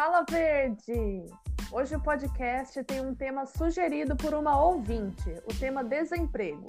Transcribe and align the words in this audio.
Fala 0.00 0.24
Verde! 0.30 1.26
Hoje 1.70 1.94
o 1.94 2.00
podcast 2.00 2.82
tem 2.84 3.02
um 3.02 3.14
tema 3.14 3.44
sugerido 3.44 4.16
por 4.16 4.32
uma 4.32 4.58
ouvinte, 4.58 5.30
o 5.44 5.54
tema 5.58 5.84
desemprego. 5.84 6.64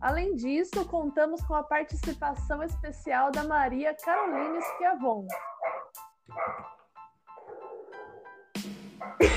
Além 0.00 0.36
disso, 0.36 0.84
contamos 0.84 1.42
com 1.42 1.56
a 1.56 1.64
participação 1.64 2.62
especial 2.62 3.32
da 3.32 3.42
Maria 3.42 3.96
Caroline 3.96 4.62
Schiavon. 4.62 5.26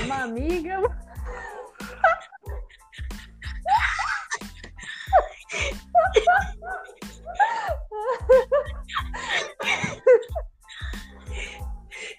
Uma 0.04 0.22
amiga. 0.22 0.78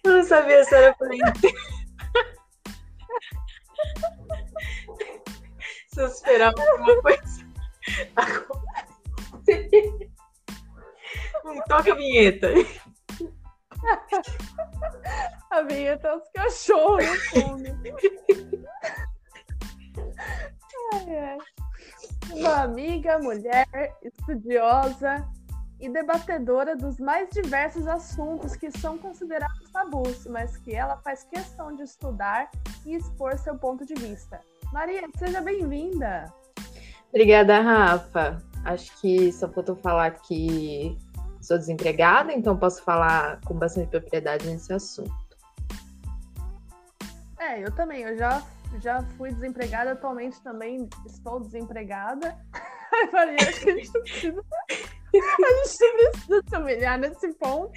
Eu 0.07 0.13
não 0.13 0.23
sabia 0.23 0.63
se 0.63 0.73
era 0.73 0.95
pra 0.95 1.09
Se 5.87 5.99
eu 6.01 6.07
esperava 6.07 6.55
alguma 6.61 7.01
coisa 7.01 7.45
acontecer. 8.15 10.09
Toca 11.67 11.91
a 11.91 11.95
vinheta. 11.95 12.47
A 15.51 15.61
vinheta 15.63 16.07
é 16.07 16.15
os 16.15 16.29
cachorros 16.33 17.05
no 17.05 17.15
fundo. 17.15 17.65
Ai, 20.93 21.17
ai. 21.17 21.37
Uma 22.31 22.63
amiga, 22.63 23.19
mulher, 23.19 23.67
estudiosa 24.01 25.27
e 25.79 25.89
debatedora 25.89 26.75
dos 26.75 26.99
mais 26.99 27.29
diversos 27.29 27.87
assuntos 27.87 28.55
que 28.55 28.71
são 28.71 28.97
considerados 28.97 29.69
tabus, 29.71 30.25
mas 30.27 30.57
que 30.57 30.73
ela 30.73 30.97
faz 30.97 31.23
questão 31.23 31.75
de 31.75 31.83
estudar 31.83 32.49
e 32.85 32.95
expor 32.95 33.37
seu 33.37 33.57
ponto 33.57 33.85
de 33.85 33.93
vista. 33.93 34.41
Maria, 34.73 35.07
seja 35.17 35.41
bem-vinda! 35.41 36.33
Obrigada, 37.09 37.61
Rafa. 37.61 38.41
Acho 38.65 38.99
que 38.99 39.31
só 39.31 39.47
faltou 39.47 39.75
falar 39.75 40.11
que 40.11 40.97
sou 41.41 41.57
desempregada, 41.57 42.33
então 42.33 42.57
posso 42.57 42.83
falar 42.83 43.39
com 43.45 43.53
bastante 43.53 43.89
propriedade 43.89 44.45
nesse 44.45 44.73
assunto. 44.73 45.15
É, 47.39 47.63
eu 47.63 47.73
também. 47.73 48.01
Eu 48.01 48.17
já, 48.17 48.43
já 48.81 49.01
fui 49.17 49.31
desempregada, 49.31 49.93
atualmente 49.93 50.41
também 50.41 50.89
estou 51.05 51.39
desempregada. 51.39 52.37
Maria, 53.13 53.37
acho 53.47 53.61
que 53.61 53.69
a 53.69 53.75
gente 53.75 53.93
não 53.93 54.01
precisa, 54.01 54.45
a 55.19 55.65
gente 55.65 55.77
precisa 55.77 56.43
se 56.49 56.57
humilhar 56.57 56.99
nesse 56.99 57.33
ponto. 57.33 57.71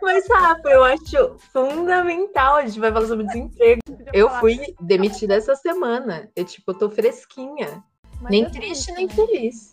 Mas, 0.00 0.28
Rafa, 0.28 0.68
eu 0.68 0.84
acho 0.84 1.36
fundamental. 1.52 2.56
A 2.56 2.66
gente 2.66 2.80
vai 2.80 2.92
falar 2.92 3.06
sobre 3.06 3.26
desemprego. 3.26 3.80
Eu 4.12 4.28
fui 4.40 4.74
demitida 4.80 5.34
essa 5.34 5.54
semana. 5.56 6.30
Eu, 6.36 6.44
tipo, 6.44 6.74
tô 6.74 6.90
fresquinha. 6.90 7.82
Mas 8.20 8.30
nem 8.30 8.50
triste, 8.50 8.92
nem 8.92 9.08
feliz. 9.08 9.72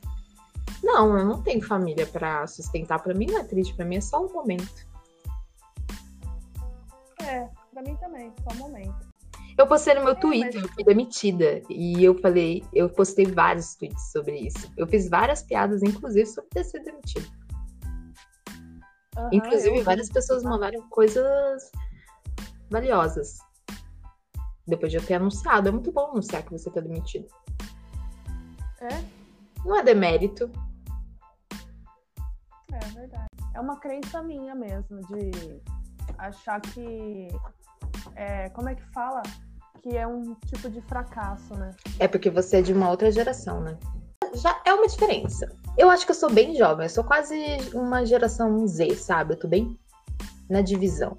Não, 0.84 1.18
eu 1.18 1.26
não 1.26 1.42
tenho 1.42 1.62
família 1.62 2.06
pra 2.06 2.48
sustentar. 2.48 3.02
Pra 3.02 3.14
mim 3.14 3.26
não 3.28 3.40
é 3.40 3.44
triste, 3.44 3.74
pra 3.74 3.86
mim 3.86 3.98
é 3.98 4.02
só 4.02 4.24
um 4.26 4.32
momento. 4.32 4.88
É, 7.22 7.50
pra 7.74 7.84
mim 7.84 7.96
também, 7.98 8.34
só 8.44 8.56
um 8.56 8.60
momento. 8.60 9.09
Eu 9.60 9.68
postei 9.68 9.94
no 9.94 10.06
meu 10.06 10.14
É, 10.14 10.16
Twitter, 10.16 10.64
eu 10.64 10.70
fui 10.70 10.86
demitida. 10.86 11.62
E 11.70 12.02
eu 12.02 12.18
falei, 12.18 12.64
eu 12.74 12.90
postei 12.90 13.26
vários 13.26 13.76
tweets 13.76 14.10
sobre 14.14 14.38
isso. 14.38 14.72
Eu 14.78 14.88
fiz 14.88 15.10
várias 15.10 15.44
piadas, 15.44 15.84
inclusive, 15.84 16.26
sobre 16.26 16.50
ter 16.52 16.64
sido 16.64 16.86
demitida. 16.86 17.28
Aham, 19.18 19.30
Inclusive, 19.34 19.82
várias 19.82 20.10
pessoas 20.10 20.44
mandaram 20.44 20.82
coisas 20.90 21.70
valiosas. 22.70 23.40
Depois 24.66 24.94
de 24.94 24.98
eu 24.98 25.06
ter 25.06 25.16
anunciado. 25.16 25.68
É 25.68 25.72
muito 25.74 25.92
bom 25.92 26.12
anunciar 26.12 26.42
que 26.44 26.52
você 26.54 26.72
tá 26.72 26.80
demitido. 26.80 27.28
É, 28.80 29.04
Não 29.66 29.76
é 29.76 29.84
demérito. 29.84 30.50
é 32.72 32.80
verdade. 32.96 33.28
É 33.54 33.60
uma 33.60 33.78
crença 33.78 34.24
minha 34.24 34.56
mesmo, 34.56 35.02
de 35.08 35.62
achar 36.18 36.62
que. 36.62 37.28
É, 38.16 38.48
como 38.52 38.70
é 38.70 38.76
que 38.76 38.84
fala? 38.94 39.22
Que 39.82 39.96
é 39.96 40.06
um 40.06 40.36
tipo 40.46 40.70
de 40.70 40.82
fracasso, 40.82 41.54
né? 41.56 41.74
É 42.00 42.08
porque 42.08 42.30
você 42.30 42.58
é 42.58 42.62
de 42.62 42.74
uma 42.74 42.90
outra 42.90 43.12
geração, 43.12 43.62
né? 43.62 43.78
Já 44.36 44.62
é 44.66 44.74
uma 44.74 44.88
diferença. 44.88 45.50
Eu 45.78 45.90
acho 45.90 46.06
que 46.06 46.12
eu 46.12 46.16
sou 46.16 46.32
bem 46.32 46.56
jovem. 46.56 46.86
Eu 46.86 46.90
sou 46.90 47.04
quase 47.04 47.36
uma 47.74 48.06
geração 48.06 48.68
Z, 48.68 48.96
sabe? 48.96 49.34
Eu 49.34 49.40
tô 49.40 49.48
bem 49.48 49.78
na 50.50 50.62
divisão. 50.62 51.18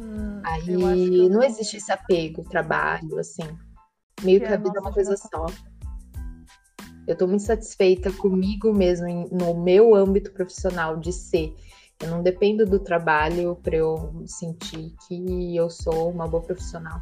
Hum, 0.00 0.40
Aí 0.44 0.72
eu 0.72 1.28
não 1.28 1.42
existe 1.42 1.76
esse 1.76 1.92
apego, 1.92 2.42
trabalho, 2.44 3.18
assim. 3.18 3.44
Meio 4.22 4.40
Que 4.40 4.46
que 4.46 4.52
é 4.52 4.56
a 4.56 4.58
vida 4.58 4.78
é 4.78 4.80
uma 4.80 4.92
coisa 4.92 5.16
só. 5.16 5.46
Eu 7.06 7.16
tô 7.16 7.26
muito 7.26 7.42
satisfeita 7.42 8.12
comigo 8.12 8.72
mesmo, 8.72 9.06
no 9.30 9.54
meu 9.54 9.94
âmbito 9.94 10.32
profissional 10.32 10.96
de 10.96 11.12
ser. 11.12 11.54
Eu 12.00 12.10
não 12.10 12.22
dependo 12.22 12.64
do 12.64 12.78
trabalho 12.78 13.56
pra 13.56 13.76
eu 13.76 14.12
sentir 14.26 14.94
que 15.06 15.56
eu 15.56 15.68
sou 15.68 16.10
uma 16.10 16.28
boa 16.28 16.42
profissional. 16.42 17.00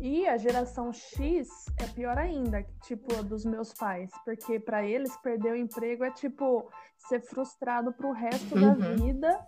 E 0.00 0.26
a 0.26 0.36
geração 0.36 0.92
X 0.92 1.48
é 1.78 1.86
pior 1.86 2.18
ainda, 2.18 2.62
tipo 2.84 3.14
a 3.18 3.22
dos 3.22 3.44
meus 3.44 3.72
pais, 3.72 4.10
porque 4.24 4.58
pra 4.58 4.84
eles 4.84 5.14
perder 5.18 5.52
o 5.52 5.56
emprego 5.56 6.04
é 6.04 6.10
tipo 6.10 6.68
ser 7.08 7.20
frustrado 7.22 7.92
pro 7.92 8.12
resto 8.12 8.54
da 8.54 8.72
Uhum. 8.72 8.96
vida 8.96 9.46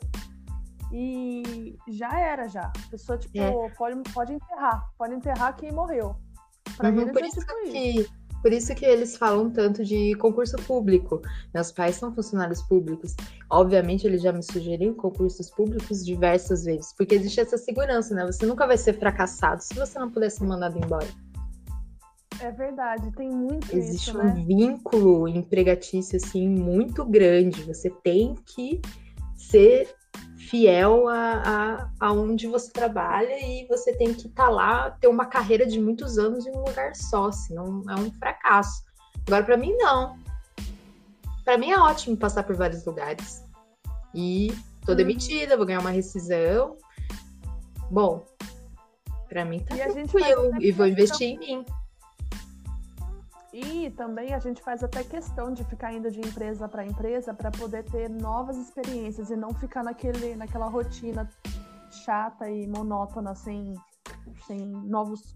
e 0.92 1.76
já 1.88 2.18
era 2.20 2.48
já. 2.48 2.66
A 2.68 2.90
pessoa 2.90 3.18
tipo 3.18 3.38
É. 3.38 3.68
pode 3.76 4.00
pode 4.12 4.32
enterrar, 4.34 4.90
pode 4.96 5.14
enterrar 5.14 5.56
quem 5.56 5.72
morreu. 5.72 6.16
Pra 6.76 6.90
Uhum, 6.90 7.00
eles 7.00 7.12
por, 7.12 7.22
é 7.22 7.26
isso 7.26 7.40
tipo 7.40 7.52
isso. 7.64 7.72
que, 7.72 8.08
por 8.46 8.52
isso 8.52 8.72
que 8.76 8.84
eles 8.84 9.16
falam 9.16 9.50
tanto 9.50 9.84
de 9.84 10.14
concurso 10.14 10.54
público. 10.68 11.20
Meus 11.52 11.72
pais 11.72 11.96
são 11.96 12.14
funcionários 12.14 12.62
públicos. 12.62 13.16
Obviamente, 13.50 14.06
eles 14.06 14.22
já 14.22 14.32
me 14.32 14.40
sugeriram 14.40 14.94
concursos 14.94 15.50
públicos 15.50 16.06
diversas 16.06 16.62
vezes, 16.62 16.92
porque 16.96 17.16
existe 17.16 17.40
essa 17.40 17.58
segurança, 17.58 18.14
né? 18.14 18.24
Você 18.24 18.46
nunca 18.46 18.64
vai 18.64 18.78
ser 18.78 18.92
fracassado 19.00 19.64
se 19.64 19.74
você 19.74 19.98
não 19.98 20.12
puder 20.12 20.30
ser 20.30 20.44
mandado 20.44 20.78
embora. 20.78 21.08
É 22.38 22.52
verdade, 22.52 23.10
tem 23.16 23.32
muito 23.32 23.76
Existe 23.76 24.10
isso, 24.10 24.16
um 24.16 24.22
né? 24.22 24.44
vínculo 24.46 25.26
empregatício, 25.26 26.16
assim, 26.16 26.48
muito 26.48 27.04
grande. 27.04 27.64
Você 27.64 27.90
tem 27.90 28.36
que 28.46 28.80
ser 29.34 29.92
fiel 30.48 31.08
a, 31.08 31.42
a, 32.00 32.06
a 32.06 32.12
onde 32.12 32.46
você 32.46 32.70
trabalha 32.72 33.38
e 33.38 33.66
você 33.66 33.92
tem 33.96 34.14
que 34.14 34.28
estar 34.28 34.48
lá, 34.48 34.90
ter 34.92 35.08
uma 35.08 35.26
carreira 35.26 35.66
de 35.66 35.80
muitos 35.80 36.18
anos 36.18 36.46
em 36.46 36.50
um 36.50 36.64
lugar 36.64 36.94
só, 36.94 37.32
senão 37.32 37.82
é 37.88 37.94
um 37.94 38.10
fracasso. 38.18 38.82
Agora, 39.26 39.44
para 39.44 39.56
mim, 39.56 39.74
não. 39.76 40.16
Para 41.44 41.58
mim 41.58 41.70
é 41.70 41.78
ótimo 41.78 42.16
passar 42.16 42.42
por 42.44 42.54
vários 42.56 42.84
lugares. 42.84 43.42
E 44.14 44.52
tô 44.84 44.92
Hum. 44.92 44.96
demitida, 44.96 45.56
vou 45.56 45.66
ganhar 45.66 45.80
uma 45.80 45.90
rescisão. 45.90 46.76
Bom, 47.90 48.24
para 49.28 49.44
mim 49.44 49.60
tá 49.60 49.76
E 49.76 49.82
a 49.82 49.88
gente 49.90 50.10
faz 50.12 50.24
tranquilo. 50.26 50.54
até 50.54 50.64
E 50.64 50.72
vou 50.72 50.86
investir 50.86 51.28
em 51.28 51.38
mim. 51.38 51.64
E 53.56 53.88
também 53.92 54.34
a 54.34 54.38
gente 54.38 54.60
faz 54.60 54.84
até 54.84 55.02
questão 55.02 55.50
de 55.50 55.64
ficar 55.64 55.90
indo 55.90 56.10
de 56.10 56.20
empresa 56.20 56.68
para 56.68 56.84
empresa 56.84 57.32
para 57.32 57.50
poder 57.50 57.84
ter 57.84 58.10
novas 58.10 58.58
experiências 58.58 59.30
e 59.30 59.36
não 59.36 59.54
ficar 59.54 59.82
naquele, 59.82 60.36
naquela 60.36 60.66
rotina 60.66 61.26
chata 61.90 62.50
e 62.50 62.66
monótona 62.66 63.34
sem, 63.34 63.72
sem 64.46 64.58
novos 64.58 65.32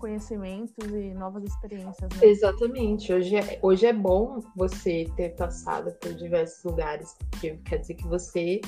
conhecimentos 0.00 0.84
e 0.92 1.14
novas 1.14 1.44
experiências. 1.44 2.10
Né? 2.16 2.26
Exatamente. 2.26 3.12
Hoje 3.12 3.36
é, 3.36 3.60
hoje 3.62 3.86
é 3.86 3.92
bom 3.92 4.40
você 4.56 5.08
ter 5.14 5.36
passado 5.36 5.92
por 6.00 6.12
diversos 6.12 6.64
lugares, 6.64 7.14
porque 7.30 7.56
quer 7.64 7.78
dizer 7.78 7.94
que 7.94 8.08
você 8.08 8.60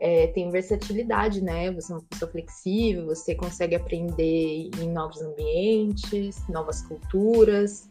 é, 0.00 0.26
tem 0.28 0.50
versatilidade, 0.50 1.40
né? 1.40 1.70
Você 1.70 1.92
é 1.92 1.96
uma 1.96 2.02
pessoa 2.02 2.28
flexível, 2.28 3.06
você 3.06 3.36
consegue 3.36 3.76
aprender 3.76 4.68
em 4.80 4.88
novos 4.90 5.22
ambientes, 5.22 6.44
novas 6.48 6.82
culturas. 6.82 7.88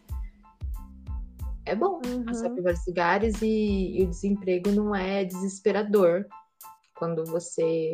É 1.68 1.76
bom 1.76 2.00
passar 2.26 2.50
Uhum. 2.50 2.56
por 2.56 2.64
vários 2.64 2.88
lugares 2.88 3.42
e, 3.42 4.00
e 4.00 4.04
o 4.04 4.08
desemprego 4.08 4.72
não 4.72 4.96
é 4.96 5.26
desesperador 5.26 6.26
quando 6.96 7.26
você 7.26 7.94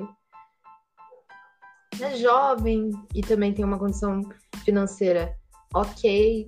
é 1.99 2.15
jovem 2.15 2.91
e 3.13 3.21
também 3.21 3.53
tem 3.53 3.65
uma 3.65 3.79
condição 3.79 4.21
financeira 4.63 5.35
ok, 5.73 6.47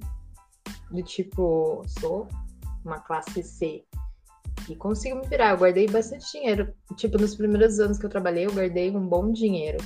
do 0.91 1.01
tipo, 1.03 1.83
sou 1.99 2.27
uma 2.83 2.99
classe 2.99 3.41
C 3.41 3.83
e 4.69 4.75
consigo 4.75 5.17
me 5.17 5.27
virar. 5.27 5.51
Eu 5.51 5.57
guardei 5.57 5.87
bastante 5.87 6.31
dinheiro. 6.31 6.73
Tipo, 6.95 7.17
nos 7.17 7.35
primeiros 7.35 7.79
anos 7.79 7.97
que 7.97 8.05
eu 8.05 8.09
trabalhei, 8.09 8.45
eu 8.45 8.53
guardei 8.53 8.95
um 8.95 9.07
bom 9.07 9.31
dinheiro. 9.31 9.77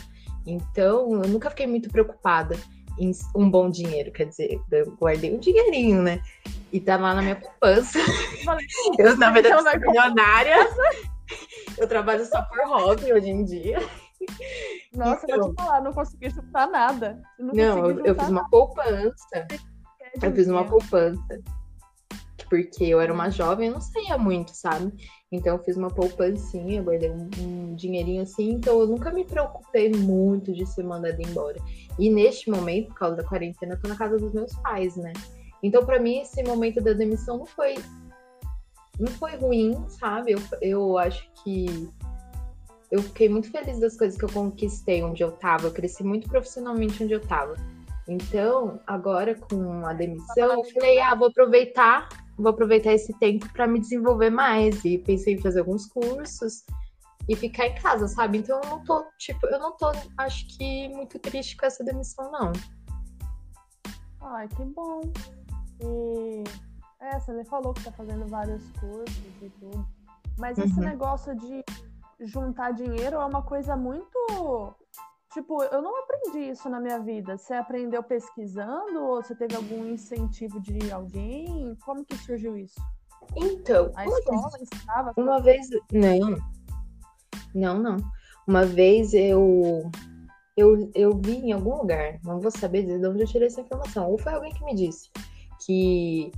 Então, 0.45 1.21
eu 1.21 1.29
nunca 1.29 1.49
fiquei 1.49 1.67
muito 1.67 1.89
preocupada 1.89 2.55
em 2.99 3.11
um 3.35 3.49
bom 3.49 3.69
dinheiro, 3.69 4.11
quer 4.11 4.25
dizer, 4.25 4.61
eu 4.71 4.95
guardei 4.97 5.33
um 5.33 5.39
dinheirinho, 5.39 6.01
né? 6.01 6.21
E 6.71 6.79
tá 6.79 6.97
lá 6.97 7.13
na 7.15 7.21
minha 7.21 7.35
poupança. 7.35 7.99
Eu, 8.97 9.17
na 9.17 9.31
verdade, 9.31 9.55
Então 9.55 9.63
vai 9.63 9.79
sou 9.79 9.87
milionária. 9.87 10.55
Eu 11.77 11.87
trabalho 11.87 12.25
só 12.25 12.41
por 12.43 12.59
hobby 12.67 13.11
hoje 13.13 13.29
em 13.29 13.43
dia. 13.43 13.79
Nossa, 14.93 15.25
então, 15.25 15.39
vou 15.39 15.55
te 15.55 15.63
falar, 15.63 15.81
não 15.81 15.93
consegui 15.93 16.29
juntar 16.29 16.67
nada. 16.67 17.21
não, 17.39 17.53
não 17.53 17.89
eu, 17.89 18.05
eu, 18.05 18.15
fiz 18.15 18.29
uma 18.29 18.49
poupança. 18.49 19.47
Eu 20.21 20.31
fiz 20.33 20.47
uma 20.47 20.65
poupança. 20.65 21.41
Porque 22.49 22.83
eu 22.83 22.99
era 22.99 23.13
uma 23.13 23.29
jovem, 23.29 23.67
eu 23.67 23.75
não 23.75 23.81
saía 23.81 24.17
muito, 24.17 24.51
sabe? 24.55 24.91
Então 25.31 25.55
eu 25.55 25.63
fiz 25.63 25.77
uma 25.77 25.89
poupancinha, 25.89 26.81
guardei 26.81 27.11
um, 27.11 27.29
um 27.39 27.75
dinheirinho 27.75 28.23
assim, 28.23 28.53
então 28.53 28.79
eu 28.79 28.87
nunca 28.87 29.11
me 29.11 29.23
preocupei 29.23 29.91
muito 29.91 30.51
de 30.51 30.65
ser 30.65 30.83
mandada 30.83 31.21
embora. 31.21 31.59
E 31.99 32.09
neste 32.09 32.49
momento, 32.49 32.87
por 32.87 32.95
causa 32.95 33.17
da 33.17 33.23
quarentena, 33.23 33.75
eu 33.75 33.79
tô 33.79 33.87
na 33.87 33.95
casa 33.95 34.17
dos 34.17 34.33
meus 34.33 34.51
pais, 34.63 34.95
né? 34.95 35.13
Então, 35.61 35.85
para 35.85 35.99
mim, 35.99 36.19
esse 36.19 36.41
momento 36.43 36.81
da 36.81 36.93
demissão 36.93 37.37
não 37.37 37.45
foi 37.45 37.75
não 38.99 39.07
foi 39.13 39.35
ruim, 39.37 39.85
sabe? 39.87 40.33
Eu, 40.33 40.39
eu 40.61 40.97
acho 40.97 41.29
que 41.43 41.89
eu 42.91 43.01
fiquei 43.01 43.29
muito 43.29 43.49
feliz 43.49 43.79
das 43.79 43.97
coisas 43.97 44.17
que 44.17 44.25
eu 44.25 44.29
conquistei 44.29 45.01
onde 45.03 45.23
eu 45.23 45.31
tava. 45.31 45.67
Eu 45.67 45.71
cresci 45.71 46.03
muito 46.03 46.27
profissionalmente 46.27 47.03
onde 47.03 47.13
eu 47.13 47.21
tava. 47.21 47.55
Então, 48.07 48.79
agora 48.87 49.35
com 49.35 49.85
a 49.85 49.93
demissão, 49.93 50.51
eu 50.51 50.63
falei, 50.63 50.99
ah, 50.99 51.13
vou 51.13 51.27
aproveitar, 51.27 52.09
vou 52.37 52.49
aproveitar 52.49 52.93
esse 52.93 53.13
tempo 53.19 53.47
para 53.53 53.67
me 53.67 53.79
desenvolver 53.79 54.31
mais. 54.31 54.83
E 54.83 54.97
pensei 54.97 55.35
em 55.35 55.41
fazer 55.41 55.59
alguns 55.59 55.85
cursos 55.85 56.65
e 57.29 57.35
ficar 57.35 57.67
em 57.67 57.75
casa, 57.75 58.07
sabe? 58.07 58.39
Então 58.39 58.59
eu 58.63 58.69
não 58.69 58.83
tô, 58.83 59.05
tipo, 59.19 59.45
eu 59.45 59.59
não 59.59 59.77
tô, 59.77 59.91
acho 60.17 60.47
que, 60.57 60.89
muito 60.89 61.19
triste 61.19 61.55
com 61.55 61.67
essa 61.67 61.83
demissão, 61.83 62.31
não. 62.31 62.51
Ai, 64.21 64.47
que 64.47 64.65
bom. 64.65 65.01
E 65.81 66.43
é, 66.99 67.19
você 67.19 67.31
me 67.31 67.45
falou 67.45 67.73
que 67.73 67.83
tá 67.83 67.91
fazendo 67.91 68.27
vários 68.27 68.61
cursos 68.79 69.41
e 69.41 69.49
tudo. 69.59 69.87
Mas 70.37 70.57
uhum. 70.57 70.65
esse 70.65 70.79
negócio 70.79 71.35
de 71.35 71.63
juntar 72.19 72.71
dinheiro 72.71 73.15
é 73.15 73.25
uma 73.25 73.41
coisa 73.41 73.75
muito. 73.75 74.75
Tipo, 75.33 75.63
eu 75.63 75.81
não 75.81 75.95
aprendi 76.03 76.49
isso 76.49 76.69
na 76.69 76.79
minha 76.79 76.99
vida. 76.99 77.37
Você 77.37 77.53
aprendeu 77.53 78.03
pesquisando 78.03 78.99
ou 78.99 79.21
você 79.21 79.35
teve 79.35 79.55
algum 79.55 79.85
incentivo 79.85 80.59
de 80.59 80.91
alguém? 80.91 81.77
Como 81.85 82.03
que 82.03 82.17
surgiu 82.17 82.57
isso? 82.57 82.81
Então, 83.35 83.91
a 83.95 84.05
escola 84.05 84.49
vez, 84.57 84.69
estava. 84.73 85.13
Uma 85.15 85.39
vez. 85.39 85.69
Não. 85.91 86.35
Não, 87.53 87.79
não. 87.79 87.97
Uma 88.47 88.65
vez 88.65 89.13
eu. 89.13 89.89
Eu, 90.57 90.91
eu 90.93 91.15
vi 91.15 91.37
em 91.37 91.53
algum 91.53 91.77
lugar, 91.77 92.19
não 92.21 92.41
vou 92.41 92.51
saber 92.51 92.83
de 92.83 93.07
onde 93.07 93.21
eu 93.21 93.27
tirei 93.27 93.47
essa 93.47 93.61
informação, 93.61 94.11
ou 94.11 94.17
foi 94.17 94.33
alguém 94.33 94.53
que 94.53 94.65
me 94.65 94.75
disse 94.75 95.09
que 95.65 96.31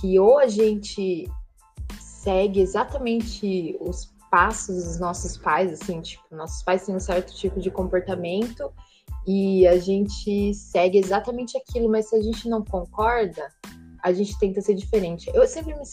que 0.00 0.18
ou 0.18 0.38
a 0.38 0.46
gente 0.46 1.30
segue 2.00 2.60
exatamente 2.60 3.76
os 3.80 4.12
passos 4.30 4.84
dos 4.84 4.98
nossos 4.98 5.36
pais, 5.36 5.72
assim, 5.72 6.00
tipo, 6.00 6.24
nossos 6.30 6.62
pais 6.62 6.86
têm 6.86 6.96
um 6.96 7.00
certo 7.00 7.34
tipo 7.34 7.60
de 7.60 7.70
comportamento 7.70 8.72
e 9.26 9.66
a 9.66 9.78
gente 9.78 10.54
segue 10.54 10.98
exatamente 10.98 11.58
aquilo, 11.58 11.90
mas 11.90 12.08
se 12.08 12.16
a 12.16 12.22
gente 12.22 12.48
não 12.48 12.64
concorda, 12.64 13.52
a 14.02 14.12
gente 14.12 14.38
tenta 14.38 14.60
ser 14.60 14.74
diferente. 14.74 15.30
Eu 15.34 15.46
sempre 15.46 15.74
me 15.74 15.84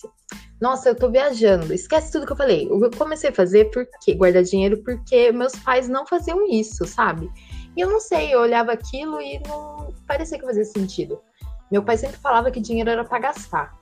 nossa, 0.61 0.89
eu 0.89 0.95
tô 0.95 1.09
viajando. 1.09 1.73
Esquece 1.73 2.11
tudo 2.11 2.25
que 2.25 2.33
eu 2.33 2.37
falei. 2.37 2.67
Eu 2.69 2.91
comecei 2.91 3.29
a 3.29 3.33
fazer 3.33 3.71
porque 3.71 4.13
guardar 4.13 4.43
dinheiro 4.43 4.83
porque 4.83 5.31
meus 5.31 5.53
pais 5.53 5.87
não 5.87 6.05
faziam 6.05 6.45
isso, 6.49 6.85
sabe? 6.85 7.29
E 7.77 7.81
eu 7.81 7.89
não 7.89 7.99
sei, 7.99 8.33
eu 8.33 8.41
olhava 8.41 8.73
aquilo 8.73 9.21
e 9.21 9.39
não 9.47 9.93
parecia 10.05 10.37
que 10.37 10.45
fazia 10.45 10.65
sentido. 10.65 11.21
Meu 11.71 11.83
pai 11.83 11.97
sempre 11.97 12.17
falava 12.17 12.51
que 12.51 12.59
dinheiro 12.59 12.89
era 12.89 13.03
para 13.03 13.19
gastar. 13.19 13.79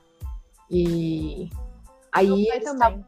E 0.70 1.48
aí 2.12 2.60
também. 2.60 3.04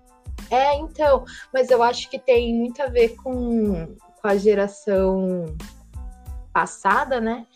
É, 0.50 0.74
então, 0.76 1.24
mas 1.52 1.70
eu 1.70 1.82
acho 1.82 2.08
que 2.10 2.18
tem 2.18 2.54
muito 2.54 2.82
a 2.82 2.86
ver 2.86 3.10
com, 3.16 3.94
com 4.20 4.28
a 4.28 4.36
geração 4.36 5.44
passada, 6.52 7.20
né? 7.20 7.46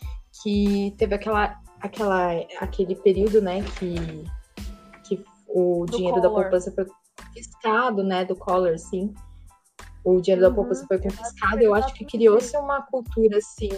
Que 0.41 0.93
teve 0.97 1.15
aquela, 1.15 1.59
aquela, 1.81 2.31
aquele 2.59 2.95
período, 2.95 3.41
né, 3.41 3.63
que, 3.77 4.23
que 5.07 5.23
o 5.47 5.85
do 5.85 5.97
dinheiro 5.97 6.21
da 6.21 6.29
poupança 6.29 6.71
foi 6.71 6.85
confiscado, 7.17 8.03
né? 8.03 8.23
Do 8.23 8.35
collar, 8.35 8.77
sim. 8.77 9.13
O 10.03 10.21
dinheiro 10.21 10.45
uhum. 10.45 10.49
da 10.49 10.55
poupança 10.55 10.85
foi 10.87 10.99
confiscado. 10.99 11.61
Eu 11.61 11.73
acho 11.73 11.93
que 11.95 12.05
criou-se 12.05 12.55
uma 12.57 12.83
cultura 12.83 13.37
assim 13.37 13.69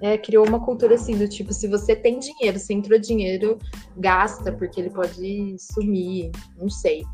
é, 0.00 0.18
criou 0.18 0.46
uma 0.46 0.64
cultura 0.64 0.94
assim 0.94 1.16
do 1.16 1.28
tipo, 1.28 1.52
se 1.52 1.66
você 1.68 1.96
tem 1.96 2.18
dinheiro, 2.18 2.58
se 2.58 2.74
entrou 2.74 2.98
dinheiro, 2.98 3.58
gasta, 3.96 4.52
porque 4.52 4.80
ele 4.80 4.90
pode 4.90 5.56
sumir, 5.58 6.30
não 6.56 6.68
sei. 6.68 7.04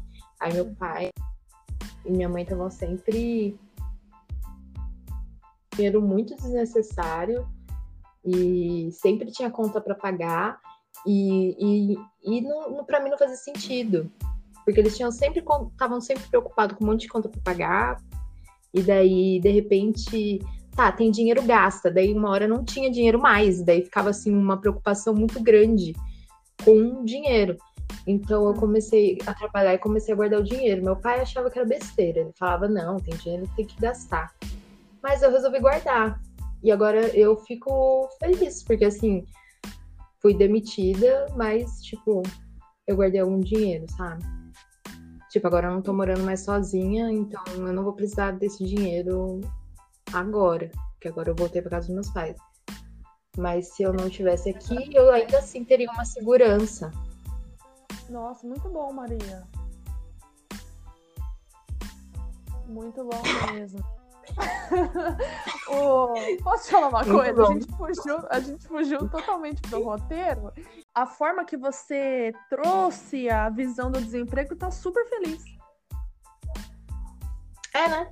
Aí 0.40 0.52
meu 0.52 0.74
pai 0.74 1.10
e 2.04 2.10
minha 2.10 2.28
mãe 2.28 2.42
estavam 2.42 2.70
sempre 2.70 3.56
dinheiro 5.74 6.02
muito 6.02 6.34
desnecessário 6.36 7.46
e 8.24 8.90
sempre 8.92 9.30
tinha 9.30 9.50
conta 9.50 9.80
para 9.80 9.94
pagar 9.94 10.60
e, 11.06 11.56
e, 11.58 11.98
e 12.22 12.40
não, 12.42 12.84
para 12.84 13.00
mim 13.00 13.10
não 13.10 13.18
fazia 13.18 13.36
sentido 13.36 14.10
porque 14.64 14.78
eles 14.78 14.96
tinham 14.96 15.10
sempre 15.10 15.42
estavam 15.72 16.00
sempre 16.00 16.24
preocupados 16.28 16.76
com 16.76 16.84
um 16.84 16.88
monte 16.88 17.02
de 17.02 17.08
conta 17.08 17.28
para 17.28 17.40
pagar 17.40 17.96
e 18.72 18.82
daí 18.82 19.40
de 19.40 19.50
repente 19.50 20.40
tá, 20.74 20.90
tem 20.90 21.10
dinheiro 21.10 21.42
gasta, 21.42 21.90
daí 21.90 22.12
uma 22.12 22.30
hora 22.30 22.48
não 22.48 22.64
tinha 22.64 22.90
dinheiro 22.90 23.20
mais, 23.20 23.62
daí 23.62 23.82
ficava 23.82 24.10
assim 24.10 24.34
uma 24.34 24.60
preocupação 24.60 25.14
muito 25.14 25.40
grande 25.42 25.94
com 26.64 27.04
dinheiro. 27.04 27.56
Então 28.06 28.46
eu 28.46 28.54
comecei 28.54 29.18
a 29.26 29.34
trabalhar 29.34 29.74
e 29.74 29.78
comecei 29.78 30.12
a 30.12 30.16
guardar 30.16 30.40
o 30.40 30.44
dinheiro. 30.44 30.82
Meu 30.82 30.96
pai 30.96 31.20
achava 31.20 31.50
que 31.50 31.58
era 31.58 31.68
besteira, 31.68 32.20
ele 32.20 32.32
falava: 32.38 32.68
"Não, 32.68 32.96
tem 32.96 33.14
dinheiro, 33.16 33.48
tem 33.54 33.66
que 33.66 33.80
gastar". 33.80 34.34
Mas 35.02 35.22
eu 35.22 35.30
resolvi 35.30 35.60
guardar. 35.60 36.20
E 36.62 36.70
agora 36.70 37.08
eu 37.16 37.36
fico 37.36 38.08
feliz, 38.18 38.62
porque 38.62 38.84
assim, 38.84 39.24
fui 40.20 40.34
demitida, 40.34 41.26
mas 41.36 41.82
tipo, 41.82 42.22
eu 42.86 42.96
guardei 42.96 43.20
algum 43.20 43.40
dinheiro, 43.40 43.84
sabe? 43.96 44.24
Tipo, 45.30 45.46
agora 45.46 45.68
eu 45.68 45.72
não 45.72 45.82
tô 45.82 45.92
morando 45.92 46.22
mais 46.22 46.40
sozinha, 46.40 47.10
então 47.10 47.42
eu 47.56 47.72
não 47.72 47.82
vou 47.82 47.94
precisar 47.94 48.32
desse 48.32 48.64
dinheiro 48.64 49.40
agora, 50.12 50.70
que 51.00 51.08
agora 51.08 51.30
eu 51.30 51.34
voltei 51.34 51.62
para 51.62 51.72
casa 51.72 51.86
dos 51.86 51.94
meus 51.94 52.10
pais. 52.10 52.36
Mas 53.36 53.68
se 53.68 53.82
eu 53.82 53.92
não 53.92 54.08
estivesse 54.08 54.50
aqui, 54.50 54.94
eu 54.94 55.10
ainda 55.10 55.38
assim 55.38 55.64
teria 55.64 55.90
uma 55.90 56.04
segurança. 56.04 56.90
Nossa, 58.08 58.46
muito 58.46 58.68
bom, 58.68 58.92
Maria. 58.92 59.42
Muito 62.66 63.04
bom 63.04 63.22
mesmo. 63.52 63.82
Posso 66.44 66.70
falar 66.70 66.88
uma 66.88 67.04
coisa? 67.04 67.42
A 67.42 67.52
gente, 67.52 67.66
fugiu, 67.76 68.18
a 68.30 68.40
gente 68.40 68.66
fugiu 68.66 69.08
totalmente 69.08 69.60
do 69.62 69.82
roteiro. 69.82 70.52
A 70.94 71.06
forma 71.06 71.44
que 71.44 71.56
você 71.56 72.32
trouxe 72.50 73.30
a 73.30 73.48
visão 73.48 73.90
do 73.90 74.00
desemprego 74.00 74.56
tá 74.56 74.70
super 74.70 75.08
feliz. 75.08 75.42
É, 77.74 77.88
né? 77.88 78.10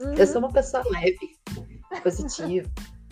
Uhum. 0.00 0.14
Eu 0.14 0.26
sou 0.26 0.38
uma 0.38 0.52
pessoa 0.52 0.82
leve, 0.90 1.38
positiva. 2.02 2.68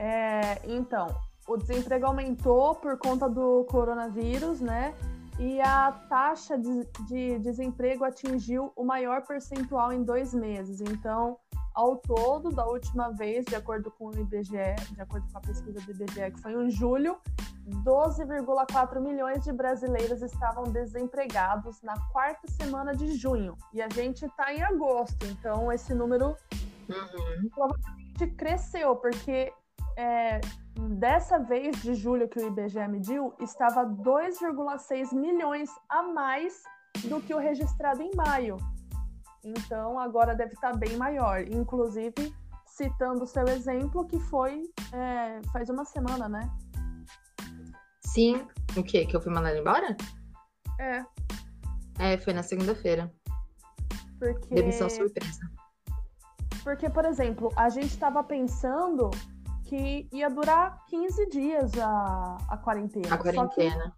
É, 0.00 0.60
então, 0.64 1.08
o 1.48 1.56
desemprego 1.56 2.06
aumentou 2.06 2.76
por 2.76 2.96
conta 2.98 3.28
do 3.28 3.64
coronavírus, 3.64 4.60
né? 4.60 4.94
E 5.40 5.60
a 5.60 5.90
taxa 5.90 6.56
de, 6.56 6.86
de 7.08 7.38
desemprego 7.40 8.04
atingiu 8.04 8.72
o 8.76 8.84
maior 8.84 9.22
percentual 9.26 9.92
em 9.92 10.04
dois 10.04 10.32
meses. 10.32 10.80
Então, 10.80 11.36
ao 11.74 11.96
todo, 11.96 12.50
da 12.50 12.66
última 12.66 13.10
vez, 13.10 13.44
de 13.44 13.54
acordo 13.54 13.90
com 13.90 14.08
o 14.08 14.18
IBGE, 14.18 14.74
de 14.92 15.00
acordo 15.00 15.30
com 15.30 15.38
a 15.38 15.40
pesquisa 15.40 15.80
do 15.80 15.90
IBGE, 15.90 16.32
que 16.32 16.40
foi 16.40 16.52
em 16.52 16.70
julho, 16.70 17.18
12,4 17.84 19.00
milhões 19.00 19.44
de 19.44 19.52
brasileiros 19.52 20.22
estavam 20.22 20.64
desempregados 20.64 21.82
na 21.82 21.98
quarta 22.10 22.48
semana 22.48 22.94
de 22.94 23.12
junho. 23.12 23.56
E 23.72 23.82
a 23.82 23.88
gente 23.88 24.24
está 24.24 24.52
em 24.52 24.62
agosto, 24.62 25.26
então 25.26 25.70
esse 25.70 25.94
número 25.94 26.36
uhum. 26.88 27.48
provavelmente 27.54 28.26
cresceu, 28.36 28.96
porque 28.96 29.52
é, 29.96 30.40
dessa 30.98 31.38
vez 31.38 31.82
de 31.82 31.94
julho 31.94 32.28
que 32.28 32.38
o 32.38 32.46
IBGE 32.46 32.86
mediu, 32.88 33.34
estava 33.40 33.84
2,6 33.84 35.12
milhões 35.12 35.68
a 35.88 36.02
mais 36.04 36.62
do 37.04 37.20
que 37.20 37.34
o 37.34 37.38
registrado 37.38 38.00
em 38.02 38.14
maio. 38.14 38.56
Então 39.44 39.98
agora 39.98 40.34
deve 40.34 40.54
estar 40.54 40.76
bem 40.76 40.96
maior. 40.96 41.40
Inclusive, 41.42 42.34
citando 42.66 43.24
o 43.24 43.26
seu 43.26 43.46
exemplo, 43.48 44.06
que 44.06 44.18
foi 44.18 44.62
é, 44.92 45.40
faz 45.52 45.68
uma 45.68 45.84
semana, 45.84 46.28
né? 46.28 46.50
Sim. 48.04 48.46
O 48.76 48.82
quê? 48.82 49.06
Que 49.06 49.16
eu 49.16 49.20
fui 49.20 49.32
mandada 49.32 49.58
embora? 49.58 49.96
É. 50.78 51.04
É, 51.98 52.18
foi 52.18 52.32
na 52.32 52.42
segunda-feira. 52.42 53.12
Porque... 54.18 54.54
Demissão 54.54 54.88
surpresa. 54.88 55.40
Porque, 56.62 56.88
por 56.90 57.04
exemplo, 57.04 57.52
a 57.56 57.68
gente 57.68 57.92
estava 57.92 58.22
pensando 58.22 59.10
que 59.64 60.08
ia 60.12 60.28
durar 60.28 60.84
15 60.86 61.28
dias 61.28 61.78
a, 61.78 62.36
a 62.48 62.56
quarentena. 62.56 63.14
A 63.14 63.18
quarentena. 63.18 63.94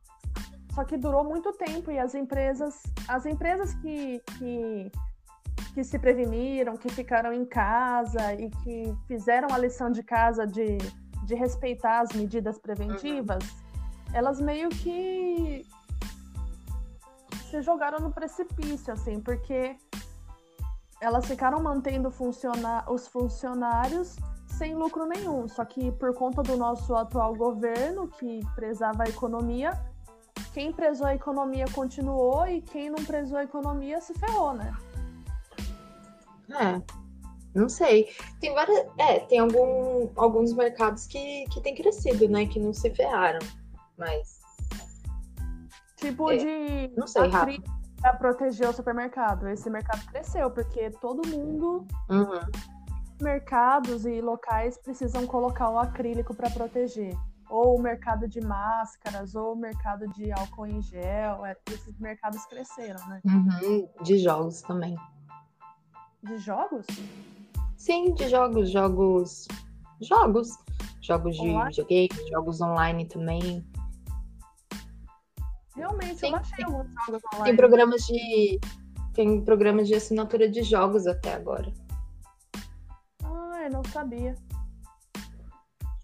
só 0.75 0.85
que 0.85 0.97
durou 0.97 1.25
muito 1.25 1.53
tempo 1.53 1.91
e 1.91 1.99
as 1.99 2.15
empresas, 2.15 2.83
as 3.09 3.25
empresas 3.25 3.75
que, 3.75 4.21
que, 4.39 4.91
que 5.73 5.85
se 5.85 5.99
preveniram, 5.99 6.77
que 6.77 6.89
ficaram 6.89 7.33
em 7.33 7.45
casa 7.45 8.35
e 8.35 8.51
que 8.51 8.95
fizeram 9.07 9.49
a 9.53 9.59
lição 9.59 9.91
de 9.91 10.03
casa 10.03 10.47
de, 10.47 10.79
de 11.25 11.35
respeitar 11.35 12.01
as 12.01 12.13
medidas 12.13 12.59
preventivas, 12.59 13.43
uhum. 13.45 14.15
elas 14.15 14.41
meio 14.41 14.69
que 14.69 15.65
se 17.51 17.63
jogaram 17.63 17.99
no 17.99 18.13
precipício, 18.13 18.93
assim, 18.93 19.21
porque 19.21 19.77
elas 21.01 21.27
ficaram 21.27 21.61
mantendo 21.63 22.11
funciona 22.11 22.85
os 22.89 23.09
funcionários 23.09 24.17
sem 24.47 24.75
lucro 24.75 25.07
nenhum. 25.07 25.49
Só 25.49 25.65
que 25.65 25.91
por 25.93 26.15
conta 26.15 26.43
do 26.43 26.57
nosso 26.57 26.95
atual 26.95 27.35
governo, 27.35 28.09
que 28.09 28.41
prezava 28.55 29.05
a 29.05 29.09
economia, 29.09 29.73
quem 30.53 30.73
prezou 30.73 31.07
a 31.07 31.15
economia 31.15 31.65
continuou 31.73 32.47
e 32.47 32.61
quem 32.61 32.91
não 32.91 33.03
prezou 33.05 33.39
a 33.39 33.45
economia 33.45 34.01
se 34.01 34.13
ferrou, 34.15 34.53
né? 34.53 34.75
É, 36.53 36.83
não 37.55 37.69
sei. 37.69 38.09
Tem 38.41 38.55
várias. 38.55 38.87
É, 38.99 39.21
tem 39.21 39.39
algum, 39.39 40.09
alguns 40.17 40.53
mercados 40.53 41.07
que, 41.07 41.45
que 41.51 41.61
têm 41.61 41.75
crescido, 41.75 42.29
né? 42.29 42.47
Que 42.47 42.61
não 42.61 42.73
se 42.73 42.91
ferraram. 42.91 43.41
Mas. 43.99 44.41
Tipo 45.97 46.31
é, 46.31 46.37
de. 46.37 46.95
Não 46.97 47.07
sei, 47.07 47.29
Rafa. 47.29 47.53
Pra 48.01 48.15
proteger 48.15 48.69
o 48.69 48.73
supermercado. 48.73 49.49
Esse 49.49 49.69
mercado 49.69 50.05
cresceu, 50.07 50.51
porque 50.51 50.91
todo 50.91 51.29
mundo. 51.29 51.87
Uhum. 52.09 52.41
Mercados 53.21 54.07
e 54.07 54.21
locais 54.21 54.79
precisam 54.79 55.27
colocar 55.27 55.69
o 55.69 55.79
acrílico 55.79 56.35
para 56.35 56.49
proteger 56.49 57.15
ou 57.51 57.77
o 57.77 57.83
mercado 57.83 58.29
de 58.29 58.41
máscaras, 58.41 59.35
ou 59.35 59.55
o 59.55 59.57
mercado 59.57 60.07
de 60.09 60.31
álcool 60.31 60.67
em 60.67 60.81
gel. 60.81 61.45
É, 61.45 61.57
esses 61.71 61.99
mercados 61.99 62.47
cresceram, 62.47 63.05
né? 63.09 63.21
Uhum, 63.25 63.89
de 64.03 64.19
jogos 64.19 64.63
também. 64.63 64.97
De 66.23 66.39
jogos? 66.39 66.87
Sim, 67.77 68.13
de 68.15 68.29
jogos, 68.29 68.71
jogos. 68.71 69.49
Jogos. 70.01 70.51
Jogos 71.01 71.35
de 71.37 71.49
online? 71.49 71.71
videogame, 71.71 72.31
jogos 72.31 72.61
online 72.61 73.07
também. 73.07 73.67
Realmente, 75.75 76.17
Sim, 76.17 76.31
eu 76.31 76.37
achei 76.37 76.65
alguns 76.65 76.87
jogos 77.07 77.23
online. 77.35 77.45
Tem 77.45 77.57
programas 77.57 78.03
de. 78.03 78.61
Tem 79.15 79.45
programas 79.45 79.89
de 79.89 79.95
assinatura 79.95 80.49
de 80.49 80.63
jogos 80.63 81.07
até 81.07 81.35
agora. 81.35 81.73
Ah, 83.25 83.63
eu 83.65 83.71
não 83.71 83.83
sabia. 83.85 84.35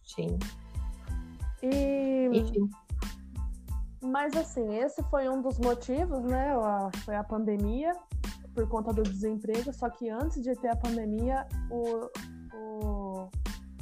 Sim. 0.02 0.38
E... 1.62 2.30
Enfim. 2.32 2.70
Mas 4.02 4.34
assim, 4.34 4.78
esse 4.78 5.02
foi 5.04 5.28
um 5.28 5.42
dos 5.42 5.58
motivos, 5.58 6.22
né? 6.22 6.52
Foi 7.04 7.14
a 7.14 7.24
pandemia, 7.24 7.92
por 8.56 8.66
conta 8.66 8.90
do 8.90 9.02
desemprego. 9.02 9.70
Só 9.72 9.90
que 9.90 10.08
antes 10.08 10.42
de 10.42 10.56
ter 10.56 10.68
a 10.68 10.76
pandemia, 10.76 11.46
o, 11.70 12.10
o, 12.56 13.30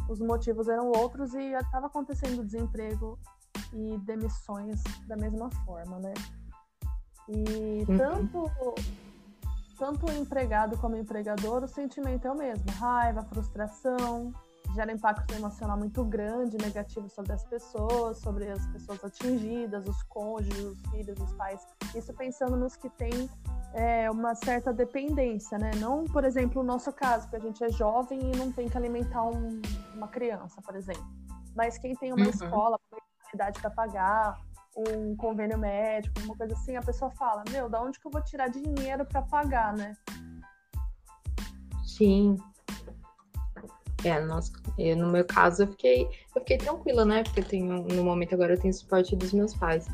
os 0.09 0.19
motivos 0.19 0.69
eram 0.69 0.91
outros 0.91 1.33
e 1.33 1.53
estava 1.53 1.87
acontecendo 1.87 2.45
desemprego 2.45 3.17
e 3.73 3.97
demissões 3.99 4.83
da 5.07 5.17
mesma 5.17 5.49
forma, 5.65 6.01
né? 6.01 6.13
E 7.29 7.87
uhum. 7.89 7.97
tanto, 7.97 8.51
tanto 9.79 10.07
o 10.07 10.13
empregado 10.13 10.77
como 10.79 10.97
o 10.97 10.99
empregador, 10.99 11.63
o 11.63 11.69
sentimento 11.69 12.27
é 12.27 12.31
o 12.33 12.37
mesmo: 12.37 12.67
raiva, 12.73 13.23
frustração, 13.23 14.35
gera 14.75 14.93
impacto 14.93 15.33
emocional 15.35 15.79
muito 15.79 16.05
grande, 16.05 16.57
negativo 16.59 17.09
sobre 17.09 17.33
as 17.33 17.45
pessoas, 17.45 18.19
sobre 18.19 18.51
as 18.51 18.67
pessoas 18.69 19.03
atingidas, 19.05 19.87
os 19.87 20.03
cônjuges, 20.05 20.65
os 20.65 20.81
filhos, 20.91 21.19
os 21.21 21.33
pais. 21.35 21.67
Isso 21.95 22.13
pensando 22.13 22.57
nos 22.57 22.77
que 22.77 22.91
têm 22.91 23.29
é, 23.73 24.11
uma 24.11 24.35
certa 24.35 24.73
dependência, 24.73 25.59
né? 25.59 25.71
Não, 25.77 26.05
por 26.05 26.25
exemplo, 26.25 26.61
o 26.61 26.65
nosso 26.65 26.93
caso, 26.93 27.29
que 27.29 27.37
a 27.37 27.41
gente 27.41 27.63
é 27.63 27.71
jovem 27.71 28.21
e 28.21 28.37
não 28.37 28.51
tem 28.53 28.69
que 28.69 28.77
alimentar 28.77 29.25
um, 29.25 29.61
uma 29.95 30.09
criança, 30.09 30.61
por 30.61 30.75
exemplo. 30.75 31.07
Mas 31.55 31.79
quem 31.79 31.95
tem 31.95 32.13
uma 32.13 32.25
uhum. 32.25 32.31
escola, 32.31 32.79
uma 32.93 33.01
idade 33.33 33.61
para 33.61 33.71
pagar, 33.71 34.41
um 34.77 35.15
convênio 35.17 35.57
médico, 35.57 36.21
uma 36.25 36.37
coisa 36.37 36.53
assim, 36.55 36.77
a 36.77 36.83
pessoa 36.83 37.11
fala: 37.13 37.45
Meu, 37.51 37.69
da 37.69 37.81
onde 37.81 38.01
que 38.01 38.07
eu 38.07 38.11
vou 38.11 38.23
tirar 38.23 38.49
dinheiro 38.49 39.05
para 39.07 39.23
pagar, 39.23 39.73
né? 39.73 39.97
Sim, 41.85 42.37
é, 44.05 44.21
nossa, 44.21 44.53
eu, 44.79 44.97
no 44.97 45.11
meu 45.11 45.25
caso 45.25 45.63
eu 45.63 45.67
fiquei, 45.69 46.03
eu 46.35 46.41
fiquei 46.41 46.59
tranquila, 46.59 47.05
né? 47.05 47.25
Porque 47.25 47.41
eu 47.41 47.45
tenho, 47.45 47.83
no 47.83 48.05
momento 48.05 48.35
agora 48.35 48.55
eu 48.55 48.61
tenho 48.61 48.73
suporte 48.73 49.17
dos 49.17 49.33
meus 49.33 49.55
pais. 49.55 49.87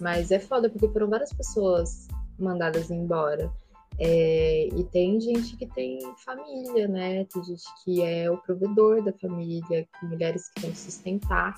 Mas 0.00 0.30
é 0.30 0.38
foda, 0.38 0.68
porque 0.68 0.88
foram 0.88 1.08
várias 1.08 1.32
pessoas 1.32 2.06
mandadas 2.38 2.90
embora. 2.90 3.50
É, 3.98 4.68
e 4.68 4.84
tem 4.84 5.18
gente 5.20 5.56
que 5.56 5.66
tem 5.66 5.98
família, 6.24 6.86
né? 6.86 7.24
Tem 7.24 7.42
gente 7.42 7.64
que 7.82 8.02
é 8.02 8.30
o 8.30 8.36
provedor 8.36 9.02
da 9.02 9.12
família, 9.12 9.88
mulheres 10.02 10.48
que 10.50 10.60
têm 10.60 10.70
que 10.70 10.78
sustentar. 10.78 11.54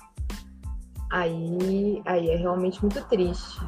Aí, 1.11 2.01
aí 2.05 2.29
é 2.29 2.35
realmente 2.35 2.81
muito 2.81 3.03
triste 3.07 3.59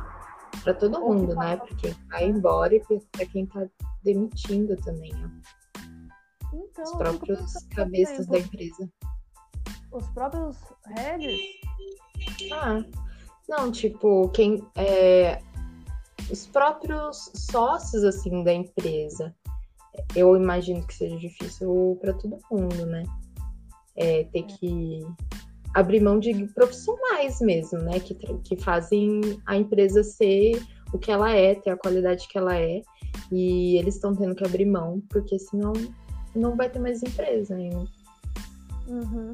para 0.63 0.73
todo 0.73 1.01
mundo, 1.01 1.35
né? 1.35 1.57
Para 1.57 1.75
quem 1.75 1.95
vai 2.09 2.25
embora 2.25 2.73
e 2.73 2.81
para 3.11 3.25
quem 3.25 3.45
tá 3.45 3.67
demitindo 4.03 4.75
também. 4.77 5.11
Ó. 5.15 5.60
Então, 6.53 6.83
os 6.83 6.91
próprios 6.91 7.53
cabeças 7.75 8.27
da 8.27 8.39
empresa. 8.39 8.89
Os 9.91 10.07
próprios 10.09 10.57
heads? 10.95 11.39
Ah, 12.51 12.83
não, 13.47 13.71
tipo, 13.71 14.29
quem. 14.29 14.63
É, 14.75 15.41
os 16.29 16.47
próprios 16.47 17.31
sócios, 17.35 18.03
assim, 18.03 18.43
da 18.43 18.53
empresa. 18.53 19.35
Eu 20.15 20.35
imagino 20.37 20.85
que 20.87 20.93
seja 20.93 21.17
difícil 21.17 21.97
para 21.99 22.13
todo 22.13 22.39
mundo, 22.49 22.85
né? 22.85 23.03
É, 23.95 24.23
ter 24.25 24.43
que 24.43 25.05
abrir 25.73 26.01
mão 26.01 26.19
de 26.19 26.47
profissionais 26.53 27.41
mesmo, 27.41 27.79
né? 27.79 27.99
Que, 27.99 28.15
que 28.15 28.55
fazem 28.57 29.21
a 29.45 29.57
empresa 29.57 30.03
ser 30.03 30.61
o 30.93 30.99
que 30.99 31.11
ela 31.11 31.31
é, 31.31 31.55
ter 31.55 31.71
a 31.71 31.77
qualidade 31.77 32.27
que 32.27 32.37
ela 32.37 32.57
é. 32.57 32.81
E 33.31 33.77
eles 33.77 33.95
estão 33.95 34.15
tendo 34.15 34.35
que 34.35 34.45
abrir 34.45 34.65
mão, 34.65 35.01
porque 35.09 35.37
senão 35.37 35.73
não 36.35 36.55
vai 36.55 36.69
ter 36.69 36.79
mais 36.79 37.03
empresa 37.03 37.55
ainda. 37.55 37.85
Uhum. 38.87 39.33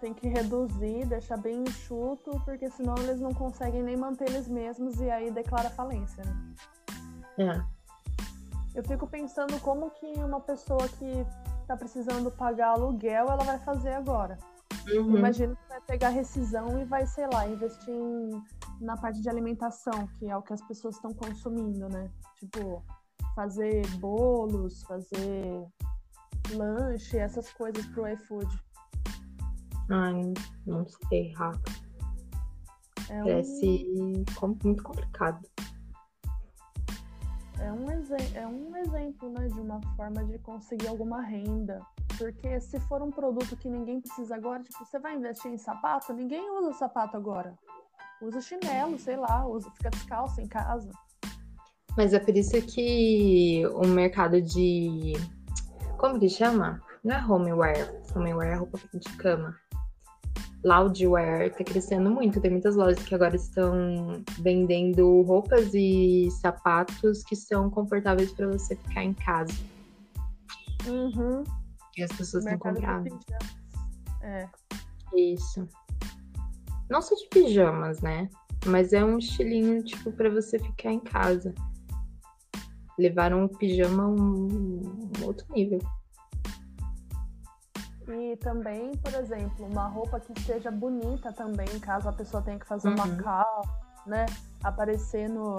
Tem 0.00 0.14
que 0.14 0.28
reduzir, 0.28 1.06
deixar 1.06 1.36
bem 1.36 1.62
enxuto, 1.62 2.40
porque 2.44 2.70
senão 2.70 2.94
eles 2.98 3.20
não 3.20 3.32
conseguem 3.32 3.82
nem 3.82 3.96
manter 3.96 4.30
eles 4.30 4.48
mesmos 4.48 5.00
e 5.00 5.10
aí 5.10 5.30
declara 5.30 5.68
falência, 5.70 6.24
né? 6.24 6.54
É. 7.38 7.80
Eu 8.74 8.84
fico 8.84 9.06
pensando 9.06 9.60
como 9.60 9.90
que 9.90 10.06
uma 10.14 10.40
pessoa 10.40 10.88
que 10.88 11.26
tá 11.66 11.76
precisando 11.76 12.30
pagar 12.30 12.70
aluguel, 12.70 13.26
ela 13.26 13.44
vai 13.44 13.58
fazer 13.58 13.92
agora. 13.92 14.38
Uhum. 14.88 15.18
Imagina 15.18 15.54
que 15.54 15.68
vai 15.68 15.80
pegar 15.82 16.08
rescisão 16.08 16.80
e 16.80 16.84
vai, 16.84 17.06
sei 17.06 17.26
lá, 17.32 17.46
investir 17.46 17.94
em, 17.94 18.42
na 18.80 18.96
parte 18.96 19.20
de 19.20 19.28
alimentação, 19.28 20.06
que 20.18 20.28
é 20.28 20.36
o 20.36 20.42
que 20.42 20.52
as 20.52 20.62
pessoas 20.62 20.96
estão 20.96 21.12
consumindo, 21.12 21.88
né? 21.88 22.10
Tipo, 22.36 22.82
fazer 23.34 23.86
bolos, 23.98 24.82
fazer 24.82 25.66
lanche, 26.52 27.18
essas 27.18 27.52
coisas 27.52 27.84
pro 27.86 28.08
iFood? 28.08 28.48
Ai, 29.90 30.32
não 30.66 30.86
sei, 31.08 31.32
Rafa. 31.34 31.60
É 33.08 33.22
Parece 33.22 33.86
um... 33.96 34.24
muito 34.64 34.82
complicado. 34.82 35.40
É 37.58 37.72
um, 37.72 37.86
é 38.34 38.46
um 38.46 38.76
exemplo 38.76 39.28
né, 39.30 39.48
de 39.48 39.60
uma 39.60 39.80
forma 39.96 40.24
de 40.24 40.38
conseguir 40.38 40.88
alguma 40.88 41.20
renda. 41.20 41.84
Porque 42.16 42.60
se 42.60 42.78
for 42.80 43.02
um 43.02 43.10
produto 43.10 43.56
que 43.56 43.68
ninguém 43.68 44.00
precisa 44.00 44.36
agora, 44.36 44.62
tipo, 44.62 44.84
você 44.84 44.98
vai 44.98 45.16
investir 45.16 45.50
em 45.50 45.58
sapato, 45.58 46.12
ninguém 46.12 46.50
usa 46.58 46.72
sapato 46.72 47.16
agora. 47.16 47.54
Usa 48.22 48.40
chinelo, 48.40 48.98
sei 48.98 49.16
lá, 49.16 49.46
usa, 49.46 49.70
fica 49.72 49.90
descalço 49.90 50.40
em 50.40 50.46
casa. 50.46 50.90
Mas 52.00 52.14
é 52.14 52.18
por 52.18 52.34
isso 52.34 52.56
que 52.62 53.62
o 53.74 53.86
mercado 53.86 54.40
de. 54.40 55.12
Como 55.98 56.18
que 56.18 56.30
chama? 56.30 56.80
Não 57.04 57.14
é 57.14 57.26
homeware. 57.26 57.94
Homeware 58.16 58.52
é 58.52 58.54
roupa 58.54 58.78
de 58.94 59.16
cama. 59.18 59.54
Loudwear 60.64 61.50
tá 61.50 61.62
crescendo 61.62 62.10
muito. 62.10 62.40
Tem 62.40 62.52
muitas 62.52 62.74
lojas 62.74 63.04
que 63.04 63.14
agora 63.14 63.36
estão 63.36 64.24
vendendo 64.38 65.20
roupas 65.24 65.74
e 65.74 66.30
sapatos 66.40 67.22
que 67.24 67.36
são 67.36 67.68
confortáveis 67.68 68.32
para 68.32 68.46
você 68.46 68.74
ficar 68.76 69.04
em 69.04 69.12
casa. 69.12 69.52
Uhum. 70.86 71.44
E 71.98 72.02
as 72.02 72.12
pessoas 72.12 72.46
estão 72.46 72.58
comprando. 72.58 73.20
É. 74.22 74.48
Isso. 75.14 75.68
Não 76.88 77.02
só 77.02 77.14
de 77.14 77.28
pijamas, 77.28 78.00
né? 78.00 78.26
Mas 78.64 78.94
é 78.94 79.04
um 79.04 79.18
estilinho, 79.18 79.84
tipo, 79.84 80.10
para 80.12 80.30
você 80.30 80.58
ficar 80.58 80.92
em 80.92 81.00
casa 81.00 81.54
levaram 83.00 83.44
o 83.44 83.48
pijama 83.48 84.04
a 84.04 84.08
um, 84.08 84.80
um 85.18 85.24
outro 85.24 85.46
nível. 85.50 85.80
E 88.08 88.36
também, 88.36 88.92
por 88.96 89.14
exemplo, 89.14 89.66
uma 89.66 89.86
roupa 89.86 90.20
que 90.20 90.38
seja 90.42 90.70
bonita 90.70 91.32
também, 91.32 91.66
caso 91.80 92.08
a 92.08 92.12
pessoa 92.12 92.42
tenha 92.42 92.58
que 92.58 92.66
fazer 92.66 92.88
uhum. 92.88 92.94
uma 92.94 93.16
cal, 93.16 93.62
né? 94.06 94.26
aparecer 94.62 95.28
no, 95.28 95.56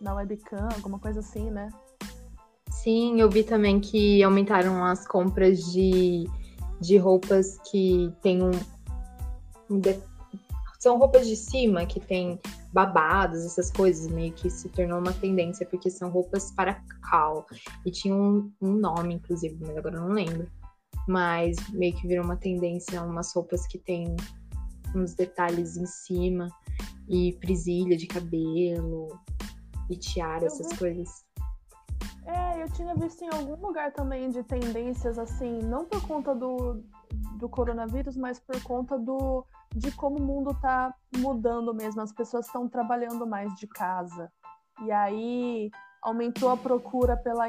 na 0.00 0.14
webcam, 0.14 0.68
alguma 0.74 0.98
coisa 0.98 1.20
assim, 1.20 1.50
né? 1.50 1.68
Sim, 2.70 3.20
eu 3.20 3.30
vi 3.30 3.44
também 3.44 3.78
que 3.78 4.22
aumentaram 4.22 4.84
as 4.84 5.06
compras 5.06 5.58
de, 5.72 6.26
de 6.80 6.96
roupas 6.96 7.58
que 7.70 8.12
tem 8.22 8.42
um, 8.42 8.50
um 9.70 9.78
de, 9.78 10.00
são 10.82 10.98
roupas 10.98 11.28
de 11.28 11.36
cima 11.36 11.86
que 11.86 12.00
tem 12.00 12.40
babados, 12.72 13.46
essas 13.46 13.70
coisas, 13.70 14.08
meio 14.08 14.32
que 14.32 14.50
se 14.50 14.68
tornou 14.68 14.98
uma 14.98 15.12
tendência, 15.12 15.64
porque 15.64 15.88
são 15.88 16.10
roupas 16.10 16.50
para 16.50 16.82
cal. 17.08 17.46
E 17.86 17.90
tinha 17.92 18.12
um, 18.12 18.52
um 18.60 18.72
nome, 18.72 19.14
inclusive, 19.14 19.56
mas 19.60 19.76
agora 19.76 19.94
eu 19.94 20.00
não 20.00 20.08
lembro. 20.08 20.50
Mas 21.06 21.56
meio 21.68 21.94
que 21.94 22.08
virou 22.08 22.24
uma 22.24 22.36
tendência, 22.36 23.00
umas 23.00 23.32
roupas 23.32 23.64
que 23.68 23.78
tem 23.78 24.16
uns 24.92 25.14
detalhes 25.14 25.76
em 25.76 25.86
cima, 25.86 26.48
e 27.08 27.32
presilha 27.34 27.96
de 27.96 28.08
cabelo, 28.08 29.06
e 29.88 29.96
tiara, 29.96 30.46
essas 30.46 30.68
vi... 30.72 30.78
coisas. 30.78 31.24
É, 32.26 32.60
eu 32.60 32.68
tinha 32.72 32.92
visto 32.96 33.22
em 33.22 33.28
algum 33.28 33.54
lugar 33.64 33.92
também 33.92 34.30
de 34.30 34.42
tendências 34.42 35.16
assim, 35.16 35.60
não 35.60 35.84
por 35.84 36.04
conta 36.08 36.34
do, 36.34 36.82
do 37.38 37.48
coronavírus, 37.48 38.16
mas 38.16 38.40
por 38.40 38.60
conta 38.64 38.98
do 38.98 39.46
de 39.74 39.90
como 39.92 40.18
o 40.18 40.22
mundo 40.22 40.50
está 40.50 40.94
mudando 41.16 41.74
mesmo. 41.74 42.00
As 42.00 42.12
pessoas 42.12 42.46
estão 42.46 42.68
trabalhando 42.68 43.26
mais 43.26 43.54
de 43.56 43.66
casa. 43.66 44.30
E 44.84 44.90
aí 44.90 45.70
aumentou 46.02 46.50
a 46.50 46.56
procura 46.56 47.16
pela, 47.16 47.46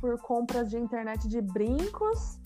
por 0.00 0.20
compras 0.20 0.70
de 0.70 0.78
internet 0.78 1.28
de 1.28 1.40
brincos 1.40 2.38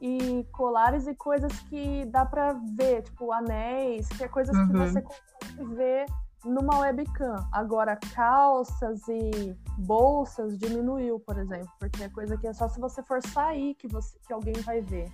e 0.00 0.46
colares 0.52 1.06
e 1.06 1.14
coisas 1.14 1.52
que 1.60 2.04
dá 2.06 2.24
para 2.24 2.54
ver, 2.76 3.02
tipo 3.02 3.32
anéis, 3.32 4.08
que 4.08 4.24
é 4.24 4.28
coisas 4.28 4.56
uhum. 4.56 4.66
que 4.66 4.72
você 4.72 5.02
consegue 5.02 5.74
ver 5.74 6.06
numa 6.44 6.80
webcam. 6.80 7.36
Agora, 7.52 7.96
calças 8.14 9.00
e 9.08 9.56
bolsas 9.78 10.58
diminuiu, 10.58 11.18
por 11.20 11.38
exemplo, 11.38 11.72
porque 11.78 12.04
é 12.04 12.08
coisa 12.08 12.36
que 12.36 12.46
é 12.46 12.52
só 12.52 12.68
se 12.68 12.80
você 12.80 13.02
for 13.02 13.22
sair 13.22 13.74
que, 13.74 13.88
você, 13.88 14.18
que 14.26 14.32
alguém 14.32 14.54
vai 14.62 14.80
ver. 14.80 15.10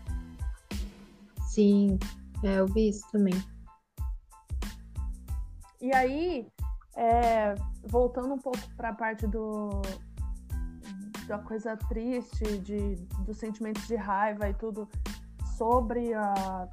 Sim, 1.46 1.98
é, 2.44 2.58
eu 2.58 2.66
vi 2.66 2.88
isso 2.88 3.06
também. 3.10 3.34
E 5.80 5.94
aí, 5.94 6.46
é, 6.96 7.54
voltando 7.84 8.34
um 8.34 8.38
pouco 8.38 8.58
para 8.76 8.90
a 8.90 8.94
parte 8.94 9.26
do 9.26 9.82
da 11.26 11.38
coisa 11.38 11.76
triste, 11.76 12.58
de, 12.58 12.96
dos 13.24 13.38
sentimentos 13.38 13.86
de 13.86 13.94
raiva 13.94 14.48
e 14.48 14.54
tudo 14.54 14.88
sobre 15.56 16.12
a, 16.12 16.68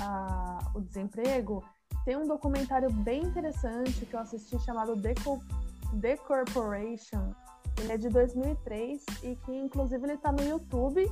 a, 0.00 0.58
o 0.76 0.80
desemprego, 0.80 1.64
tem 2.04 2.16
um 2.16 2.26
documentário 2.26 2.88
bem 2.90 3.24
interessante 3.24 4.06
que 4.06 4.14
eu 4.14 4.20
assisti 4.20 4.58
chamado 4.60 4.94
Deco, 4.94 5.42
The 6.00 6.16
Corporation. 6.18 7.34
Ele 7.80 7.92
é 7.92 7.96
de 7.96 8.08
2003 8.08 9.04
e 9.24 9.34
que 9.34 9.52
inclusive 9.52 10.04
ele 10.04 10.14
está 10.14 10.30
no 10.30 10.42
YouTube 10.42 11.10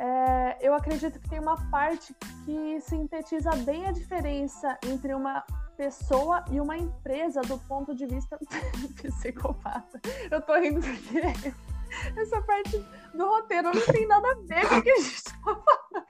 é, 0.00 0.56
eu 0.62 0.72
acredito 0.72 1.20
que 1.20 1.28
tem 1.28 1.38
uma 1.38 1.56
parte 1.70 2.14
que 2.46 2.80
sintetiza 2.80 3.50
bem 3.66 3.86
a 3.86 3.92
diferença 3.92 4.78
entre 4.86 5.12
uma 5.12 5.44
pessoa 5.76 6.42
e 6.50 6.58
uma 6.58 6.78
empresa 6.78 7.42
do 7.42 7.58
ponto 7.58 7.94
de 7.94 8.06
vista 8.06 8.38
psicopata. 8.96 10.00
Eu 10.30 10.40
tô 10.40 10.58
rindo 10.58 10.80
porque 10.80 11.20
essa 12.18 12.40
parte 12.40 12.82
do 13.12 13.28
roteiro 13.28 13.72
não 13.74 13.86
tem 13.92 14.06
nada 14.06 14.26
a 14.26 14.34
ver 14.36 14.66
com 14.68 14.76
o 14.76 14.82
que 14.82 14.90
a 14.90 14.96
gente 14.96 15.22
tá 15.22 15.32
falando. 15.42 16.06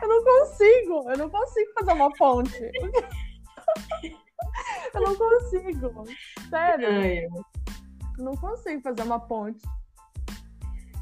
Eu 0.00 0.08
não 0.08 0.24
consigo, 0.24 1.10
eu 1.10 1.18
não 1.18 1.30
consigo 1.30 1.72
fazer 1.78 1.92
uma 1.92 2.10
ponte. 2.14 2.70
Eu 4.94 5.02
não 5.02 5.14
consigo, 5.14 6.04
sério. 6.48 7.28
Não 8.16 8.34
consigo 8.36 8.80
fazer 8.80 9.02
uma 9.02 9.20
ponte. 9.20 9.60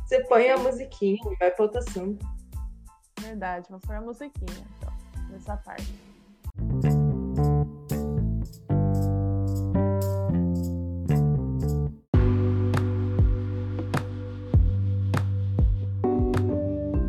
Você 0.07 0.21
põe 0.21 0.49
a 0.49 0.57
musiquinha 0.57 1.19
e 1.33 1.37
vai 1.37 1.51
para 1.51 1.65
outro 1.65 1.81
assunto. 1.81 2.25
Verdade, 3.21 3.67
vou 3.69 3.81
pôr 3.81 3.97
a 3.97 4.01
musiquinha, 4.01 4.65
então, 4.79 4.93
nessa 5.31 5.57
parte. 5.57 5.93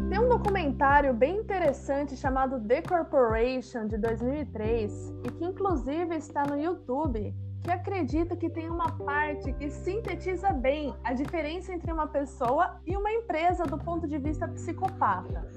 Tem 0.09 0.19
um 0.19 0.27
documentário 0.27 1.13
bem 1.13 1.37
interessante 1.37 2.17
chamado 2.17 2.59
The 2.67 2.81
Corporation 2.81 3.85
de 3.85 3.99
2003 3.99 5.13
e 5.23 5.31
que 5.33 5.45
inclusive 5.45 6.15
está 6.15 6.47
no 6.47 6.59
YouTube 6.59 7.31
que 7.63 7.71
acredita 7.71 8.35
que 8.35 8.49
tem 8.49 8.69
uma 8.69 8.91
parte 8.97 9.51
que 9.53 9.69
sintetiza 9.69 10.51
bem 10.51 10.95
a 11.03 11.13
diferença 11.13 11.73
entre 11.73 11.91
uma 11.91 12.07
pessoa 12.07 12.79
e 12.85 12.95
uma 12.95 13.11
empresa 13.11 13.65
do 13.65 13.77
ponto 13.77 14.07
de 14.07 14.17
vista 14.17 14.47
psicopata. 14.47 15.47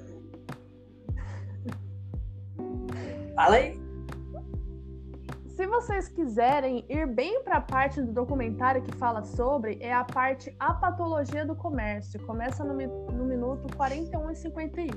Fala 3.35 3.55
aí. 3.55 3.91
Se 5.55 5.67
vocês 5.67 6.07
quiserem 6.07 6.85
ir 6.89 7.05
bem 7.05 7.43
para 7.43 7.57
a 7.57 7.61
parte 7.61 8.01
do 8.01 8.11
documentário 8.11 8.81
que 8.81 8.91
fala 8.97 9.23
sobre, 9.23 9.77
é 9.79 9.93
a 9.93 10.03
parte 10.03 10.55
A 10.59 10.73
Patologia 10.73 11.45
do 11.45 11.55
Comércio. 11.55 12.19
Começa 12.25 12.63
no, 12.63 12.73
no 12.73 13.25
minuto 13.25 13.67
41 13.77 14.31
e 14.31 14.35
51. 14.35 14.89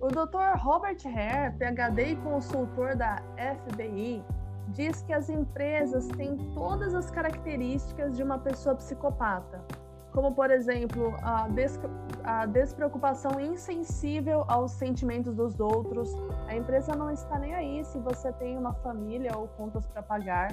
O 0.00 0.08
Dr. 0.08 0.58
Robert 0.58 0.98
Hare, 1.06 1.56
PhD 1.56 2.12
e 2.12 2.16
consultor 2.16 2.96
da 2.96 3.22
FBI, 3.36 4.24
diz 4.72 5.02
que 5.02 5.12
as 5.12 5.28
empresas 5.28 6.08
têm 6.08 6.36
todas 6.54 6.94
as 6.94 7.10
características 7.10 8.16
de 8.16 8.22
uma 8.22 8.38
pessoa 8.38 8.74
psicopata, 8.74 9.62
como, 10.12 10.34
por 10.34 10.50
exemplo, 10.50 11.14
a, 11.22 11.48
des 11.48 11.78
a 12.22 12.46
despreocupação 12.46 13.40
insensível 13.40 14.44
aos 14.46 14.72
sentimentos 14.72 15.34
dos 15.34 15.58
outros. 15.58 16.14
A 16.46 16.54
empresa 16.54 16.94
não 16.94 17.10
está 17.10 17.38
nem 17.38 17.54
aí 17.54 17.84
se 17.84 17.98
você 17.98 18.32
tem 18.32 18.58
uma 18.58 18.74
família 18.74 19.36
ou 19.36 19.48
contas 19.48 19.86
para 19.86 20.02
pagar. 20.02 20.50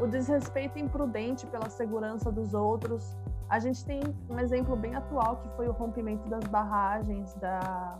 O 0.00 0.06
desrespeito 0.06 0.78
imprudente 0.78 1.46
pela 1.46 1.68
segurança 1.68 2.30
dos 2.30 2.52
outros. 2.52 3.16
A 3.48 3.58
gente 3.58 3.84
tem 3.84 4.02
um 4.28 4.38
exemplo 4.38 4.76
bem 4.76 4.94
atual 4.94 5.36
que 5.36 5.48
foi 5.50 5.68
o 5.68 5.72
rompimento 5.72 6.28
das 6.28 6.44
barragens 6.44 7.34
da, 7.34 7.98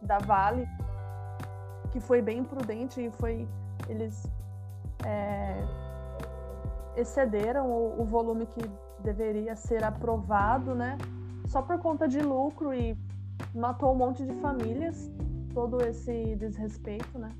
da 0.00 0.18
Vale, 0.18 0.68
que 1.90 2.00
foi 2.00 2.20
bem 2.20 2.38
imprudente 2.38 3.00
e 3.00 3.10
foi 3.10 3.48
eles 3.88 4.30
é, 5.06 5.64
excederam 6.96 7.70
o, 7.70 8.02
o, 8.02 8.04
volume 8.04 8.46
que 8.46 8.62
deveria 9.02 9.56
ser 9.56 9.84
aprovado, 9.84 10.74
né? 10.74 10.98
Só 11.46 11.62
por 11.62 11.78
conta 11.78 12.06
de 12.06 12.20
lucro 12.20 12.72
e 12.72 12.96
matou 13.54 13.92
um 13.92 13.96
monte 13.96 14.24
de 14.24 14.34
famílias, 14.34 15.10
todo 15.52 15.82
esse 15.82 16.36
desrespeito, 16.36 17.18
né? 17.18 17.30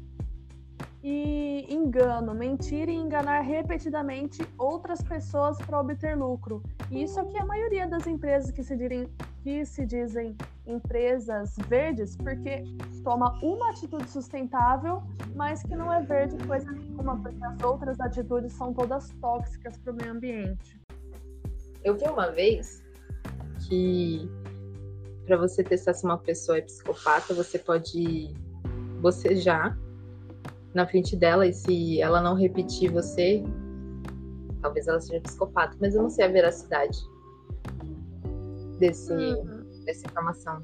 E 1.02 1.66
engano, 1.68 2.34
mentir 2.34 2.88
e 2.88 2.94
enganar 2.94 3.40
repetidamente 3.40 4.46
outras 4.56 5.02
pessoas 5.02 5.58
para 5.58 5.80
obter 5.80 6.16
lucro. 6.16 6.62
E 6.90 7.02
isso 7.02 7.18
é 7.18 7.22
o 7.22 7.26
que 7.26 7.38
a 7.38 7.44
maioria 7.44 7.88
das 7.88 8.06
empresas 8.06 8.50
que 8.52 8.62
se, 8.62 8.76
direm, 8.76 9.08
que 9.42 9.64
se 9.64 9.84
dizem 9.84 10.36
empresas 10.66 11.54
verdes, 11.68 12.16
porque 12.16 12.64
toma 13.02 13.38
uma 13.42 13.70
atitude 13.70 14.08
sustentável, 14.08 15.02
mas 15.34 15.62
que 15.62 15.74
não 15.74 15.92
é 15.92 16.02
verde 16.02 16.36
coisa 16.46 16.70
nenhuma, 16.70 17.20
porque 17.20 17.44
as 17.44 17.62
outras 17.62 17.98
atitudes 18.00 18.52
são 18.52 18.72
todas 18.72 19.10
tóxicas 19.20 19.76
para 19.78 19.92
o 19.92 19.96
meio 19.96 20.12
ambiente. 20.12 20.80
Eu 21.84 21.96
vi 21.96 22.04
uma 22.04 22.30
vez 22.30 22.84
que 23.68 24.30
para 25.26 25.36
você 25.36 25.62
testar 25.62 25.94
se 25.94 26.04
uma 26.04 26.18
pessoa 26.18 26.58
é 26.58 26.62
psicopata, 26.62 27.34
você 27.34 27.58
pode 27.58 28.32
bocejar 29.00 29.78
na 30.74 30.86
frente 30.86 31.16
dela 31.16 31.46
e 31.46 31.52
se 31.52 32.00
ela 32.00 32.20
não 32.20 32.34
repetir 32.34 32.90
você, 32.90 33.42
talvez 34.60 34.86
ela 34.88 35.00
seja 35.00 35.20
psicopata, 35.20 35.76
mas 35.80 35.94
eu 35.94 36.02
não 36.02 36.10
sei 36.10 36.24
a 36.24 36.28
veracidade 36.28 36.98
desse, 38.78 39.12
uhum. 39.12 39.61
Dessa 39.84 40.06
informação. 40.06 40.62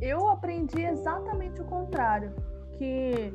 Eu 0.00 0.28
aprendi 0.28 0.82
exatamente 0.82 1.60
o 1.60 1.64
contrário, 1.64 2.32
que 2.72 3.32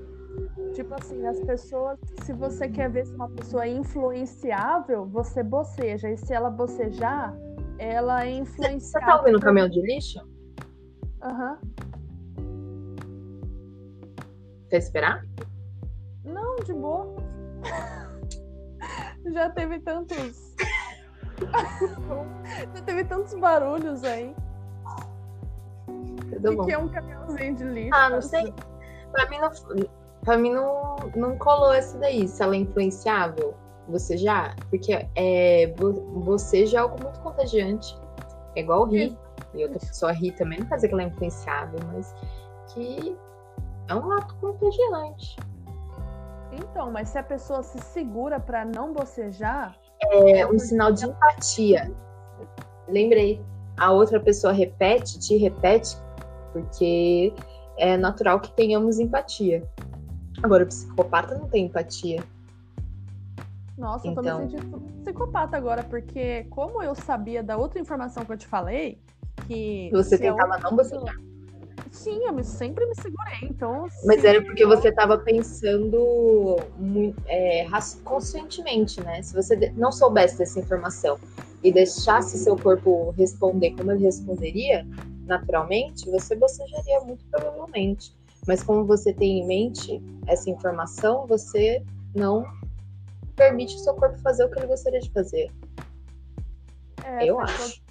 tipo 0.74 0.94
assim, 0.94 1.26
as 1.26 1.40
pessoas, 1.42 2.00
se 2.24 2.34
você 2.34 2.68
quer 2.68 2.90
ver 2.90 3.06
se 3.06 3.14
uma 3.14 3.30
pessoa 3.30 3.66
é 3.66 3.70
influenciável, 3.70 5.06
você 5.06 5.44
boceja, 5.44 6.10
e 6.10 6.18
se 6.18 6.34
ela 6.34 6.50
bocejar, 6.50 7.34
ela 7.78 8.26
é 8.26 8.32
influenciável. 8.32 8.80
Você 8.80 9.00
tá 9.00 9.18
ouvindo 9.18 9.38
o 9.38 9.42
caminhão 9.42 9.70
de 9.70 9.82
lixo? 9.82 10.20
Aham. 11.22 11.60
Uhum. 11.62 11.76
Quer 14.70 14.78
esperar? 14.78 15.26
Não, 16.24 16.56
de 16.58 16.74
boa. 16.74 17.16
Já 19.32 19.50
teve 19.50 19.80
tantos. 19.80 20.56
Já 22.76 22.82
teve 22.82 23.04
tantos 23.06 23.34
barulhos 23.36 24.04
aí. 24.04 24.36
Tudo 26.32 26.62
o 26.62 26.66
que 26.66 26.74
é 26.74 26.78
um 26.78 26.88
caminhãozinho 26.88 27.56
de 27.56 27.64
lixo? 27.64 27.92
Ah, 27.94 28.10
não 28.10 28.22
sei. 28.22 28.54
Pra 29.12 29.30
mim 29.30 29.40
não. 29.40 29.52
pra 30.24 30.38
mim 30.38 30.52
não, 30.52 30.96
não 31.16 31.38
colou 31.38 31.74
essa 31.74 31.98
daí. 31.98 32.28
Se 32.28 32.42
ela 32.44 32.56
é 32.56 32.60
influenciável, 32.60 33.56
você 33.88 34.18
já? 34.18 34.56
Porque 34.70 35.08
é, 35.16 35.74
você 36.24 36.66
já 36.66 36.80
é 36.80 36.82
algo 36.82 37.02
muito 37.02 37.20
contagiante. 37.22 37.98
É 38.56 38.62
igual 38.62 38.86
rir. 38.86 39.18
E 39.54 39.64
outra 39.64 39.80
pessoa 39.80 40.12
ri 40.12 40.32
também, 40.32 40.60
não 40.60 40.68
quer 40.68 40.76
dizer 40.76 40.88
que 40.90 40.94
ela 40.94 41.04
é 41.04 41.08
influenciável, 41.08 41.80
mas 41.94 42.14
que 42.74 43.18
é 43.88 43.96
um 43.96 44.12
ato 44.12 44.36
contagiante. 44.36 45.38
Então, 46.52 46.92
mas 46.92 47.10
se 47.10 47.18
a 47.18 47.24
pessoa 47.24 47.64
se 47.64 47.80
segura 47.80 48.40
para 48.40 48.66
não 48.66 48.94
bocejar. 48.94 49.78
É 50.12 50.46
um 50.46 50.60
sinal 50.60 50.92
de 50.92 51.06
empatia. 51.06 51.92
Lembrei. 52.88 53.42
A 53.78 53.92
outra 53.92 54.20
pessoa 54.20 54.54
repete, 54.54 55.20
te 55.20 55.36
repete, 55.38 55.98
porque 56.56 57.34
é 57.78 57.98
natural 57.98 58.40
que 58.40 58.50
tenhamos 58.52 58.98
empatia. 58.98 59.62
Agora, 60.42 60.64
o 60.64 60.68
psicopata 60.68 61.38
não 61.38 61.50
tem 61.50 61.66
empatia. 61.66 62.24
Nossa, 63.78 64.08
então... 64.08 64.24
eu 64.24 64.32
tô 64.32 64.40
me 64.40 64.46
então. 64.46 64.62
sentindo 64.62 64.80
psicopata 65.02 65.58
agora, 65.58 65.84
porque 65.84 66.46
como 66.50 66.82
eu 66.82 66.96
sabia 66.96 67.44
da 67.44 67.58
outra 67.58 67.80
informação 67.80 68.24
que 68.24 68.32
eu 68.32 68.38
te 68.38 68.48
falei, 68.48 68.98
que. 69.48 69.90
Você 69.92 70.18
tentava 70.18 70.58
não 70.60 70.74
bocejar. 70.78 71.18
Sim, 71.92 72.26
eu 72.26 72.34
me, 72.34 72.44
sempre 72.44 72.86
me 72.86 72.96
segurei, 72.96 73.50
então. 73.50 73.88
Mas 74.06 74.24
era 74.24 74.42
porque 74.42 74.66
você 74.66 74.90
estava 74.90 75.18
pensando 75.18 76.58
é, 77.28 77.68
conscientemente, 78.04 79.02
né? 79.02 79.22
Se 79.22 79.34
você 79.34 79.74
não 79.76 79.92
soubesse 79.92 80.38
dessa 80.38 80.60
informação 80.60 81.18
e 81.64 81.72
deixasse 81.72 82.38
seu 82.38 82.58
corpo 82.58 83.14
responder 83.18 83.72
como 83.72 83.92
ele 83.92 84.04
responderia, 84.04 84.86
naturalmente, 85.26 86.10
você 86.10 86.36
bocejaria 86.36 87.02
muito 87.02 87.26
provavelmente. 87.26 88.16
Mas 88.48 88.64
como 88.64 88.86
você 88.86 89.14
tem 89.14 89.40
em 89.40 89.48
mente 89.48 90.02
essa 90.28 90.50
informação, 90.50 91.26
você 91.26 91.84
não 92.16 92.46
permite 93.36 93.76
o 93.76 93.80
seu 93.80 93.94
corpo 93.96 94.18
fazer 94.20 94.46
o 94.46 94.52
que 94.52 94.60
ele 94.60 94.68
gostaria 94.68 95.00
de 95.00 95.12
fazer. 95.12 95.52
É, 97.04 97.26
eu 97.26 97.40
acho 97.40 97.84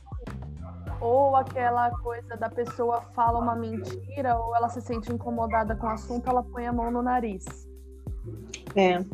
ou 1.05 1.37
aquela 1.37 1.91
coisa 1.99 2.35
da 2.37 2.49
pessoa 2.49 3.03
fala 3.15 3.39
uma 3.39 3.55
mentira, 3.55 4.39
ou 4.39 4.57
ela 4.57 4.71
se 4.71 4.81
sente 4.81 5.13
incomodada 5.13 5.77
com 5.77 5.87
o 5.87 5.91
assunto, 5.91 6.31
ela 6.31 6.43
põe 6.43 6.67
a 6.67 6.73
mão 6.73 6.91
no 6.91 7.03
nariz. 7.03 7.45
É. 8.75 9.05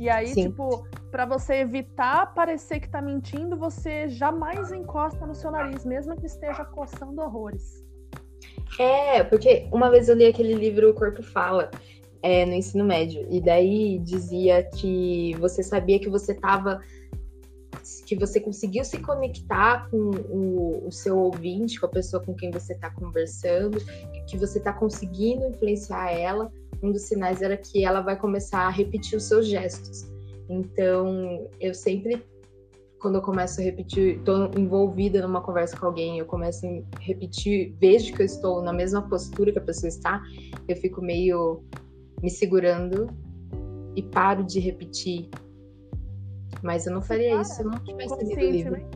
E 0.00 0.08
aí, 0.08 0.28
Sim. 0.28 0.48
tipo, 0.48 0.88
para 1.10 1.26
você 1.26 1.56
evitar 1.56 2.32
parecer 2.32 2.80
que 2.80 2.88
tá 2.88 3.02
mentindo, 3.02 3.54
você 3.54 4.08
jamais 4.08 4.72
encosta 4.72 5.26
no 5.26 5.34
seu 5.34 5.50
nariz, 5.50 5.84
mesmo 5.84 6.16
que 6.16 6.24
esteja 6.24 6.64
coçando 6.64 7.20
horrores. 7.20 7.84
É, 8.78 9.22
porque 9.22 9.68
uma 9.70 9.90
vez 9.90 10.08
eu 10.08 10.16
li 10.16 10.24
aquele 10.24 10.54
livro 10.54 10.88
O 10.88 10.94
Corpo 10.94 11.22
Fala, 11.22 11.70
é, 12.22 12.46
no 12.46 12.54
ensino 12.54 12.82
médio, 12.82 13.26
e 13.30 13.42
daí 13.42 13.98
dizia 13.98 14.62
que 14.62 15.36
você 15.38 15.62
sabia 15.62 16.00
que 16.00 16.08
você 16.08 16.32
tava 16.32 16.80
que 18.06 18.16
você 18.16 18.40
conseguiu 18.40 18.84
se 18.84 18.98
conectar 19.00 19.88
com 19.90 20.10
o, 20.30 20.86
o 20.86 20.92
seu 20.92 21.18
ouvinte, 21.18 21.78
com 21.78 21.86
a 21.86 21.90
pessoa 21.90 22.24
com 22.24 22.34
quem 22.34 22.50
você 22.50 22.72
está 22.72 22.90
conversando, 22.90 23.78
que 24.26 24.36
você 24.38 24.58
está 24.58 24.72
conseguindo 24.72 25.46
influenciar 25.46 26.10
ela, 26.10 26.50
um 26.82 26.92
dos 26.92 27.02
sinais 27.02 27.42
era 27.42 27.56
que 27.56 27.84
ela 27.84 28.00
vai 28.00 28.16
começar 28.16 28.66
a 28.66 28.70
repetir 28.70 29.16
os 29.16 29.24
seus 29.24 29.46
gestos. 29.46 30.10
Então, 30.48 31.48
eu 31.60 31.74
sempre, 31.74 32.24
quando 33.00 33.16
eu 33.16 33.22
começo 33.22 33.60
a 33.60 33.64
repetir, 33.64 34.18
estou 34.18 34.50
envolvida 34.56 35.22
numa 35.22 35.40
conversa 35.40 35.76
com 35.76 35.86
alguém, 35.86 36.18
eu 36.18 36.26
começo 36.26 36.66
a 36.66 37.00
repetir, 37.00 37.74
vejo 37.80 38.12
que 38.14 38.22
eu 38.22 38.26
estou 38.26 38.62
na 38.62 38.72
mesma 38.72 39.02
postura 39.02 39.52
que 39.52 39.58
a 39.58 39.62
pessoa 39.62 39.88
está, 39.88 40.22
eu 40.66 40.76
fico 40.76 41.00
meio 41.00 41.62
me 42.22 42.30
segurando 42.30 43.06
e 43.94 44.02
paro 44.02 44.44
de 44.44 44.60
repetir 44.60 45.28
mas 46.62 46.86
eu 46.86 46.92
não 46.92 47.02
faria 47.02 47.30
Cara, 47.30 47.42
isso 47.42 47.54
se 47.54 47.62
eu 47.62 47.70
não 47.70 47.78
tivesse 47.78 48.24
lido 48.24 48.40
o 48.40 48.50
livro. 48.50 48.72
Né? 48.72 48.90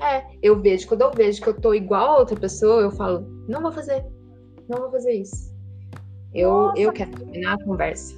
É, 0.00 0.26
eu 0.42 0.60
vejo, 0.60 0.88
quando 0.88 1.02
eu 1.02 1.10
vejo 1.10 1.42
que 1.42 1.48
eu 1.48 1.60
tô 1.60 1.74
igual 1.74 2.16
a 2.16 2.18
outra 2.18 2.36
pessoa, 2.38 2.80
eu 2.80 2.90
falo, 2.90 3.26
não 3.48 3.60
vou 3.60 3.72
fazer, 3.72 4.04
não 4.68 4.78
vou 4.78 4.90
fazer 4.90 5.12
isso. 5.12 5.49
Eu, 6.32 6.72
eu 6.76 6.92
quero 6.92 7.10
terminar 7.10 7.54
a 7.54 7.64
conversa. 7.64 8.14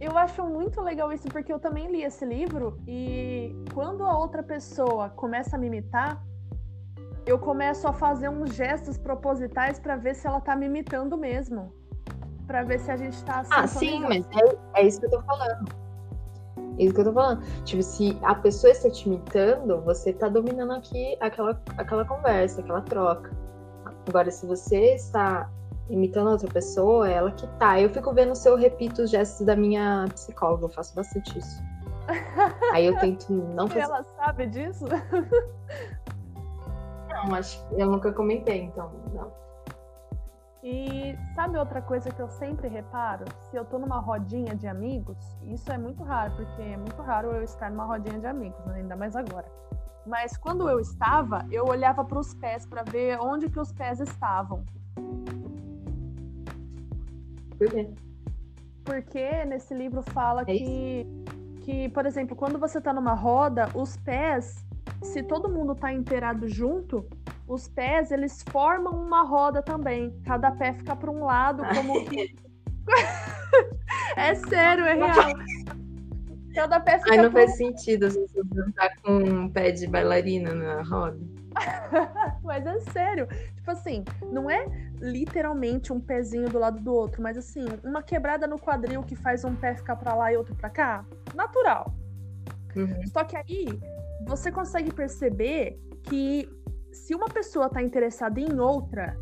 Eu 0.00 0.18
acho 0.18 0.44
muito 0.44 0.82
legal 0.82 1.12
isso, 1.12 1.28
porque 1.28 1.52
eu 1.52 1.58
também 1.58 1.90
li 1.90 2.02
esse 2.02 2.26
livro 2.26 2.78
e 2.86 3.54
quando 3.72 4.04
a 4.04 4.18
outra 4.18 4.42
pessoa 4.42 5.08
começa 5.08 5.56
a 5.56 5.58
me 5.58 5.66
imitar, 5.66 6.22
eu 7.24 7.38
começo 7.38 7.88
a 7.88 7.92
fazer 7.92 8.28
uns 8.28 8.54
gestos 8.54 8.98
propositais 8.98 9.78
para 9.78 9.96
ver 9.96 10.14
se 10.14 10.26
ela 10.26 10.40
tá 10.40 10.54
me 10.54 10.66
imitando 10.66 11.16
mesmo. 11.16 11.72
para 12.46 12.62
ver 12.62 12.78
se 12.78 12.90
a 12.90 12.96
gente 12.96 13.24
tá 13.24 13.40
assim. 13.40 13.50
Ah, 13.54 13.66
sim, 13.66 14.00
mas 14.00 14.26
é, 14.32 14.80
é 14.80 14.86
isso 14.86 15.00
que 15.00 15.06
eu 15.06 15.10
tô 15.10 15.22
falando. 15.22 15.72
É 16.78 16.84
isso 16.84 16.94
que 16.94 17.00
eu 17.00 17.04
tô 17.06 17.12
falando. 17.14 17.42
Tipo, 17.64 17.82
se 17.82 18.18
a 18.22 18.34
pessoa 18.34 18.70
está 18.70 18.90
te 18.90 19.08
imitando, 19.08 19.80
você 19.80 20.12
tá 20.12 20.28
dominando 20.28 20.72
aqui 20.72 21.16
aquela, 21.20 21.58
aquela 21.78 22.04
conversa, 22.04 22.60
aquela 22.60 22.82
troca. 22.82 23.30
Agora, 24.06 24.30
se 24.30 24.44
você 24.46 24.94
está 24.94 25.50
imitando 25.88 26.30
outra 26.30 26.48
pessoa, 26.48 27.08
é 27.08 27.14
ela 27.14 27.30
que 27.30 27.46
tá. 27.58 27.80
Eu 27.80 27.90
fico 27.90 28.12
vendo 28.12 28.34
se 28.34 28.48
eu 28.48 28.56
repito 28.56 29.02
os 29.02 29.10
gestos 29.10 29.46
da 29.46 29.56
minha 29.56 30.06
psicóloga, 30.12 30.64
eu 30.64 30.70
faço 30.70 30.94
bastante 30.94 31.38
isso. 31.38 31.62
Aí 32.72 32.86
eu 32.86 32.98
tento 32.98 33.32
não 33.32 33.68
fazer. 33.68 33.80
Ela 33.80 34.04
sabe 34.16 34.46
disso? 34.46 34.84
Não, 37.08 37.34
acho 37.36 37.66
que 37.68 37.80
eu 37.80 37.86
nunca 37.90 38.12
comentei, 38.12 38.62
então, 38.62 38.90
não. 39.14 39.32
E 40.62 41.16
sabe 41.34 41.58
outra 41.58 41.80
coisa 41.80 42.10
que 42.10 42.20
eu 42.20 42.28
sempre 42.28 42.68
reparo? 42.68 43.24
Se 43.50 43.56
eu 43.56 43.64
tô 43.64 43.78
numa 43.78 44.00
rodinha 44.00 44.54
de 44.54 44.66
amigos, 44.66 45.16
isso 45.44 45.70
é 45.70 45.78
muito 45.78 46.02
raro, 46.02 46.34
porque 46.34 46.62
é 46.62 46.76
muito 46.76 47.00
raro 47.02 47.28
eu 47.32 47.42
estar 47.42 47.70
numa 47.70 47.84
rodinha 47.84 48.18
de 48.18 48.26
amigos, 48.26 48.58
né? 48.66 48.76
ainda 48.76 48.96
mais 48.96 49.14
agora. 49.14 49.46
Mas 50.06 50.36
quando 50.36 50.68
eu 50.68 50.80
estava, 50.80 51.46
eu 51.50 51.66
olhava 51.66 52.04
para 52.04 52.18
os 52.18 52.34
pés 52.34 52.66
para 52.66 52.82
ver 52.82 53.18
onde 53.20 53.48
que 53.48 53.60
os 53.60 53.72
pés 53.72 54.00
estavam. 54.00 54.64
Por 57.58 57.70
quê? 57.70 57.88
Porque 58.84 59.44
nesse 59.46 59.74
livro 59.74 60.02
fala 60.02 60.42
é 60.42 60.44
que, 60.44 61.06
que, 61.62 61.88
por 61.88 62.04
exemplo, 62.04 62.36
quando 62.36 62.58
você 62.58 62.80
tá 62.80 62.92
numa 62.92 63.14
roda, 63.14 63.68
os 63.74 63.96
pés, 63.96 64.64
se 65.02 65.22
todo 65.22 65.48
mundo 65.48 65.74
tá 65.74 65.92
inteirado 65.92 66.46
junto, 66.48 67.06
os 67.48 67.68
pés 67.68 68.10
eles 68.10 68.44
formam 68.50 68.92
uma 68.92 69.22
roda 69.22 69.62
também. 69.62 70.14
Cada 70.24 70.50
pé 70.50 70.74
fica 70.74 70.94
para 70.94 71.10
um 71.10 71.24
lado, 71.24 71.62
como 71.74 72.04
que. 72.04 72.34
é 74.16 74.34
sério, 74.34 74.84
é 74.84 74.94
real. 74.94 75.34
Cada 76.54 76.80
pé 76.80 76.98
fica. 76.98 77.12
Ai, 77.12 77.16
não 77.18 77.32
faz 77.32 77.52
um... 77.52 77.56
sentido 77.56 78.10
se 78.10 78.20
você 78.20 78.42
dançar 78.44 78.90
com 79.02 79.16
um 79.16 79.48
pé 79.48 79.70
de 79.72 79.86
bailarina 79.86 80.54
na 80.54 80.82
roda. 80.82 81.18
mas 82.42 82.66
é 82.66 82.80
sério. 82.80 83.26
Tipo 83.54 83.70
assim, 83.70 84.04
não 84.30 84.50
é 84.50 84.66
literalmente 85.00 85.92
um 85.92 86.00
pezinho 86.00 86.48
do 86.48 86.58
lado 86.58 86.80
do 86.80 86.92
outro, 86.92 87.22
mas 87.22 87.36
assim, 87.36 87.64
uma 87.82 88.02
quebrada 88.02 88.46
no 88.46 88.58
quadril 88.58 89.02
que 89.02 89.14
faz 89.14 89.44
um 89.44 89.54
pé 89.54 89.74
ficar 89.74 89.96
para 89.96 90.14
lá 90.14 90.32
e 90.32 90.36
outro 90.36 90.54
para 90.54 90.70
cá. 90.70 91.04
Natural. 91.34 91.92
Uhum. 92.76 93.06
Só 93.06 93.24
que 93.24 93.36
aí 93.36 93.66
você 94.26 94.50
consegue 94.50 94.92
perceber 94.92 95.78
que 96.02 96.48
se 96.92 97.14
uma 97.14 97.28
pessoa 97.28 97.66
está 97.66 97.82
interessada 97.82 98.40
em 98.40 98.58
outra, 98.58 99.16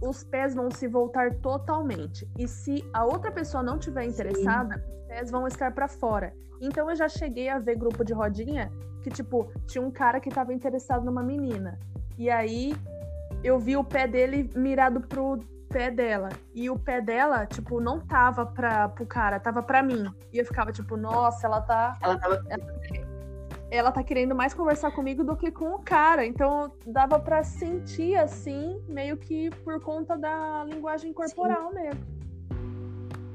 os 0.00 0.22
pés 0.24 0.54
vão 0.54 0.70
se 0.70 0.86
voltar 0.86 1.34
totalmente. 1.36 2.28
E 2.38 2.46
se 2.46 2.84
a 2.92 3.04
outra 3.04 3.32
pessoa 3.32 3.62
não 3.62 3.78
tiver 3.78 4.04
interessada, 4.04 4.76
Sim. 4.78 4.97
Pés 5.18 5.30
vão 5.30 5.46
estar 5.46 5.72
para 5.72 5.88
fora. 5.88 6.32
Então 6.60 6.88
eu 6.90 6.96
já 6.96 7.08
cheguei 7.08 7.48
a 7.48 7.58
ver 7.58 7.76
grupo 7.76 8.04
de 8.04 8.12
rodinha 8.12 8.70
que 9.02 9.10
tipo 9.10 9.50
tinha 9.66 9.82
um 9.82 9.90
cara 9.90 10.20
que 10.20 10.28
estava 10.28 10.52
interessado 10.52 11.04
numa 11.04 11.22
menina. 11.22 11.78
E 12.16 12.30
aí 12.30 12.76
eu 13.42 13.58
vi 13.58 13.76
o 13.76 13.84
pé 13.84 14.06
dele 14.06 14.50
mirado 14.54 15.00
pro 15.00 15.38
pé 15.68 15.90
dela. 15.90 16.28
E 16.54 16.70
o 16.70 16.78
pé 16.78 17.00
dela, 17.00 17.46
tipo, 17.46 17.80
não 17.80 18.00
tava 18.00 18.46
pra, 18.46 18.88
pro 18.88 19.06
cara, 19.06 19.38
tava 19.38 19.62
pra 19.62 19.82
mim. 19.82 20.10
E 20.32 20.38
eu 20.38 20.44
ficava, 20.44 20.72
tipo, 20.72 20.96
nossa, 20.96 21.46
ela 21.46 21.60
tá. 21.60 21.98
Ela 22.02 22.18
tava. 22.18 22.42
Ela 22.48 23.08
ela 23.70 23.92
tá 23.92 24.02
querendo 24.02 24.34
mais 24.34 24.54
conversar 24.54 24.90
comigo 24.92 25.22
do 25.22 25.36
que 25.36 25.50
com 25.50 25.74
o 25.74 25.78
cara. 25.78 26.24
Então 26.24 26.72
dava 26.86 27.20
para 27.20 27.44
sentir 27.44 28.16
assim, 28.16 28.82
meio 28.88 29.18
que 29.18 29.50
por 29.62 29.78
conta 29.82 30.16
da 30.16 30.64
linguagem 30.64 31.12
corporal 31.12 31.68
Sim. 31.68 31.74
mesmo. 31.74 32.18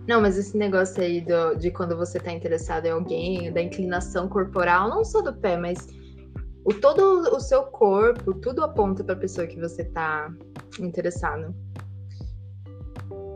Não, 0.07 0.19
mas 0.19 0.37
esse 0.37 0.57
negócio 0.57 1.01
aí 1.01 1.21
do, 1.21 1.55
de 1.55 1.71
quando 1.71 1.95
você 1.95 2.19
tá 2.19 2.31
interessado 2.31 2.85
em 2.85 2.91
alguém, 2.91 3.51
da 3.53 3.61
inclinação 3.61 4.27
corporal, 4.27 4.89
não 4.89 5.03
só 5.05 5.21
do 5.21 5.33
pé, 5.33 5.57
mas 5.57 5.87
o 6.65 6.73
todo 6.73 7.33
o 7.33 7.39
seu 7.39 7.63
corpo, 7.63 8.33
tudo 8.33 8.63
aponta 8.63 9.03
para 9.03 9.15
a 9.15 9.17
pessoa 9.17 9.47
que 9.47 9.59
você 9.59 9.85
tá 9.85 10.33
interessado. 10.79 11.55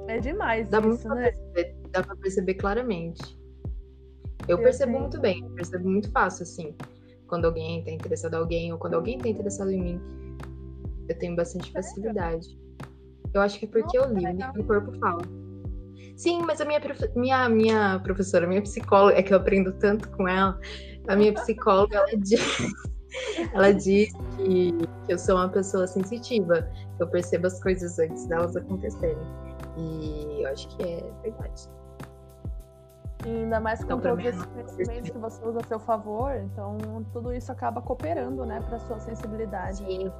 É 0.07 0.19
demais 0.19 0.69
dá 0.69 0.79
isso, 0.79 1.07
né? 1.09 1.31
Perceber, 1.31 1.75
dá 1.91 2.03
pra 2.03 2.15
perceber 2.17 2.53
claramente. 2.55 3.37
Eu, 4.47 4.57
eu 4.57 4.63
percebo 4.63 4.91
sei. 4.91 5.01
muito 5.01 5.19
bem, 5.21 5.49
percebo 5.55 5.89
muito 5.89 6.11
fácil, 6.11 6.43
assim, 6.43 6.75
quando 7.27 7.45
alguém 7.45 7.83
tá 7.83 7.91
interessado 7.91 8.33
em 8.33 8.37
alguém 8.37 8.73
ou 8.73 8.79
quando 8.79 8.93
alguém 8.95 9.17
tá 9.17 9.29
interessado 9.29 9.71
em 9.71 9.81
mim. 9.81 10.01
Eu 11.07 11.17
tenho 11.17 11.35
bastante 11.35 11.71
facilidade. 11.71 12.57
Eu 13.33 13.41
acho 13.41 13.59
que 13.59 13.65
é 13.65 13.67
porque 13.69 13.97
Nossa, 13.97 14.11
eu 14.11 14.17
li, 14.17 14.25
o 14.57 14.63
corpo 14.65 14.91
fala. 14.99 15.46
Sim, 16.17 16.41
mas 16.41 16.59
a 16.59 16.65
minha, 16.65 16.81
minha, 17.15 17.47
minha 17.47 17.99
professora, 17.99 18.47
minha 18.47 18.61
psicóloga, 18.63 19.19
é 19.19 19.21
que 19.21 19.31
eu 19.31 19.37
aprendo 19.37 19.71
tanto 19.73 20.09
com 20.09 20.27
ela, 20.27 20.59
a 21.07 21.15
minha 21.15 21.31
psicóloga, 21.31 21.95
ela 21.95 22.17
diz, 22.17 22.41
ela 23.53 23.71
diz 23.71 24.11
que, 24.35 24.71
que 25.05 25.13
eu 25.13 25.17
sou 25.19 25.35
uma 25.35 25.47
pessoa 25.47 25.85
sensitiva, 25.85 26.67
que 26.97 27.03
eu 27.03 27.07
percebo 27.07 27.45
as 27.45 27.61
coisas 27.61 27.99
antes 27.99 28.25
delas 28.25 28.55
acontecerem. 28.55 29.15
E 29.77 30.41
eu 30.41 30.49
acho 30.49 30.67
que 30.75 30.83
é 30.83 31.03
verdade. 31.21 31.69
E 33.23 33.29
ainda 33.29 33.59
mais 33.59 33.83
com 33.83 33.93
então, 33.93 33.99
todos 33.99 34.25
esses 34.25 34.45
conhecimentos 34.45 35.09
que 35.11 35.17
você 35.19 35.45
usa 35.45 35.59
a 35.59 35.67
seu 35.67 35.79
favor, 35.79 36.35
então 36.35 37.05
tudo 37.13 37.31
isso 37.31 37.51
acaba 37.51 37.79
cooperando, 37.79 38.43
né, 38.43 38.59
para 38.61 38.79
sua 38.79 38.99
sensibilidade. 38.99 39.77
Sim. 39.77 40.11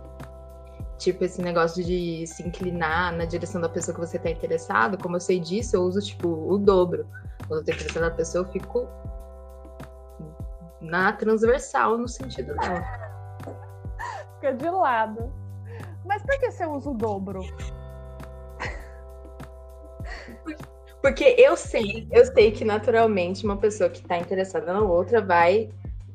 Tipo, 0.98 1.24
esse 1.24 1.42
negócio 1.42 1.84
de 1.84 2.26
se 2.26 2.42
inclinar 2.42 3.16
na 3.16 3.26
direção 3.26 3.62
da 3.62 3.70
pessoa 3.70 3.94
que 3.94 4.02
você 4.02 4.18
tá 4.18 4.30
interessado, 4.30 4.98
como 4.98 5.16
eu 5.16 5.20
sei 5.20 5.40
disso, 5.40 5.76
eu 5.76 5.84
uso, 5.84 6.02
tipo, 6.02 6.28
o 6.28 6.58
dobro. 6.58 7.08
Quando 7.48 7.60
eu 7.60 7.66
tô 7.66 7.72
interessado 7.72 8.02
na 8.02 8.12
pessoa, 8.12 8.44
eu 8.44 8.52
fico 8.52 8.88
na 10.82 11.14
transversal 11.14 11.98
no 11.98 12.08
sentido 12.08 12.56
dela. 12.56 12.84
Fica 14.36 14.54
de 14.54 14.70
lado. 14.70 15.32
Mas 16.06 16.22
por 16.24 16.40
que 16.40 16.52
você 16.52 16.66
usa 16.66 16.90
o 16.90 16.94
dobro? 16.94 17.42
Porque 21.02 21.36
eu 21.38 21.56
sei, 21.56 22.08
eu 22.12 22.26
sei 22.26 22.52
que 22.52 22.66
naturalmente 22.66 23.46
uma 23.46 23.58
pessoa 23.58 23.90
que 23.90 24.00
está 24.00 24.18
interessada 24.18 24.74
na 24.74 24.82
outra 24.82 25.22
vai 25.22 25.70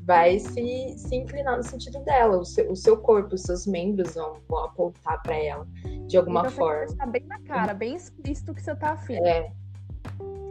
vai 0.04 0.38
se, 0.38 0.94
se 0.96 1.14
inclinar 1.14 1.56
no 1.56 1.62
sentido 1.62 2.00
dela, 2.00 2.38
o 2.38 2.44
seu, 2.44 2.70
o 2.70 2.76
seu 2.76 2.96
corpo, 2.96 3.34
os 3.34 3.42
seus 3.42 3.66
membros 3.66 4.14
vão, 4.14 4.36
vão 4.48 4.64
apontar 4.64 5.22
para 5.22 5.36
ela 5.36 5.66
de 6.06 6.16
alguma 6.16 6.40
então, 6.40 6.52
forma. 6.52 6.88
Você 6.88 6.96
tá 6.96 7.06
bem 7.06 7.26
na 7.26 7.40
cara, 7.40 7.74
bem 7.74 7.94
explícito 7.94 8.54
que 8.54 8.62
você 8.62 8.74
tá 8.74 8.92
afim. 8.92 9.14
É. 9.14 9.52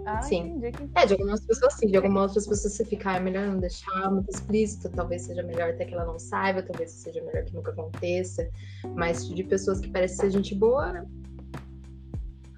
Ah, 0.05 0.21
sim. 0.23 0.53
Entendi. 0.53 0.89
É, 0.95 1.05
de 1.05 1.13
algumas 1.13 1.45
pessoas 1.45 1.73
sim, 1.73 1.87
de 1.87 1.95
algumas 1.95 2.23
outras 2.23 2.47
pessoas 2.47 2.73
você 2.73 2.85
ficar, 2.85 3.13
ah, 3.13 3.17
é 3.17 3.19
melhor 3.19 3.47
não 3.47 3.59
deixar 3.59 4.09
muito 4.09 4.29
explícito, 4.29 4.89
talvez 4.89 5.23
seja 5.23 5.43
melhor 5.43 5.69
até 5.69 5.85
que 5.85 5.93
ela 5.93 6.05
não 6.05 6.17
saiba, 6.17 6.63
talvez 6.63 6.91
seja 6.91 7.21
melhor 7.23 7.43
que 7.43 7.53
nunca 7.53 7.71
aconteça. 7.71 8.49
Mas 8.95 9.27
de 9.27 9.43
pessoas 9.43 9.79
que 9.79 9.89
parecem 9.89 10.17
ser 10.17 10.31
gente 10.31 10.55
boa, 10.55 11.05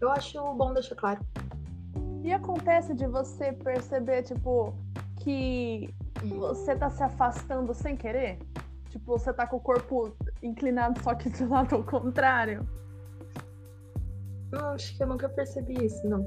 eu 0.02 0.10
acho 0.10 0.42
bom 0.54 0.74
deixar 0.74 0.96
claro. 0.96 1.20
E 2.24 2.32
acontece 2.32 2.94
de 2.94 3.06
você 3.08 3.52
perceber, 3.52 4.24
tipo, 4.24 4.74
que 5.20 5.94
você 6.28 6.76
tá 6.76 6.90
se 6.90 7.04
afastando 7.04 7.74
sem 7.74 7.96
querer? 7.96 8.40
Tipo, 8.90 9.18
você 9.18 9.34
tá 9.34 9.48
com 9.48 9.58
o 9.58 9.62
corpo 9.62 10.16
inclinado, 10.42 11.02
só 11.02 11.16
que 11.16 11.30
do 11.30 11.50
lado 11.50 11.76
ao 11.76 11.84
contrário? 11.84 12.68
Não, 14.52 14.70
acho 14.70 14.96
que 14.96 15.02
eu 15.02 15.08
nunca 15.08 15.28
percebi 15.28 15.84
isso, 15.84 16.08
não. 16.08 16.24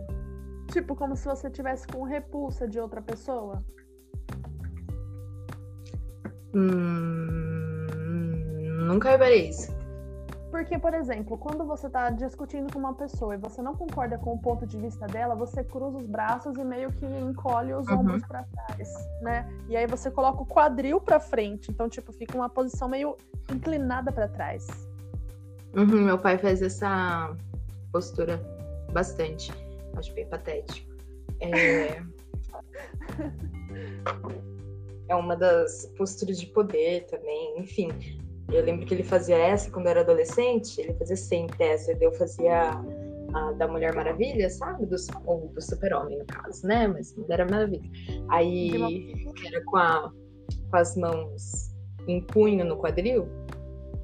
Tipo, 0.73 0.97
como 0.97 1.15
se 1.15 1.27
você 1.27 1.49
tivesse 1.49 1.87
com 1.87 2.03
repulsa 2.03 2.67
de 2.67 2.81
outra 2.81 3.01
pessoa? 3.01 3.65
Hum, 6.55 7.87
nunca 8.89 9.11
reparei 9.11 9.51
isso. 9.51 9.76
Porque, 10.57 10.79
por 10.79 10.95
exemplo, 10.95 11.37
quando 11.37 11.67
você 11.67 11.87
está 11.87 12.09
discutindo 12.09 12.73
com 12.73 12.79
uma 12.79 12.95
pessoa 12.95 13.35
e 13.35 13.37
você 13.37 13.61
não 13.61 13.77
concorda 13.77 14.17
com 14.17 14.33
o 14.33 14.39
ponto 14.39 14.67
de 14.67 14.79
vista 14.79 15.07
dela, 15.07 15.35
você 15.35 15.63
cruza 15.63 15.99
os 15.99 16.07
braços 16.07 16.57
e 16.57 16.65
meio 16.65 16.91
que 16.93 17.05
encolhe 17.05 17.75
os 17.75 17.87
uhum. 17.89 17.99
ombros 17.99 18.25
para 18.25 18.43
trás, 18.45 18.89
né? 19.21 19.47
E 19.69 19.77
aí 19.77 19.87
você 19.87 20.11
coloca 20.11 20.41
o 20.41 20.47
quadril 20.47 20.99
para 20.99 21.21
frente, 21.21 21.71
então 21.71 21.91
tipo 21.91 22.11
fica 22.11 22.35
uma 22.35 22.49
posição 22.49 22.89
meio 22.89 23.19
inclinada 23.53 24.11
para 24.11 24.29
trás. 24.29 24.67
Uhum, 25.77 26.05
meu 26.05 26.19
pai 26.19 26.39
faz 26.39 26.63
essa 26.63 27.37
postura 27.93 28.41
bastante, 28.95 29.53
acho 29.95 30.15
bem 30.15 30.27
patético. 30.27 30.91
É... 31.39 32.03
é 35.07 35.15
uma 35.15 35.37
das 35.37 35.85
posturas 35.99 36.41
de 36.41 36.47
poder 36.47 37.05
também, 37.11 37.59
enfim. 37.59 37.91
Eu 38.53 38.65
lembro 38.65 38.87
que 38.87 38.95
ele 38.95 39.03
fazia 39.03 39.37
essa 39.37 39.71
quando 39.71 39.87
eu 39.87 39.91
era 39.91 40.01
adolescente, 40.01 40.81
ele 40.81 40.95
fazia 40.95 41.17
sempre 41.17 41.65
essa, 41.65 41.93
eu 42.01 42.13
fazia 42.13 42.71
a 43.35 43.53
da 43.53 43.67
Mulher 43.67 43.95
Maravilha, 43.95 44.49
sabe? 44.51 44.87
Do, 44.87 44.97
ou 45.25 45.49
do 45.49 45.61
Super-Homem, 45.61 46.19
no 46.19 46.27
caso, 46.27 46.67
né? 46.67 46.87
Mas 46.87 47.15
Mulher 47.17 47.49
Maravilha. 47.51 47.91
Aí, 48.29 48.71
que 49.35 49.47
era 49.47 49.65
com, 49.65 49.77
a, 49.77 50.13
com 50.71 50.77
as 50.77 50.97
mãos 50.97 51.75
em 52.07 52.21
punho 52.21 52.65
no 52.65 52.77
quadril, 52.77 53.29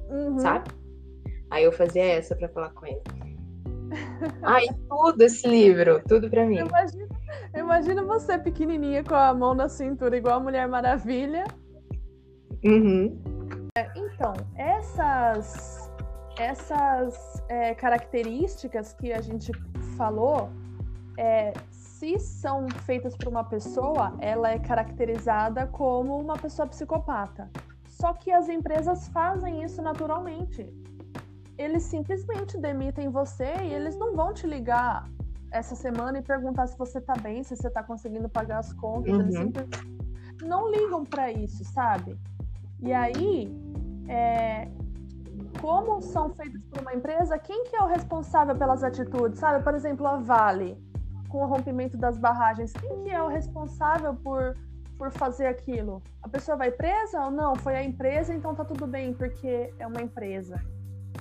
uhum. 0.09 0.37
sabe? 0.39 0.69
Aí 1.49 1.63
eu 1.63 1.71
fazia 1.71 2.03
essa 2.03 2.35
para 2.35 2.49
falar 2.49 2.71
com 2.71 2.85
ele. 2.85 3.01
Ai, 4.43 4.65
tudo 4.89 5.21
esse 5.21 5.47
livro, 5.47 6.01
tudo 6.07 6.29
para 6.29 6.45
mim. 6.45 6.57
Imagina, 6.57 7.07
imagina 7.55 8.03
você 8.03 8.37
pequenininha 8.37 9.03
com 9.03 9.15
a 9.15 9.33
mão 9.33 9.53
na 9.53 9.69
cintura, 9.69 10.17
igual 10.17 10.37
a 10.37 10.39
Mulher 10.39 10.67
Maravilha. 10.67 11.45
Uhum. 12.63 13.21
Então, 14.23 14.35
essas, 14.55 15.91
essas 16.39 17.43
é, 17.49 17.75
características 17.75 18.93
que 18.93 19.11
a 19.11 19.19
gente 19.19 19.51
falou, 19.97 20.49
é, 21.17 21.51
se 21.69 22.17
são 22.19 22.69
feitas 22.85 23.17
por 23.17 23.27
uma 23.27 23.43
pessoa, 23.43 24.15
ela 24.21 24.49
é 24.49 24.57
caracterizada 24.57 25.67
como 25.67 26.17
uma 26.17 26.35
pessoa 26.35 26.65
psicopata. 26.65 27.51
Só 27.85 28.13
que 28.13 28.31
as 28.31 28.47
empresas 28.47 29.09
fazem 29.09 29.61
isso 29.61 29.81
naturalmente. 29.81 30.73
Eles 31.57 31.83
simplesmente 31.83 32.57
demitem 32.57 33.09
você 33.09 33.53
e 33.61 33.73
eles 33.73 33.97
não 33.97 34.15
vão 34.15 34.33
te 34.33 34.47
ligar 34.47 35.05
essa 35.51 35.75
semana 35.75 36.19
e 36.19 36.21
perguntar 36.21 36.67
se 36.67 36.77
você 36.77 37.01
tá 37.01 37.13
bem, 37.21 37.43
se 37.43 37.57
você 37.57 37.69
tá 37.69 37.83
conseguindo 37.83 38.29
pagar 38.29 38.59
as 38.59 38.71
contas. 38.71 39.13
Uhum. 39.13 39.19
Eles 39.19 39.35
simplesmente 39.35 40.45
não 40.45 40.71
ligam 40.71 41.03
para 41.03 41.29
isso, 41.29 41.65
sabe? 41.65 42.17
E 42.81 42.93
aí, 42.93 43.53
é, 44.07 44.67
como 45.61 46.01
são 46.01 46.29
feitas 46.33 46.61
por 46.65 46.81
uma 46.81 46.93
empresa, 46.93 47.37
quem 47.37 47.63
que 47.65 47.75
é 47.75 47.81
o 47.81 47.87
responsável 47.87 48.55
pelas 48.55 48.83
atitudes, 48.83 49.39
sabe? 49.39 49.63
Por 49.63 49.73
exemplo, 49.73 50.05
a 50.07 50.17
Vale, 50.17 50.77
com 51.29 51.43
o 51.43 51.47
rompimento 51.47 51.97
das 51.97 52.17
barragens, 52.17 52.73
quem 52.73 53.03
que 53.03 53.09
é 53.09 53.21
o 53.21 53.27
responsável 53.27 54.13
por, 54.15 54.57
por 54.97 55.11
fazer 55.11 55.47
aquilo? 55.47 56.01
A 56.21 56.29
pessoa 56.29 56.57
vai 56.57 56.71
presa 56.71 57.21
ou 57.25 57.31
não? 57.31 57.55
Foi 57.55 57.75
a 57.75 57.83
empresa, 57.83 58.33
então 58.33 58.53
tá 58.53 58.65
tudo 58.65 58.85
bem, 58.87 59.13
porque 59.13 59.73
é 59.79 59.87
uma 59.87 60.01
empresa. 60.01 60.61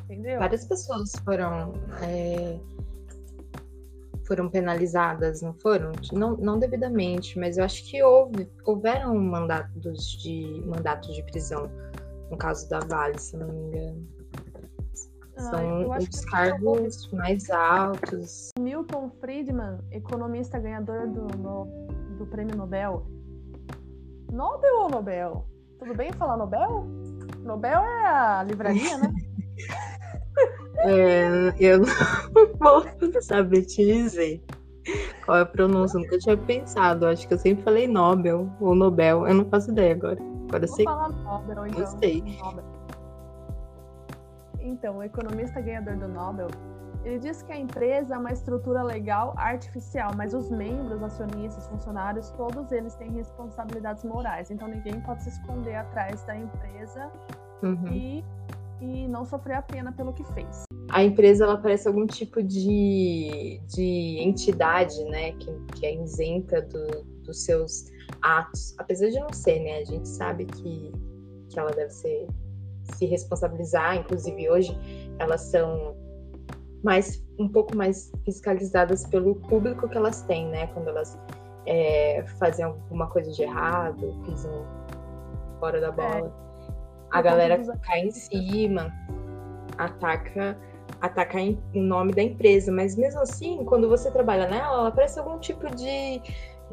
Entendeu? 0.05 0.39
Várias 0.39 0.65
pessoas 0.65 1.13
foram 1.25 1.73
é, 2.03 2.59
foram 4.27 4.49
penalizadas, 4.49 5.43
não 5.43 5.53
foram? 5.55 5.93
Não, 6.13 6.37
não 6.37 6.59
devidamente, 6.59 7.39
mas 7.39 7.59
eu 7.59 7.65
acho 7.65 7.85
que 7.85 8.03
houve, 8.03 8.49
houveram 8.65 9.15
mandatos 9.19 10.19
de, 10.23 10.63
mandatos 10.67 11.15
de 11.15 11.23
prisão 11.25 11.71
no 12.33 12.39
caso 12.39 12.67
da 12.71 12.81
Vale, 12.81 13.19
se 13.19 13.37
não 13.37 13.47
me 13.47 13.69
engano. 13.69 14.09
São 15.37 15.93
ah, 15.93 15.99
os 15.99 16.25
cargos 16.27 17.11
mais 17.13 17.51
altos. 17.51 18.51
Milton 18.59 19.11
Friedman, 19.21 19.79
economista 19.91 20.59
ganhador 20.59 21.09
do, 21.09 21.27
no, 21.37 21.67
do 22.19 22.27
prêmio 22.27 22.57
Nobel. 22.57 23.07
Nobel 24.33 24.81
ou 24.81 24.89
Nobel? 24.89 25.47
Tudo 25.79 25.95
bem 25.95 26.13
falar 26.13 26.39
Nobel? 26.39 26.87
Nobel 27.41 27.81
é 27.81 28.07
a 28.07 28.43
livraria, 28.43 28.99
né? 28.99 29.13
É, 30.85 31.53
eu 31.61 31.81
não 31.81 31.87
vou 32.59 33.23
saber 33.23 33.63
te 33.63 33.85
dizer 33.85 34.43
qual 35.25 35.37
é 35.37 35.43
a 35.43 35.47
pronúncia. 35.47 36.01
Nunca 36.01 36.19
tinha 36.19 36.37
pensado. 36.37 37.07
Acho 37.07 37.29
que 37.29 37.35
eu 37.35 37.39
sempre 37.39 37.63
falei 37.63 37.87
Nobel 37.87 38.51
ou 38.59 38.75
Nobel. 38.75 39.29
Eu 39.29 39.35
não 39.35 39.45
faço 39.45 39.71
ideia 39.71 39.93
agora. 39.93 40.32
Agora 40.53 40.67
sei. 40.67 40.85
falar 40.85 41.09
Nobel, 41.09 41.67
então. 41.67 41.81
Gostei. 41.81 42.23
Então, 44.61 44.99
o 44.99 45.03
economista 45.03 45.61
ganhador 45.61 45.97
do 45.97 46.07
Nobel, 46.07 46.49
ele 47.05 47.19
diz 47.19 47.43
que 47.43 47.53
a 47.53 47.59
empresa 47.59 48.15
é 48.15 48.19
uma 48.19 48.31
estrutura 48.31 48.83
legal 48.83 49.35
artificial, 49.37 50.13
mas 50.15 50.35
os 50.35 50.51
membros, 50.51 51.03
acionistas, 51.03 51.67
funcionários, 51.69 52.31
todos 52.31 52.71
eles 52.71 52.95
têm 52.95 53.11
responsabilidades 53.11 54.05
morais. 54.05 54.51
Então, 54.51 54.69
ninguém 54.69 55.01
pode 55.01 55.23
se 55.23 55.31
esconder 55.31 55.75
atrás 55.75 56.23
da 56.25 56.37
empresa 56.37 57.11
uhum. 57.63 57.89
e 57.89 58.25
e 58.83 59.07
não 59.07 59.25
sofrer 59.25 59.55
a 59.55 59.63
pena 59.63 59.93
pelo 59.93 60.13
que 60.13 60.25
fez. 60.35 60.65
A 60.91 61.05
empresa 61.05 61.45
ela 61.45 61.57
parece 61.57 61.87
algum 61.87 62.07
tipo 62.07 62.43
de, 62.43 63.61
de 63.69 64.19
entidade, 64.21 65.03
né, 65.05 65.33
que, 65.33 65.51
que 65.77 65.87
é 65.87 65.95
isenta 65.95 66.61
do, 66.63 67.05
dos 67.25 67.45
seus 67.45 67.85
atos, 68.23 68.75
apesar 68.79 69.09
de 69.09 69.19
não 69.19 69.33
ser, 69.33 69.61
né, 69.61 69.79
a 69.79 69.85
gente 69.85 70.09
sabe 70.09 70.45
que, 70.47 70.93
que 71.49 71.59
ela 71.59 71.71
deve 71.71 71.91
ser 71.91 72.27
se 72.95 73.07
responsabilizar, 73.07 73.97
inclusive 73.97 74.51
hoje 74.51 74.77
elas 75.19 75.41
são 75.43 75.97
mais 76.83 77.25
um 77.39 77.49
pouco 77.49 77.77
mais 77.77 78.11
fiscalizadas 78.25 79.07
pelo 79.07 79.37
público 79.37 79.89
que 79.89 79.97
elas 79.97 80.23
têm, 80.23 80.49
né, 80.49 80.67
quando 80.69 80.89
elas 80.89 81.19
é, 81.67 82.25
fazem 82.39 82.65
alguma 82.65 83.07
coisa 83.09 83.31
de 83.31 83.43
errado, 83.43 84.21
pisam 84.25 84.67
fora 85.61 85.81
da 85.81 85.93
bola. 85.93 86.27
É. 86.27 86.43
A 87.13 87.23
galera 87.23 87.63
cai 87.83 88.01
em 88.01 88.11
cima, 88.11 88.93
ataca 89.79 90.59
atacar 91.01 91.43
o 91.75 91.81
nome 91.81 92.13
da 92.13 92.23
empresa, 92.23 92.71
mas 92.73 92.97
mesmo 92.97 93.21
assim, 93.21 93.65
quando 93.65 93.89
você 93.89 94.11
trabalha 94.11 94.49
nela, 94.49 94.81
ela 94.81 94.91
parece 94.91 95.19
algum 95.19 95.39
tipo 95.39 95.69
de, 95.75 96.23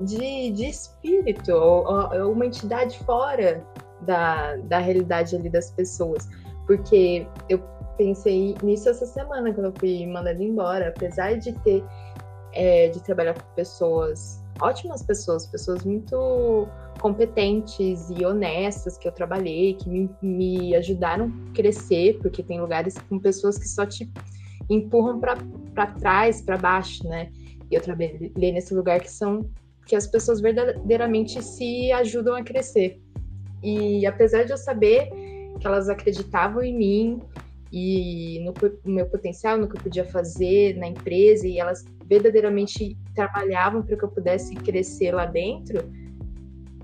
de, 0.02 0.52
de 0.52 0.66
espírito, 0.66 1.52
ou, 1.52 1.86
ou 1.86 2.32
uma 2.32 2.46
entidade 2.46 2.98
fora 3.00 3.64
da, 4.02 4.56
da 4.58 4.80
realidade 4.80 5.36
ali 5.36 5.50
das 5.50 5.72
pessoas. 5.72 6.28
Porque 6.66 7.28
eu 7.48 7.60
pensei 7.98 8.56
nisso 8.64 8.90
essa 8.90 9.06
semana, 9.06 9.54
quando 9.54 9.68
eu 9.68 9.74
fui 9.78 10.06
mandada 10.08 10.42
embora, 10.42 10.90
apesar 10.90 11.38
de 11.38 11.52
ter, 11.60 11.84
é, 12.54 12.88
de 12.90 13.04
trabalhar 13.04 13.34
com 13.34 13.56
pessoas, 13.56 14.42
ótimas 14.62 15.04
pessoas, 15.04 15.46
pessoas 15.48 15.84
muito 15.84 16.68
competentes 17.00 18.10
e 18.10 18.26
honestas 18.26 18.98
que 18.98 19.08
eu 19.08 19.12
trabalhei, 19.12 19.74
que 19.74 19.90
me, 19.90 20.10
me 20.22 20.76
ajudaram 20.76 21.32
a 21.50 21.56
crescer, 21.56 22.20
porque 22.22 22.44
tem 22.44 22.60
lugares 22.60 22.96
com 23.10 23.20
pessoas 23.20 23.58
que 23.58 23.68
só 23.68 23.86
te 23.86 24.10
empurram 24.70 25.20
para 25.20 25.88
trás, 26.00 26.42
para 26.42 26.58
baixo, 26.58 27.08
né? 27.08 27.32
E 27.72 27.76
eu 27.76 27.82
trabalhei 27.82 28.32
nesse 28.36 28.74
lugar 28.74 29.00
que 29.00 29.10
são 29.10 29.50
que 29.90 29.96
as 29.96 30.06
pessoas 30.06 30.40
verdadeiramente 30.40 31.44
se 31.44 31.92
ajudam 31.92 32.36
a 32.36 32.44
crescer. 32.44 33.02
E 33.64 34.06
apesar 34.06 34.44
de 34.44 34.52
eu 34.52 34.58
saber 34.58 35.10
que 35.60 35.66
elas 35.66 35.90
acreditavam 35.90 36.62
em 36.62 36.78
mim 36.78 37.20
e 37.74 38.40
no, 38.46 38.54
no 38.86 38.94
meu 38.94 39.08
potencial, 39.08 39.58
no 39.58 39.68
que 39.68 39.78
eu 39.78 39.82
podia 39.82 40.06
fazer 40.06 40.78
na 40.78 40.88
empresa, 40.88 41.48
e 41.48 41.60
elas 41.60 41.84
verdadeiramente 42.06 42.96
trabalhavam 43.16 43.82
para 43.82 43.98
que 43.98 44.04
eu 44.04 44.10
pudesse 44.10 44.54
crescer 44.56 45.12
lá 45.12 45.26
dentro, 45.26 45.92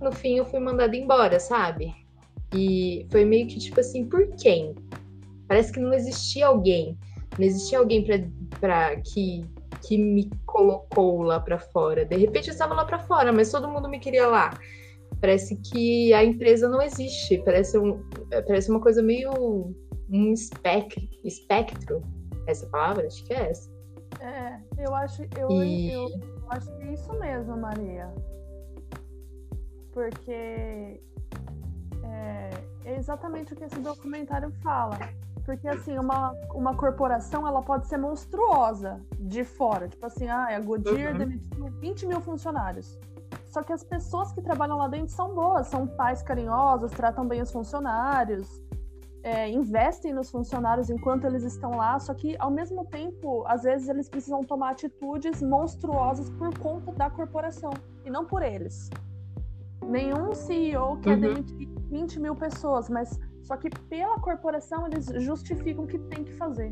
no 0.02 0.12
fim 0.12 0.38
eu 0.38 0.46
fui 0.46 0.60
mandada 0.60 0.98
embora, 0.98 1.40
sabe? 1.40 1.94
E 2.56 3.06
foi 3.12 3.24
meio 3.24 3.48
que 3.48 3.60
tipo 3.60 3.80
assim, 3.80 4.06
por 4.06 4.28
quem? 4.36 4.74
Parece 5.48 5.72
que 5.72 5.80
não 5.80 5.94
existia 5.94 6.48
alguém. 6.48 6.98
Não 7.38 7.46
existia 7.46 7.78
alguém 7.78 8.04
para 8.60 8.96
que 9.02 9.46
que 9.88 9.98
me 9.98 10.30
colocou 10.46 11.22
lá 11.22 11.40
para 11.40 11.60
fora. 11.60 12.06
De 12.06 12.16
repente 12.16 12.50
eu 12.50 12.54
estava 12.54 12.74
lá 12.74 12.86
para 12.86 13.00
fora, 13.00 13.32
mas 13.32 13.52
todo 13.52 13.68
mundo 13.68 13.90
me 13.90 14.00
queria 14.00 14.28
lá. 14.28 14.58
Parece 15.22 15.56
que 15.58 16.14
a 16.14 16.24
empresa 16.24 16.68
não 16.68 16.82
existe. 16.82 17.38
Parece, 17.44 17.78
um, 17.78 18.04
parece 18.30 18.70
uma 18.70 18.82
coisa 18.82 19.02
meio 19.02 19.74
um 20.10 20.34
espectro, 20.34 21.02
espectro. 21.24 22.02
Essa 22.48 22.68
palavra, 22.68 23.08
acho 23.08 23.24
que 23.26 23.34
é 23.34 23.50
essa. 23.50 23.72
É, 24.20 24.60
eu 24.78 24.94
acho, 24.94 25.24
eu, 25.38 25.50
e... 25.52 25.92
eu, 25.92 26.08
eu 26.10 26.52
acho 26.52 26.72
que 26.78 26.84
é 26.84 26.94
isso 26.94 27.14
mesmo, 27.20 27.58
Maria 27.58 28.14
porque 29.96 31.00
é, 32.06 32.50
é 32.86 32.98
exatamente 32.98 33.54
o 33.54 33.56
que 33.56 33.64
esse 33.64 33.80
documentário 33.80 34.52
fala. 34.64 34.98
Porque, 35.46 35.68
assim, 35.68 35.98
uma, 35.98 36.32
uma 36.54 36.76
corporação, 36.76 37.48
ela 37.48 37.62
pode 37.62 37.86
ser 37.88 37.98
monstruosa 37.98 39.00
de 39.20 39.44
fora. 39.44 39.88
Tipo 39.88 40.08
assim, 40.08 40.28
ah, 40.28 40.48
a 40.56 40.60
Goodyear 40.60 41.12
uhum. 41.12 41.18
demitiu 41.20 41.66
20 41.80 42.08
mil 42.08 42.20
funcionários. 42.20 42.98
Só 43.46 43.62
que 43.62 43.72
as 43.72 43.84
pessoas 43.84 44.32
que 44.32 44.42
trabalham 44.42 44.78
lá 44.78 44.88
dentro 44.88 45.10
são 45.10 45.34
boas, 45.34 45.68
são 45.68 45.86
pais 45.88 46.22
carinhosos, 46.24 46.92
tratam 46.92 47.28
bem 47.28 47.42
os 47.42 47.52
funcionários, 47.52 48.62
é, 49.24 49.50
investem 49.50 50.14
nos 50.14 50.30
funcionários 50.30 50.90
enquanto 50.90 51.26
eles 51.26 51.44
estão 51.44 51.78
lá. 51.78 52.00
Só 52.00 52.14
que, 52.16 52.36
ao 52.40 52.50
mesmo 52.50 52.84
tempo, 52.86 53.44
às 53.46 53.64
vezes 53.64 53.88
eles 53.88 54.10
precisam 54.10 54.44
tomar 54.44 54.72
atitudes 54.72 55.44
monstruosas 55.44 56.28
por 56.32 56.58
conta 56.58 56.92
da 56.92 57.10
corporação 57.10 57.72
e 58.04 58.10
não 58.10 58.26
por 58.26 58.42
eles. 58.42 58.90
Nenhum 59.84 60.34
CEO 60.34 60.98
quer 61.02 61.14
uhum. 61.14 61.22
demitir 61.22 61.75
20 61.96 62.20
mil 62.20 62.36
pessoas, 62.36 62.90
mas 62.90 63.20
só 63.48 63.56
que 63.56 63.70
pela 63.94 64.18
corporação 64.20 64.80
eles 64.88 65.06
justificam 65.30 65.86
que 65.92 66.00
tem 66.12 66.24
que 66.28 66.34
fazer. 66.34 66.72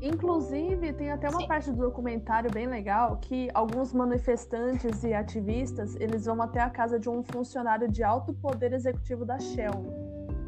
Inclusive, 0.00 0.92
tem 0.94 1.12
até 1.12 1.28
uma 1.28 1.42
Sim. 1.42 1.46
parte 1.46 1.70
do 1.70 1.80
documentário 1.88 2.50
bem 2.50 2.66
legal 2.66 3.18
que 3.18 3.48
alguns 3.54 3.92
manifestantes 3.92 5.04
e 5.04 5.14
ativistas, 5.14 5.94
eles 6.04 6.24
vão 6.26 6.42
até 6.42 6.60
a 6.60 6.70
casa 6.70 6.98
de 6.98 7.08
um 7.08 7.22
funcionário 7.22 7.88
de 7.88 8.02
alto 8.02 8.32
poder 8.34 8.72
executivo 8.72 9.24
da 9.24 9.38
Shell. 9.38 9.78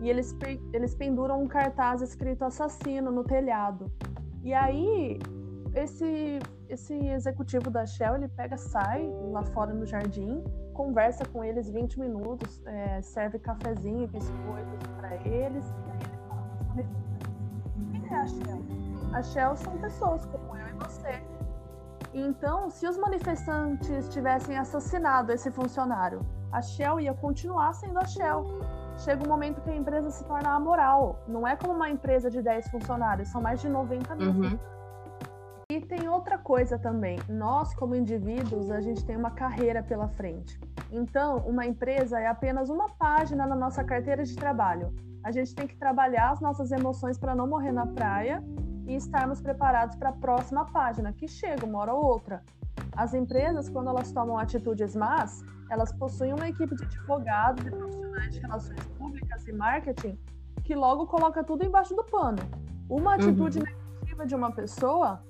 E 0.03 0.11
eles, 0.11 0.37
eles 0.73 0.92
penduram 0.97 1.40
um 1.40 1.47
cartaz 1.47 2.03
escrito 2.03 2.42
assassino 2.44 3.12
no 3.12 3.23
telhado. 3.23 3.92
E 4.42 4.53
aí, 4.53 5.20
esse, 5.73 6.40
esse 6.68 6.94
executivo 7.18 7.70
da 7.70 7.87
Shell, 7.87 8.16
ele 8.16 8.29
pega, 8.29 8.57
sai 8.57 9.09
lá 9.31 9.44
fora 9.44 9.73
no 9.73 9.87
jardim, 9.87 10.42
conversa 10.74 11.24
com 11.24 11.42
eles 11.42 11.70
20 11.70 11.98
minutos, 11.98 12.60
é, 12.66 13.00
serve 13.00 13.38
cafezinho, 13.38 14.06
biscoitos 14.08 14.87
para 14.98 15.14
eles, 15.14 15.64
e 15.70 15.90
aí 15.90 15.98
ele 16.00 16.18
fala, 16.28 16.44
quem 17.90 18.12
é 18.12 18.20
a 18.20 18.26
Shell? 18.26 18.62
A 19.14 19.22
Shell 19.22 19.56
são 19.56 19.78
pessoas 19.78 20.26
como 20.26 20.56
eu 20.56 20.68
e 20.68 20.72
você. 20.72 21.22
Então, 22.12 22.68
se 22.70 22.87
os 22.87 22.96
manifestantes 22.96 24.08
tivessem 24.08 24.56
assassinado 24.56 25.32
esse 25.32 25.50
funcionário, 25.50 26.20
a 26.52 26.60
Shell 26.60 27.00
ia 27.00 27.14
continuar 27.14 27.72
sendo 27.72 27.98
a 27.98 28.04
Shell. 28.04 28.44
Chega 28.98 29.24
um 29.24 29.28
momento 29.28 29.60
que 29.60 29.70
a 29.70 29.74
empresa 29.74 30.10
se 30.10 30.24
torna 30.24 30.50
amoral. 30.50 31.18
Não 31.26 31.46
é 31.46 31.56
como 31.56 31.72
uma 31.72 31.90
empresa 31.90 32.30
de 32.30 32.40
10 32.40 32.68
funcionários, 32.68 33.28
são 33.28 33.40
mais 33.40 33.60
de 33.60 33.68
90 33.68 34.14
mil. 34.14 34.30
Uhum. 34.30 34.58
E 35.74 35.80
tem 35.80 36.08
outra 36.08 36.38
coisa 36.38 36.78
também. 36.78 37.18
Nós, 37.28 37.74
como 37.74 37.96
indivíduos, 37.96 38.70
a 38.70 38.80
gente 38.80 39.04
tem 39.04 39.16
uma 39.16 39.32
carreira 39.32 39.82
pela 39.82 40.06
frente. 40.06 40.56
Então, 40.88 41.38
uma 41.38 41.66
empresa 41.66 42.20
é 42.20 42.28
apenas 42.28 42.70
uma 42.70 42.90
página 42.90 43.44
na 43.44 43.56
nossa 43.56 43.82
carteira 43.82 44.22
de 44.22 44.37
trabalho. 44.37 44.94
A 45.24 45.32
gente 45.32 45.52
tem 45.52 45.66
que 45.66 45.76
trabalhar 45.76 46.30
as 46.30 46.40
nossas 46.40 46.70
emoções 46.70 47.18
para 47.18 47.34
não 47.34 47.48
morrer 47.48 47.72
na 47.72 47.88
praia 47.88 48.40
e 48.87 48.94
estarmos 48.94 49.40
preparados 49.40 49.96
para 49.96 50.10
a 50.10 50.12
próxima 50.12 50.64
página, 50.66 51.12
que 51.12 51.26
chega 51.26 51.66
uma 51.66 51.80
hora 51.80 51.92
ou 51.92 52.04
outra. 52.04 52.44
As 52.96 53.12
empresas, 53.12 53.68
quando 53.68 53.88
elas 53.88 54.12
tomam 54.12 54.38
atitudes 54.38 54.94
más, 54.94 55.42
elas 55.68 55.92
possuem 55.92 56.34
uma 56.34 56.48
equipe 56.48 56.76
de 56.76 56.84
advogados 56.84 57.66
e 57.66 57.70
profissionais 57.72 58.32
de 58.32 58.38
relações 58.38 58.87
públicas 58.96 59.48
e 59.48 59.52
marketing 59.52 60.16
que 60.62 60.76
logo 60.76 61.08
coloca 61.08 61.42
tudo 61.42 61.64
embaixo 61.64 61.96
do 61.96 62.04
pano. 62.04 62.38
Uma 62.88 63.16
atitude 63.16 63.58
uhum. 63.58 63.64
negativa 63.64 64.24
de 64.24 64.37
uma 64.37 64.52
pessoa 64.52 65.20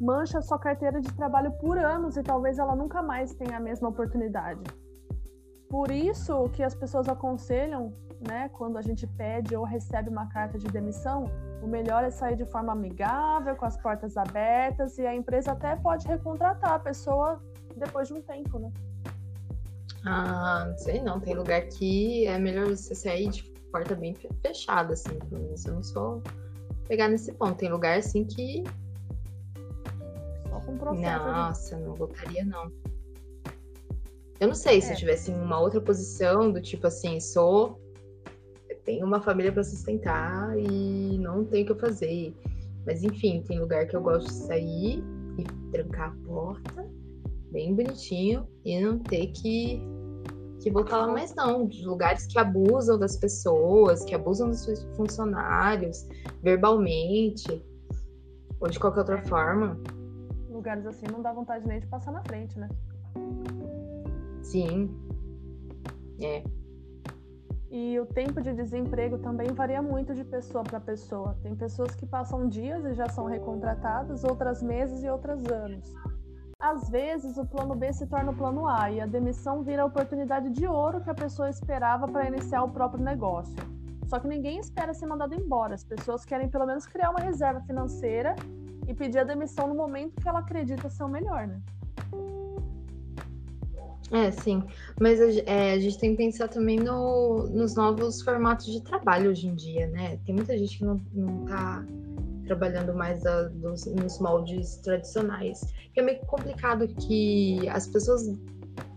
mancha 0.00 0.40
sua 0.40 0.58
carteira 0.58 1.00
de 1.00 1.12
trabalho 1.12 1.52
por 1.52 1.78
anos 1.78 2.16
e 2.16 2.22
talvez 2.22 2.58
ela 2.58 2.74
nunca 2.74 3.02
mais 3.02 3.34
tenha 3.34 3.56
a 3.56 3.60
mesma 3.60 3.88
oportunidade. 3.88 4.62
Por 5.68 5.90
isso 5.90 6.48
que 6.50 6.62
as 6.62 6.74
pessoas 6.74 7.08
aconselham, 7.08 7.92
né, 8.28 8.50
quando 8.50 8.76
a 8.76 8.82
gente 8.82 9.06
pede 9.06 9.56
ou 9.56 9.64
recebe 9.64 10.10
uma 10.10 10.26
carta 10.28 10.58
de 10.58 10.66
demissão, 10.68 11.24
o 11.62 11.66
melhor 11.66 12.04
é 12.04 12.10
sair 12.10 12.36
de 12.36 12.44
forma 12.44 12.72
amigável, 12.72 13.56
com 13.56 13.64
as 13.64 13.76
portas 13.76 14.16
abertas, 14.16 14.98
e 14.98 15.06
a 15.06 15.14
empresa 15.14 15.52
até 15.52 15.76
pode 15.76 16.06
recontratar 16.06 16.72
a 16.72 16.78
pessoa 16.78 17.40
depois 17.76 18.08
de 18.08 18.14
um 18.14 18.20
tempo, 18.20 18.58
né? 18.58 18.70
Ah, 20.04 20.66
não 20.68 20.76
sei 20.76 21.00
não. 21.00 21.20
Tem 21.20 21.34
lugar 21.34 21.62
que 21.62 22.26
é 22.26 22.38
melhor 22.38 22.66
você 22.66 22.94
sair 22.94 23.28
de 23.30 23.44
porta 23.70 23.94
bem 23.94 24.14
fechada, 24.42 24.92
assim. 24.92 25.18
Eu 25.30 25.72
não 25.74 25.82
sou 25.82 26.22
pegar 26.88 27.08
nesse 27.08 27.32
ponto. 27.32 27.54
Tem 27.54 27.70
lugar 27.70 27.98
assim 27.98 28.24
que 28.24 28.64
com 30.64 30.76
processo. 30.76 31.24
Nossa, 31.24 31.78
não 31.78 31.94
voltaria, 31.94 32.44
não. 32.44 32.70
Eu 34.40 34.48
não 34.48 34.54
sei 34.54 34.80
se 34.80 34.90
é. 34.90 34.92
eu 34.92 34.96
tivesse 34.96 35.30
em 35.30 35.34
uma 35.34 35.60
outra 35.60 35.80
posição, 35.80 36.50
do 36.50 36.60
tipo 36.60 36.86
assim, 36.86 37.20
sou. 37.20 37.80
Tenho 38.84 39.06
uma 39.06 39.20
família 39.20 39.52
para 39.52 39.62
sustentar 39.62 40.58
e 40.58 41.16
não 41.18 41.44
tenho 41.44 41.64
o 41.64 41.74
que 41.74 41.80
fazer. 41.80 42.34
Mas 42.84 43.04
enfim, 43.04 43.42
tem 43.46 43.60
lugar 43.60 43.86
que 43.86 43.94
eu 43.94 44.02
gosto 44.02 44.26
de 44.26 44.32
sair 44.32 45.04
e 45.38 45.44
trancar 45.70 46.08
a 46.10 46.26
porta, 46.26 46.90
bem 47.52 47.76
bonitinho, 47.76 48.48
e 48.64 48.80
não 48.80 48.98
ter 48.98 49.28
que, 49.28 49.80
que 50.60 50.70
voltar 50.72 50.96
lá 50.96 51.06
mais, 51.06 51.32
não. 51.36 51.68
De 51.68 51.86
lugares 51.86 52.26
que 52.26 52.36
abusam 52.40 52.98
das 52.98 53.16
pessoas, 53.16 54.04
que 54.04 54.16
abusam 54.16 54.50
dos 54.50 54.64
seus 54.64 54.82
funcionários, 54.96 56.04
verbalmente, 56.42 57.64
ou 58.58 58.68
de 58.68 58.80
qualquer 58.80 59.00
outra 59.00 59.22
forma 59.22 59.80
lugares 60.62 60.86
assim 60.86 61.06
não 61.10 61.20
dá 61.20 61.32
vontade 61.32 61.66
nem 61.66 61.80
de 61.80 61.88
passar 61.88 62.12
na 62.12 62.22
frente, 62.22 62.56
né? 62.56 62.68
Sim. 64.42 64.88
É. 66.22 66.44
E 67.68 67.98
o 67.98 68.06
tempo 68.06 68.40
de 68.40 68.52
desemprego 68.52 69.18
também 69.18 69.48
varia 69.48 69.82
muito 69.82 70.14
de 70.14 70.22
pessoa 70.22 70.62
para 70.62 70.78
pessoa. 70.78 71.36
Tem 71.42 71.56
pessoas 71.56 71.96
que 71.96 72.06
passam 72.06 72.46
dias 72.46 72.84
e 72.84 72.94
já 72.94 73.08
são 73.08 73.24
recontratadas, 73.24 74.22
outras 74.22 74.62
meses 74.62 75.02
e 75.02 75.08
outras 75.08 75.44
anos. 75.46 75.92
Às 76.60 76.88
vezes, 76.88 77.36
o 77.38 77.44
plano 77.44 77.74
B 77.74 77.92
se 77.92 78.06
torna 78.06 78.30
o 78.30 78.36
plano 78.36 78.68
A 78.68 78.88
e 78.88 79.00
a 79.00 79.06
demissão 79.06 79.64
vira 79.64 79.82
a 79.82 79.86
oportunidade 79.86 80.48
de 80.50 80.64
ouro 80.64 81.00
que 81.00 81.10
a 81.10 81.14
pessoa 81.14 81.50
esperava 81.50 82.06
para 82.06 82.28
iniciar 82.28 82.62
o 82.62 82.70
próprio 82.70 83.02
negócio. 83.02 83.56
Só 84.06 84.20
que 84.20 84.28
ninguém 84.28 84.58
espera 84.60 84.94
ser 84.94 85.06
mandado 85.06 85.34
embora. 85.34 85.74
As 85.74 85.82
pessoas 85.82 86.24
querem 86.24 86.48
pelo 86.48 86.66
menos 86.66 86.86
criar 86.86 87.10
uma 87.10 87.20
reserva 87.20 87.60
financeira 87.62 88.36
e 88.86 88.94
pedir 88.94 89.18
a 89.18 89.24
demissão 89.24 89.68
no 89.68 89.74
momento 89.74 90.20
que 90.20 90.28
ela 90.28 90.40
acredita 90.40 90.88
ser 90.90 91.04
o 91.04 91.08
melhor, 91.08 91.46
né? 91.46 91.60
É, 94.12 94.30
sim. 94.30 94.62
Mas 95.00 95.18
é, 95.20 95.72
a 95.72 95.78
gente 95.78 95.98
tem 95.98 96.10
que 96.10 96.18
pensar 96.18 96.46
também 96.48 96.78
no, 96.78 97.48
nos 97.48 97.74
novos 97.74 98.20
formatos 98.20 98.66
de 98.66 98.82
trabalho 98.82 99.30
hoje 99.30 99.48
em 99.48 99.54
dia, 99.54 99.86
né? 99.86 100.18
Tem 100.26 100.34
muita 100.34 100.56
gente 100.58 100.78
que 100.78 100.84
não, 100.84 101.00
não 101.14 101.46
tá 101.46 101.82
trabalhando 102.44 102.94
mais 102.94 103.24
a, 103.24 103.44
dos, 103.44 103.86
nos 103.86 104.18
moldes 104.18 104.76
tradicionais. 104.76 105.62
E 105.96 106.00
é 106.00 106.02
meio 106.02 106.20
complicado 106.26 106.86
que 106.88 107.66
as 107.70 107.86
pessoas. 107.86 108.30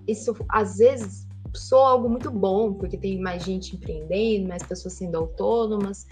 Isso 0.05 0.36
às 0.49 0.77
vezes 0.77 1.25
soa 1.53 1.89
algo 1.91 2.09
muito 2.09 2.29
bom, 2.29 2.73
porque 2.73 2.97
tem 2.97 3.19
mais 3.19 3.43
gente 3.43 3.75
empreendendo, 3.75 4.49
mais 4.49 4.63
pessoas 4.63 4.95
sendo 4.95 5.15
autônomas, 5.15 6.05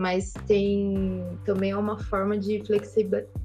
mas 0.00 0.32
tem 0.46 1.38
também 1.44 1.72
é 1.72 1.76
uma 1.76 1.98
forma 1.98 2.38
de 2.38 2.62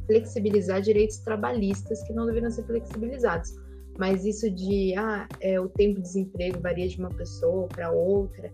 flexibilizar 0.07 0.81
direitos 0.81 1.17
trabalhistas 1.17 2.01
que 2.03 2.13
não 2.13 2.25
deveriam 2.25 2.49
ser 2.49 2.63
flexibilizados. 2.63 3.53
Mas 3.99 4.23
isso 4.23 4.49
de 4.49 4.95
ah, 4.95 5.27
é, 5.41 5.59
o 5.59 5.67
tempo 5.67 5.95
de 5.95 6.03
desemprego 6.03 6.61
varia 6.61 6.87
de 6.87 6.97
uma 6.97 7.09
pessoa 7.09 7.67
para 7.67 7.91
outra. 7.91 8.53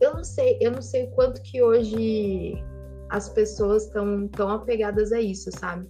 Eu 0.00 0.14
não 0.14 0.22
sei, 0.22 0.58
eu 0.60 0.70
não 0.70 0.80
sei 0.80 1.06
o 1.06 1.10
quanto 1.10 1.42
que 1.42 1.60
hoje 1.60 2.62
as 3.10 3.28
pessoas 3.30 3.86
estão 3.86 4.28
tão 4.28 4.50
apegadas 4.50 5.10
a 5.10 5.20
isso, 5.20 5.50
sabe? 5.58 5.88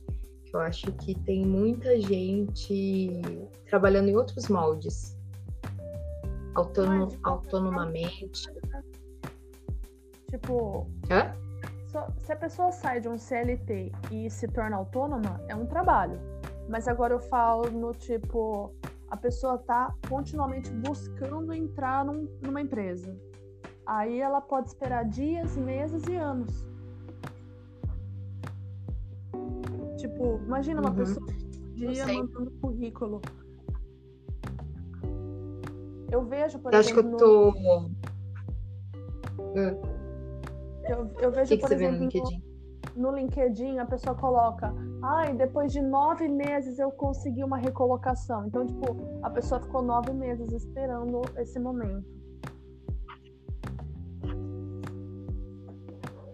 Eu 0.50 0.60
acho 0.60 0.90
que 0.92 1.14
tem 1.24 1.44
muita 1.44 2.00
gente 2.00 3.20
trabalhando 3.68 4.08
em 4.08 4.16
outros 4.16 4.48
moldes, 4.48 5.14
autonomamente. 6.54 8.48
Tipo, 10.30 10.86
Hã? 11.10 11.34
se 12.18 12.32
a 12.32 12.36
pessoa 12.36 12.70
sai 12.70 13.00
de 13.00 13.08
um 13.08 13.18
CLT 13.18 13.92
e 14.10 14.30
se 14.30 14.46
torna 14.48 14.76
autônoma, 14.76 15.40
é 15.48 15.54
um 15.54 15.66
trabalho. 15.66 16.20
Mas 16.68 16.86
agora 16.86 17.14
eu 17.14 17.20
falo 17.20 17.70
no 17.70 17.92
tipo, 17.92 18.74
a 19.10 19.16
pessoa 19.16 19.56
tá 19.58 19.94
continuamente 20.08 20.70
buscando 20.70 21.52
entrar 21.54 22.04
num, 22.04 22.28
numa 22.42 22.60
empresa. 22.60 23.16
Aí 23.86 24.20
ela 24.20 24.40
pode 24.40 24.68
esperar 24.68 25.06
dias, 25.06 25.56
meses 25.56 26.06
e 26.06 26.16
anos. 26.16 26.66
Tipo, 29.96 30.38
imagina 30.44 30.80
uma 30.80 30.90
uhum. 30.90 30.96
pessoa 30.96 31.26
dia 31.78 32.06
mandando 32.06 32.50
currículo. 32.60 33.22
Eu 36.10 36.24
vejo, 36.24 36.58
por 36.58 36.72
eu 36.72 36.80
exemplo. 36.80 37.00
Acho 37.00 37.08
que 37.08 37.14
eu 37.14 37.16
tô. 37.16 37.52
No... 39.54 39.97
Eu, 40.88 41.10
eu 41.20 41.30
vejo, 41.30 41.48
que 41.48 41.56
que 41.56 41.62
por 41.62 41.72
exemplo, 41.72 41.96
no 41.96 42.02
LinkedIn? 42.04 42.42
No, 42.96 43.10
no 43.12 43.16
LinkedIn 43.16 43.78
a 43.78 43.86
pessoa 43.86 44.14
coloca, 44.16 44.74
ai, 45.02 45.34
depois 45.34 45.72
de 45.72 45.80
nove 45.80 46.28
meses 46.28 46.78
eu 46.78 46.90
consegui 46.90 47.44
uma 47.44 47.58
recolocação. 47.58 48.46
Então, 48.46 48.66
tipo, 48.66 48.96
a 49.22 49.30
pessoa 49.30 49.60
ficou 49.60 49.82
nove 49.82 50.12
meses 50.12 50.52
esperando 50.52 51.22
esse 51.36 51.58
momento. 51.58 52.06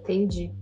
Entendi. 0.03 0.55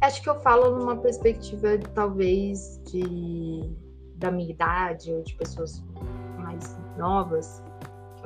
Acho 0.00 0.22
que 0.22 0.28
eu 0.28 0.40
falo 0.40 0.78
numa 0.78 0.96
perspectiva, 0.96 1.78
talvez, 1.94 2.80
de 2.84 3.74
da 4.16 4.30
minha 4.30 4.50
idade 4.50 5.12
ou 5.12 5.22
de 5.22 5.34
pessoas 5.34 5.84
mais 6.38 6.76
novas. 6.96 7.62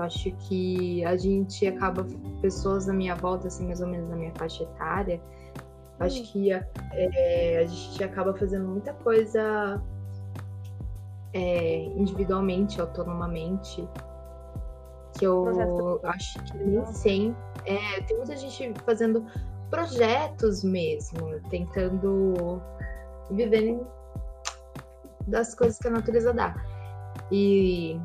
Eu 0.01 0.05
acho 0.05 0.32
que 0.48 1.05
a 1.05 1.14
gente 1.14 1.66
acaba, 1.66 2.07
pessoas 2.40 2.86
na 2.86 2.94
minha 2.94 3.14
volta, 3.14 3.48
assim, 3.48 3.66
mais 3.66 3.82
ou 3.82 3.86
menos 3.86 4.09
na 4.09 4.16
minha 4.16 4.32
faixa 4.34 4.62
etária, 4.62 5.20
acho 5.98 6.22
hum. 6.22 6.26
que 6.32 6.53
a, 6.53 6.66
é, 6.92 7.59
a 7.59 7.66
gente 7.66 8.03
acaba 8.03 8.32
fazendo 8.32 8.66
muita 8.66 8.94
coisa 8.94 9.78
é, 11.34 11.82
individualmente, 11.96 12.80
autonomamente, 12.80 13.86
que 15.18 15.26
eu 15.26 15.42
Projeto. 15.42 16.01
acho 16.05 16.44
que 16.44 16.57
nem 16.57 16.86
sempre. 16.86 17.36
É, 17.66 18.01
tem 18.01 18.16
muita 18.16 18.36
gente 18.36 18.72
fazendo 18.86 19.26
projetos 19.68 20.64
mesmo, 20.64 21.38
tentando 21.51 22.62
viver 23.30 23.78
das 25.26 25.55
coisas 25.55 25.78
que 25.78 25.88
a 25.88 25.90
natureza 25.90 26.32
dá. 26.32 26.55
E 27.30 28.01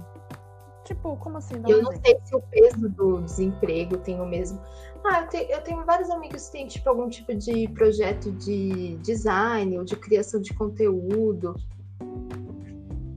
Tipo, 0.86 1.18
como 1.18 1.40
assim? 1.40 1.56
eu 1.68 1.82
não 1.82 1.92
sei 1.92 2.20
se 2.24 2.36
o 2.36 2.42
peso 2.42 2.88
do 2.90 3.20
desemprego 3.22 3.98
tem 3.98 4.22
o 4.22 4.26
mesmo. 4.26 4.62
Ah, 5.04 5.22
eu, 5.22 5.28
te, 5.28 5.38
eu, 5.52 5.62
tenho 5.62 5.84
vários 5.84 6.12
amigos 6.12 6.46
que 6.46 6.52
têm 6.52 6.68
tipo, 6.68 6.88
algum 6.88 7.10
tipo 7.10 7.34
de 7.34 7.68
projeto 7.70 8.32
de 8.32 8.96
design 8.98 9.80
ou 9.80 9.84
de 9.84 9.96
criação 9.96 10.40
de 10.40 10.54
conteúdo. 10.54 11.56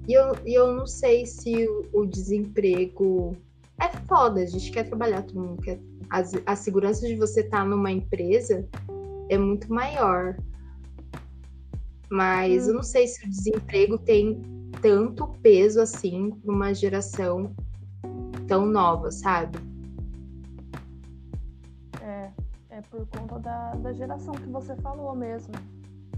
E 0.09 0.14
eu, 0.14 0.33
e 0.47 0.55
eu 0.55 0.73
não 0.75 0.87
sei 0.87 1.27
se 1.27 1.69
o, 1.69 1.87
o 1.93 2.07
desemprego 2.07 3.37
é 3.79 3.89
foda, 4.07 4.41
a 4.41 4.47
gente 4.47 4.71
quer 4.73 4.85
trabalhar, 4.85 5.23
todo 5.23 5.39
mundo 5.39 5.62
quer. 5.62 5.79
A, 6.09 6.23
a 6.53 6.57
segurança 6.57 7.07
de 7.07 7.16
você 7.16 7.41
estar 7.43 7.59
tá 7.59 7.64
numa 7.66 7.93
empresa 7.93 8.66
é 9.29 9.37
muito 9.37 9.71
maior. 9.71 10.39
Mas 12.11 12.64
hum. 12.64 12.71
eu 12.71 12.75
não 12.77 12.83
sei 12.83 13.07
se 13.07 13.27
o 13.27 13.29
desemprego 13.29 13.99
tem 13.99 14.58
tanto 14.81 15.29
peso 15.43 15.81
assim 15.81 16.31
para 16.31 16.53
uma 16.53 16.74
geração 16.74 17.55
tão 18.47 18.66
nova, 18.66 19.11
sabe? 19.11 19.59
É, 22.01 22.31
é 22.70 22.81
por 22.83 23.07
conta 23.07 23.39
da, 23.39 23.74
da 23.74 23.93
geração 23.93 24.35
que 24.35 24.49
você 24.49 24.74
falou 24.76 25.14
mesmo. 25.14 25.53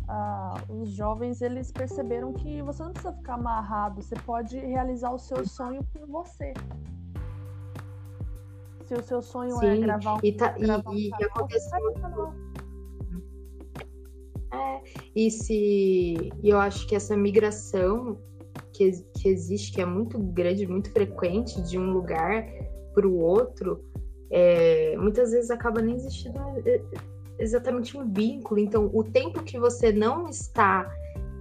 Ah, 0.09 0.55
os 0.69 0.91
jovens 0.91 1.41
eles 1.41 1.71
perceberam 1.71 2.33
que 2.33 2.61
você 2.63 2.83
não 2.83 2.93
precisa 2.93 3.13
ficar 3.13 3.35
amarrado, 3.35 4.03
você 4.03 4.17
pode 4.27 4.59
realizar 4.59 5.13
o 5.13 5.19
seu 5.19 5.47
sonho 5.47 5.85
por 5.93 6.07
você. 6.07 6.53
Se 8.85 8.95
o 8.95 9.03
seu 9.03 9.23
sonho 9.23 9.55
é 9.57 9.61
Sim, 9.61 9.67
é 9.67 9.79
gravar 9.79 10.15
um, 10.15 10.19
e, 10.23 10.33
tá, 10.33 10.49
gravar 10.59 10.93
e, 10.93 11.13
um 11.13 11.17
e 11.21 11.25
acontece 11.25 11.71
é, 14.53 14.83
e 15.15 15.31
se 15.31 16.33
e 16.43 16.49
eu 16.49 16.59
acho 16.59 16.87
que 16.89 16.97
essa 16.97 17.17
migração 17.17 18.19
que, 18.81 19.05
que 19.21 19.29
existe, 19.29 19.73
que 19.73 19.83
é 19.83 19.85
muito 19.85 20.19
grande, 20.19 20.67
muito 20.67 20.91
frequente 20.91 21.61
de 21.63 21.79
um 21.79 21.91
lugar 21.91 22.47
para 22.95 23.07
o 23.07 23.19
outro, 23.19 23.85
é, 24.31 24.97
muitas 24.97 25.33
vezes 25.33 25.51
acaba 25.51 25.83
nem 25.83 25.97
existindo 25.97 26.39
é, 26.65 26.81
exatamente 27.39 27.99
um 27.99 28.11
vínculo. 28.11 28.59
Então, 28.59 28.91
o 28.95 29.05
tempo 29.05 29.43
que 29.43 29.59
você 29.59 29.93
não 29.93 30.29
está 30.29 30.91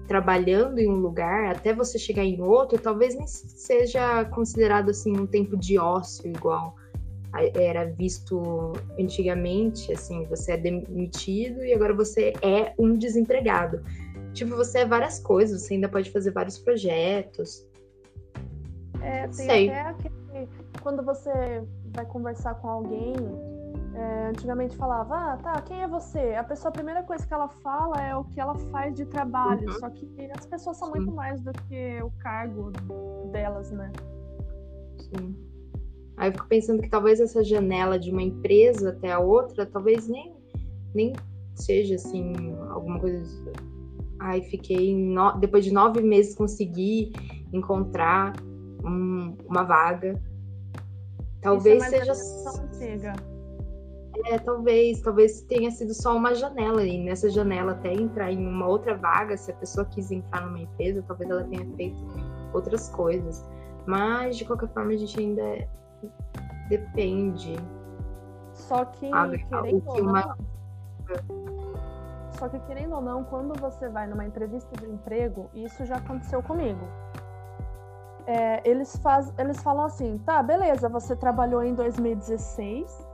trabalhando 0.05 0.79
em 0.79 0.89
um 0.89 0.97
lugar 0.97 1.55
até 1.55 1.73
você 1.73 1.97
chegar 1.97 2.25
em 2.25 2.41
outro, 2.41 2.77
talvez 2.77 3.15
nem 3.15 3.27
seja 3.27 4.25
considerado 4.25 4.89
assim 4.89 5.17
um 5.17 5.25
tempo 5.25 5.55
de 5.55 5.77
ócio 5.77 6.27
igual 6.27 6.75
era 7.53 7.85
visto 7.85 8.73
antigamente, 8.99 9.93
assim, 9.93 10.25
você 10.25 10.53
é 10.53 10.57
demitido 10.57 11.63
e 11.63 11.71
agora 11.73 11.93
você 11.93 12.33
é 12.41 12.73
um 12.77 12.97
desempregado. 12.97 13.83
Tipo, 14.33 14.55
você 14.55 14.79
é 14.79 14.85
várias 14.85 15.19
coisas, 15.19 15.61
você 15.61 15.73
ainda 15.73 15.89
pode 15.89 16.11
fazer 16.11 16.31
vários 16.31 16.57
projetos. 16.57 17.65
É, 19.01 19.23
tem 19.23 19.33
Sei. 19.33 19.69
até 19.69 19.81
aquele. 19.89 20.49
Quando 20.81 21.03
você 21.03 21.31
vai 21.93 22.05
conversar 22.05 22.55
com 22.55 22.69
alguém, 22.69 23.15
é, 23.95 24.27
antigamente 24.27 24.75
falava, 24.77 25.33
ah, 25.33 25.37
tá, 25.37 25.61
quem 25.61 25.81
é 25.81 25.87
você? 25.87 26.35
A 26.35 26.43
pessoa, 26.43 26.69
a 26.69 26.71
primeira 26.71 27.03
coisa 27.03 27.25
que 27.25 27.33
ela 27.33 27.49
fala 27.49 28.01
é 28.01 28.15
o 28.15 28.23
que 28.23 28.39
ela 28.39 28.55
faz 28.71 28.95
de 28.95 29.05
trabalho. 29.05 29.67
Uhum. 29.67 29.79
Só 29.79 29.89
que 29.89 30.07
as 30.37 30.45
pessoas 30.45 30.77
são 30.77 30.91
Sim. 30.91 30.99
muito 30.99 31.11
mais 31.11 31.41
do 31.41 31.51
que 31.51 32.01
o 32.01 32.11
cargo 32.19 32.71
delas, 33.31 33.71
né? 33.71 33.91
Sim. 34.99 35.35
Aí 36.17 36.29
eu 36.29 36.33
fico 36.33 36.47
pensando 36.47 36.81
que 36.81 36.89
talvez 36.89 37.19
essa 37.19 37.43
janela 37.43 37.97
de 37.97 38.11
uma 38.11 38.21
empresa 38.21 38.89
até 38.89 39.11
a 39.11 39.19
outra, 39.19 39.65
talvez 39.65 40.07
nem, 40.07 40.35
nem 40.93 41.13
seja 41.55 41.95
assim, 41.95 42.33
alguma 42.69 42.99
coisa 42.99 43.51
Aí 44.19 44.41
fiquei, 44.41 44.95
no... 44.95 45.37
depois 45.39 45.63
de 45.63 45.73
nove 45.73 46.01
meses, 46.01 46.35
consegui 46.35 47.13
encontrar 47.53 48.33
um, 48.83 49.35
uma 49.47 49.63
vaga. 49.63 50.21
Talvez 51.41 51.81
é 51.83 51.89
seja. 51.89 52.13
Antiga. 52.63 53.13
É, 54.25 54.37
talvez, 54.37 55.01
talvez 55.01 55.41
tenha 55.43 55.71
sido 55.71 55.93
só 55.93 56.15
uma 56.15 56.35
janela, 56.35 56.83
e 56.83 57.01
nessa 57.01 57.29
janela 57.29 57.71
até 57.71 57.93
entrar 57.93 58.31
em 58.31 58.45
uma 58.45 58.67
outra 58.67 58.95
vaga, 58.97 59.37
se 59.37 59.51
a 59.51 59.55
pessoa 59.55 59.85
quis 59.85 60.11
entrar 60.11 60.45
numa 60.45 60.59
empresa, 60.59 61.01
talvez 61.07 61.29
ela 61.29 61.43
tenha 61.45 61.65
feito 61.77 61.97
outras 62.53 62.89
coisas. 62.89 63.45
Mas, 63.85 64.37
de 64.37 64.43
qualquer 64.43 64.67
forma, 64.73 64.91
a 64.91 64.97
gente 64.97 65.17
ainda 65.19 65.67
depende. 66.67 67.55
Só 68.53 68.83
que, 68.85 69.09
querendo 69.09 69.77
o 69.77 69.93
que 69.93 70.01
uma... 70.01 70.37
Só 72.39 72.47
que, 72.47 72.57
querendo 72.59 72.95
ou 72.95 73.01
não, 73.01 73.23
quando 73.25 73.53
você 73.59 73.89
vai 73.89 74.07
numa 74.07 74.25
entrevista 74.25 74.73
de 74.77 74.89
emprego, 74.89 75.49
isso 75.53 75.85
já 75.85 75.97
aconteceu 75.97 76.41
comigo. 76.41 76.87
É, 78.25 78.61
eles, 78.63 78.95
faz, 78.97 79.33
eles 79.37 79.61
falam 79.61 79.83
assim: 79.83 80.17
tá, 80.19 80.41
beleza, 80.41 80.87
você 80.87 81.15
trabalhou 81.15 81.61
em 81.63 81.73
2016 81.73 83.07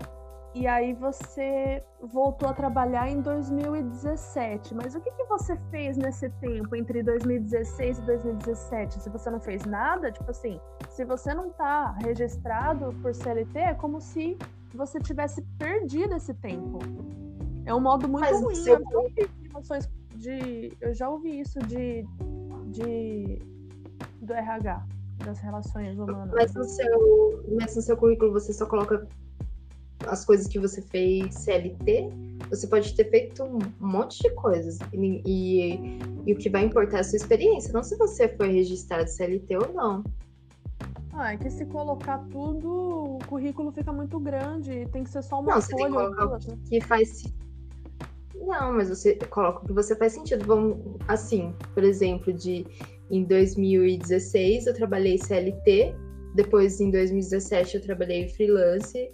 e 0.53 0.67
aí 0.67 0.93
você 0.93 1.83
voltou 2.01 2.47
a 2.47 2.53
trabalhar 2.53 3.09
em 3.09 3.19
2017. 3.19 4.75
Mas 4.75 4.93
o 4.93 5.01
que, 5.01 5.11
que 5.11 5.23
você 5.25 5.57
fez 5.71 5.97
nesse 5.97 6.29
tempo 6.29 6.75
entre 6.75 7.01
2016 7.01 7.97
e 7.97 8.01
2017? 8.03 9.01
Se 9.01 9.09
você 9.09 9.31
não 9.31 9.39
fez 9.41 9.65
nada, 9.65 10.11
tipo 10.11 10.29
assim, 10.29 10.61
se 10.89 11.03
você 11.03 11.33
não 11.33 11.47
está 11.47 11.91
registrado 12.03 12.93
por 13.01 13.13
CLT, 13.15 13.57
é 13.57 13.73
como 13.73 13.99
se 13.99 14.37
você 14.73 14.99
tivesse 14.99 15.41
perdido 15.57 16.13
esse 16.15 16.33
tempo. 16.35 16.79
É 17.65 17.73
um 17.73 17.79
modo 17.79 18.07
muito 18.07 18.21
Mas 18.21 18.41
ruim. 18.41 18.55
Seu... 18.55 18.75
Eu, 18.75 19.11
de, 20.15 20.71
eu 20.79 20.93
já 20.93 21.09
ouvi 21.09 21.39
isso 21.39 21.59
de, 21.59 22.05
de 22.67 23.39
do 24.21 24.33
RH, 24.33 24.85
das 25.25 25.39
relações 25.39 25.97
humanas. 25.97 26.33
Mas 26.33 26.53
no 26.53 26.63
seu, 26.63 27.43
mas 27.57 27.75
no 27.75 27.81
seu 27.81 27.97
currículo 27.97 28.31
você 28.31 28.53
só 28.53 28.65
coloca 28.65 29.07
as 30.07 30.23
coisas 30.23 30.47
que 30.47 30.59
você 30.59 30.81
fez 30.81 31.33
CLT, 31.35 32.09
você 32.49 32.67
pode 32.67 32.93
ter 32.95 33.09
feito 33.09 33.43
um 33.43 33.59
monte 33.79 34.21
de 34.21 34.29
coisas. 34.35 34.77
E, 34.93 35.21
e, 35.25 35.99
e, 36.25 36.33
o 36.33 36.37
que 36.37 36.49
vai 36.49 36.63
importar 36.63 36.97
é 36.97 36.99
a 36.99 37.03
sua 37.03 37.17
experiência, 37.17 37.73
não 37.73 37.83
se 37.83 37.97
você 37.97 38.27
foi 38.29 38.51
registrado 38.51 39.09
CLT 39.09 39.57
ou 39.57 39.73
não. 39.73 40.03
Ah, 41.13 41.33
é 41.33 41.37
que 41.37 41.49
se 41.49 41.65
colocar 41.65 42.19
tudo, 42.29 43.15
o 43.15 43.19
currículo 43.25 43.71
fica 43.71 43.91
muito 43.91 44.19
grande. 44.19 44.85
Tem 44.91 45.03
que 45.03 45.09
ser 45.09 45.23
só 45.23 45.39
uma 45.39 45.55
não, 45.55 45.61
folha. 45.61 45.61
Você 45.61 45.75
tem 45.75 45.85
que 45.85 45.91
colocar 45.93 46.25
o 46.25 46.57
que 46.57 46.81
faz. 46.81 47.23
Não, 48.41 48.73
mas 48.73 48.89
você 48.89 49.15
coloca 49.15 49.63
o 49.63 49.67
que 49.67 49.73
você 49.73 49.95
faz 49.95 50.13
sentido. 50.13 50.45
Vamos, 50.45 50.97
assim, 51.07 51.53
por 51.73 51.83
exemplo, 51.83 52.33
de 52.33 52.65
em 53.09 53.23
2016 53.23 54.67
eu 54.67 54.73
trabalhei 54.73 55.17
CLT, 55.17 55.95
depois 56.35 56.81
em 56.81 56.91
2017 56.91 57.75
eu 57.75 57.81
trabalhei 57.81 58.27
freelance 58.29 59.09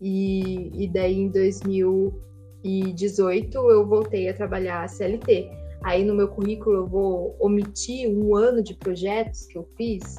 e, 0.00 0.84
e 0.84 0.88
daí 0.88 1.14
em 1.14 1.28
2018 1.28 3.56
eu 3.56 3.86
voltei 3.86 4.28
a 4.28 4.34
trabalhar 4.34 4.88
CLT. 4.88 5.48
Aí 5.84 6.04
no 6.04 6.14
meu 6.14 6.28
currículo 6.28 6.76
eu 6.76 6.86
vou 6.86 7.36
omitir 7.38 8.10
um 8.10 8.34
ano 8.34 8.62
de 8.62 8.74
projetos 8.74 9.46
que 9.46 9.56
eu 9.56 9.66
fiz. 9.76 10.16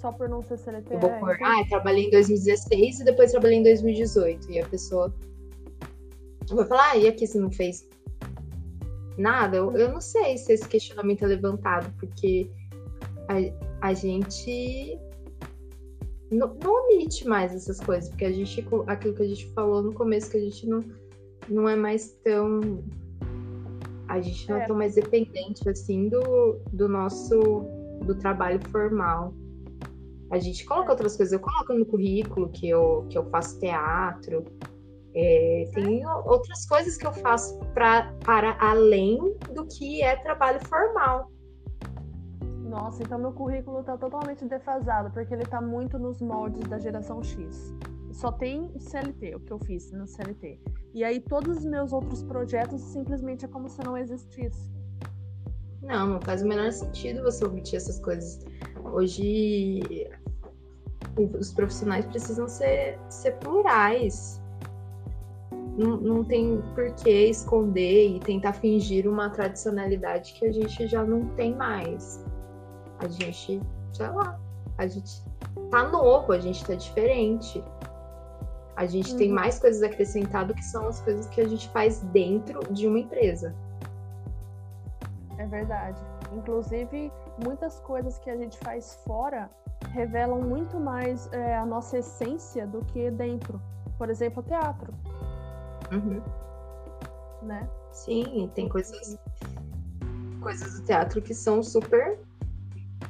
Só 0.00 0.12
por 0.12 0.28
não 0.28 0.42
ser 0.42 0.58
CLT. 0.58 0.94
Eu 0.94 1.00
vou 1.00 1.10
é, 1.10 1.18
pôr, 1.18 1.34
então... 1.34 1.46
ah, 1.46 1.60
eu 1.60 1.68
trabalhei 1.68 2.06
em 2.06 2.10
2016 2.10 3.00
e 3.00 3.04
depois 3.04 3.32
trabalhei 3.32 3.58
em 3.58 3.62
2018. 3.62 4.52
E 4.52 4.60
a 4.60 4.66
pessoa 4.66 5.12
vai 6.54 6.66
falar, 6.66 6.90
ah, 6.90 6.96
e 6.96 7.08
aqui 7.08 7.26
você 7.26 7.38
não 7.38 7.50
fez 7.50 7.88
nada? 9.18 9.56
Eu, 9.56 9.76
eu 9.76 9.92
não 9.92 10.00
sei 10.00 10.36
se 10.38 10.52
esse 10.52 10.68
questionamento 10.68 11.24
é 11.24 11.26
levantado, 11.26 11.92
porque 11.98 12.50
a, 13.28 13.88
a 13.88 13.94
gente 13.94 14.98
não, 16.30 16.54
não 16.62 16.84
omite 16.84 17.26
mais 17.26 17.54
essas 17.54 17.80
coisas, 17.80 18.08
porque 18.10 18.24
a 18.24 18.32
gente, 18.32 18.66
aquilo 18.86 19.14
que 19.14 19.22
a 19.22 19.28
gente 19.28 19.46
falou 19.52 19.82
no 19.82 19.92
começo, 19.92 20.30
que 20.30 20.36
a 20.36 20.40
gente 20.40 20.66
não, 20.66 20.84
não 21.48 21.68
é 21.68 21.76
mais 21.76 22.12
tão. 22.24 22.84
A 24.08 24.20
gente 24.20 24.48
não 24.48 24.56
é, 24.56 24.62
é 24.62 24.66
tão 24.66 24.76
mais 24.76 24.94
dependente 24.94 25.68
assim 25.68 26.08
do, 26.08 26.60
do 26.72 26.88
nosso 26.88 27.66
do 28.04 28.14
trabalho 28.14 28.60
formal. 28.70 29.34
A 30.30 30.38
gente 30.38 30.64
coloca 30.64 30.88
é. 30.88 30.92
outras 30.92 31.16
coisas, 31.16 31.32
eu 31.32 31.40
coloco 31.40 31.72
no 31.72 31.86
currículo 31.86 32.48
que 32.50 32.68
eu, 32.68 33.06
que 33.08 33.16
eu 33.16 33.24
faço 33.30 33.58
teatro. 33.60 34.44
É, 35.18 35.64
tem 35.72 36.06
outras 36.06 36.66
coisas 36.66 36.98
que 36.98 37.06
eu 37.06 37.12
faço 37.14 37.58
pra, 37.72 38.12
para 38.22 38.54
além 38.60 39.18
do 39.54 39.66
que 39.66 40.02
é 40.02 40.14
trabalho 40.16 40.60
formal. 40.66 41.30
Nossa, 42.68 43.02
então 43.02 43.18
meu 43.18 43.32
currículo 43.32 43.82
tá 43.82 43.96
totalmente 43.96 44.44
defasado, 44.44 45.10
porque 45.12 45.32
ele 45.32 45.46
tá 45.46 45.58
muito 45.58 45.98
nos 45.98 46.20
moldes 46.20 46.68
da 46.68 46.78
geração 46.78 47.22
X. 47.22 47.74
Só 48.12 48.30
tem 48.30 48.70
CLT, 48.78 49.36
o 49.36 49.40
que 49.40 49.52
eu 49.52 49.58
fiz 49.58 49.90
no 49.92 50.06
CLT. 50.06 50.60
E 50.92 51.02
aí 51.02 51.18
todos 51.18 51.58
os 51.58 51.64
meus 51.64 51.94
outros 51.94 52.22
projetos 52.22 52.82
simplesmente 52.82 53.46
é 53.46 53.48
como 53.48 53.70
se 53.70 53.82
não 53.82 53.96
existisse. 53.96 54.70
Não, 55.82 56.06
não 56.06 56.20
faz 56.20 56.42
o 56.42 56.46
menor 56.46 56.70
sentido 56.72 57.22
você 57.22 57.42
omitir 57.46 57.76
essas 57.76 57.98
coisas. 58.00 58.44
Hoje 58.92 60.08
os 61.38 61.52
profissionais 61.52 62.04
precisam 62.04 62.46
ser, 62.48 62.98
ser 63.08 63.32
plurais. 63.38 64.42
Não, 65.76 65.96
não 65.98 66.24
tem 66.24 66.62
por 66.74 66.90
que 66.94 67.10
esconder 67.10 68.16
e 68.16 68.20
tentar 68.20 68.54
fingir 68.54 69.06
uma 69.06 69.28
tradicionalidade 69.28 70.32
que 70.32 70.46
a 70.46 70.52
gente 70.52 70.86
já 70.86 71.04
não 71.04 71.26
tem 71.36 71.54
mais 71.54 72.24
a 72.98 73.08
gente, 73.08 73.60
sei 73.92 74.08
lá, 74.08 74.38
a 74.78 74.86
gente 74.86 75.22
tá 75.70 75.84
novo, 75.88 76.32
a 76.32 76.38
gente 76.38 76.64
tá 76.64 76.74
diferente. 76.74 77.62
A 78.76 78.86
gente 78.86 79.12
uhum. 79.12 79.18
tem 79.18 79.32
mais 79.32 79.58
coisas 79.58 79.82
acrescentado 79.82 80.54
que 80.54 80.64
são 80.64 80.86
as 80.88 81.00
coisas 81.00 81.26
que 81.28 81.40
a 81.40 81.48
gente 81.48 81.68
faz 81.70 82.00
dentro 82.12 82.60
de 82.72 82.86
uma 82.86 82.98
empresa. 82.98 83.54
É 85.38 85.46
verdade. 85.46 86.00
Inclusive, 86.32 87.10
muitas 87.42 87.80
coisas 87.80 88.18
que 88.18 88.28
a 88.28 88.36
gente 88.36 88.58
faz 88.58 89.00
fora 89.06 89.50
revelam 89.92 90.40
muito 90.42 90.78
mais 90.78 91.30
é, 91.32 91.56
a 91.56 91.64
nossa 91.64 91.98
essência 91.98 92.66
do 92.66 92.84
que 92.86 93.10
dentro. 93.10 93.60
Por 93.96 94.10
exemplo, 94.10 94.42
o 94.42 94.46
teatro. 94.46 94.92
Uhum. 95.92 96.22
Né? 97.42 97.68
Sim, 97.92 98.50
tem 98.54 98.68
coisas, 98.68 99.16
coisas 100.40 100.80
do 100.80 100.86
teatro 100.86 101.22
que 101.22 101.34
são 101.34 101.62
super 101.62 102.18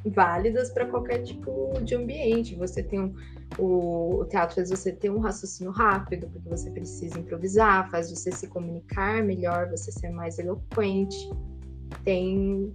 válidas 0.05 0.71
para 0.71 0.87
qualquer 0.87 1.23
tipo 1.23 1.73
de 1.83 1.95
ambiente. 1.95 2.55
Você 2.57 2.83
tem 2.83 3.01
um, 3.01 3.15
o, 3.59 4.21
o, 4.21 4.25
teatro 4.27 4.57
faz 4.57 4.71
você 4.71 4.93
ter 4.93 5.11
um 5.11 5.19
raciocínio 5.19 5.73
rápido, 5.73 6.29
porque 6.29 6.49
você 6.49 6.71
precisa 6.71 7.19
improvisar, 7.19 7.91
faz 7.91 8.11
você 8.11 8.31
se 8.31 8.47
comunicar 8.49 9.23
melhor, 9.23 9.69
você 9.71 9.91
ser 9.91 10.11
mais 10.11 10.39
eloquente. 10.39 11.17
Tem 12.05 12.75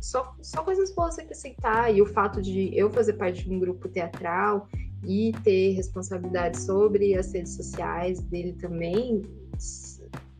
só, 0.00 0.34
só 0.42 0.62
coisas 0.62 0.94
boas 0.94 1.18
a 1.18 1.22
acrescentar. 1.22 1.94
E 1.94 2.02
o 2.02 2.06
fato 2.06 2.42
de 2.42 2.76
eu 2.76 2.90
fazer 2.90 3.14
parte 3.14 3.44
de 3.44 3.54
um 3.54 3.58
grupo 3.58 3.88
teatral 3.88 4.68
e 5.04 5.32
ter 5.44 5.72
responsabilidade 5.72 6.58
sobre 6.60 7.14
as 7.16 7.32
redes 7.32 7.54
sociais 7.54 8.20
dele 8.22 8.54
também, 8.54 9.22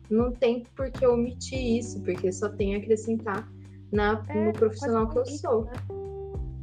não 0.09 0.31
tem 0.31 0.63
por 0.75 0.91
que 0.91 1.05
omitir 1.05 1.77
isso, 1.77 2.01
porque 2.03 2.31
só 2.31 2.49
tem 2.49 2.75
a 2.75 2.79
acrescentar 2.79 3.47
na, 3.91 4.23
é, 4.27 4.45
no 4.45 4.53
profissional 4.53 5.07
que 5.09 5.19
eu 5.19 5.25
sou. 5.25 5.65
Né? 5.65 5.71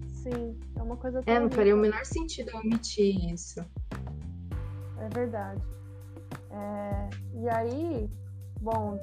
Sim, 0.08 0.58
é 0.76 0.82
uma 0.82 0.96
coisa 0.96 1.22
É, 1.26 1.38
não 1.38 1.50
faria 1.50 1.74
o 1.74 1.78
menor 1.78 2.04
sentido 2.04 2.56
omitir 2.56 3.32
isso. 3.32 3.60
É 4.98 5.08
verdade. 5.14 5.62
É, 6.50 7.10
e 7.34 7.48
aí, 7.48 8.10
bom, 8.60 8.98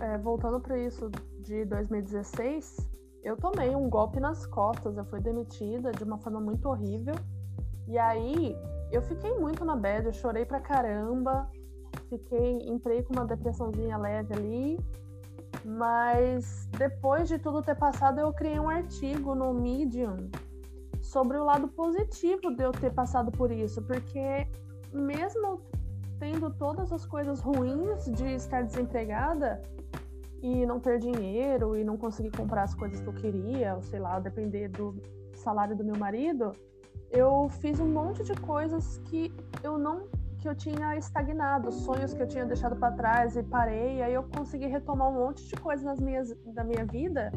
é, 0.00 0.18
voltando 0.18 0.60
para 0.60 0.78
isso 0.78 1.10
de 1.40 1.64
2016, 1.64 2.76
eu 3.22 3.36
tomei 3.36 3.74
um 3.74 3.88
golpe 3.88 4.20
nas 4.20 4.46
costas, 4.46 4.96
eu 4.96 5.04
fui 5.06 5.20
demitida 5.20 5.90
de 5.92 6.04
uma 6.04 6.18
forma 6.18 6.40
muito 6.40 6.68
horrível. 6.68 7.14
E 7.88 7.98
aí, 7.98 8.54
eu 8.92 9.00
fiquei 9.00 9.32
muito 9.38 9.64
na 9.64 9.74
bad, 9.74 10.06
eu 10.06 10.12
chorei 10.12 10.44
pra 10.44 10.60
caramba, 10.60 11.50
fiquei, 12.10 12.58
entrei 12.68 13.02
com 13.02 13.14
uma 13.14 13.24
depressãozinha 13.24 13.96
leve 13.96 14.34
ali, 14.34 14.78
mas 15.64 16.68
depois 16.76 17.28
de 17.28 17.38
tudo 17.38 17.62
ter 17.62 17.76
passado, 17.76 18.20
eu 18.20 18.30
criei 18.32 18.60
um 18.60 18.68
artigo 18.68 19.34
no 19.34 19.54
Medium 19.54 20.30
sobre 21.00 21.38
o 21.38 21.44
lado 21.44 21.68
positivo 21.68 22.54
de 22.54 22.62
eu 22.62 22.72
ter 22.72 22.92
passado 22.92 23.32
por 23.32 23.50
isso, 23.50 23.80
porque 23.82 24.46
mesmo 24.92 25.62
tendo 26.18 26.50
todas 26.50 26.92
as 26.92 27.06
coisas 27.06 27.40
ruins 27.40 28.04
de 28.12 28.34
estar 28.34 28.64
desempregada 28.64 29.62
e 30.42 30.66
não 30.66 30.78
ter 30.78 30.98
dinheiro 30.98 31.74
e 31.74 31.84
não 31.84 31.96
conseguir 31.96 32.32
comprar 32.36 32.64
as 32.64 32.74
coisas 32.74 33.00
que 33.00 33.06
eu 33.06 33.14
queria, 33.14 33.76
ou 33.76 33.82
sei 33.82 33.98
lá, 33.98 34.18
depender 34.20 34.68
do 34.68 34.94
salário 35.34 35.74
do 35.74 35.84
meu 35.84 35.96
marido, 35.96 36.52
eu 37.10 37.48
fiz 37.60 37.80
um 37.80 37.88
monte 37.88 38.22
de 38.22 38.34
coisas 38.40 38.98
que 39.06 39.32
eu 39.62 39.78
não 39.78 40.06
que 40.38 40.48
eu 40.48 40.54
tinha 40.54 40.96
estagnado, 40.96 41.72
sonhos 41.72 42.14
que 42.14 42.22
eu 42.22 42.28
tinha 42.28 42.46
deixado 42.46 42.76
para 42.76 42.92
trás 42.92 43.36
e 43.36 43.42
parei, 43.42 44.00
aí 44.00 44.14
eu 44.14 44.22
consegui 44.22 44.66
retomar 44.66 45.08
um 45.08 45.14
monte 45.14 45.44
de 45.48 45.56
coisas 45.56 45.84
nas 45.84 45.98
minhas, 45.98 46.32
da 46.54 46.62
minha 46.62 46.84
vida 46.84 47.32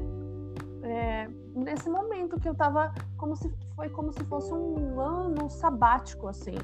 é, 0.84 1.28
nesse 1.56 1.90
momento 1.90 2.40
que 2.40 2.48
eu 2.48 2.56
tava 2.56 2.94
como 3.18 3.36
se 3.36 3.52
foi 3.76 3.90
como 3.90 4.12
se 4.12 4.24
fosse 4.26 4.54
um 4.54 5.00
ano 5.00 5.50
sabático 5.50 6.28
assim. 6.28 6.58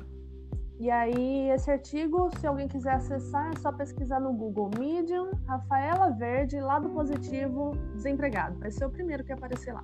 E 0.80 0.92
aí 0.92 1.50
esse 1.50 1.72
artigo, 1.72 2.30
se 2.38 2.46
alguém 2.46 2.68
quiser 2.68 2.94
acessar, 2.94 3.52
é 3.52 3.56
só 3.56 3.72
pesquisar 3.72 4.20
no 4.20 4.32
Google 4.32 4.70
Medium, 4.78 5.32
Rafaela 5.48 6.12
Verde, 6.12 6.60
lado 6.60 6.90
positivo, 6.90 7.72
desempregado. 7.96 8.60
Vai 8.60 8.70
ser 8.70 8.86
o 8.86 8.90
primeiro 8.90 9.24
que 9.24 9.34
aparecer 9.34 9.74
lá. 9.74 9.84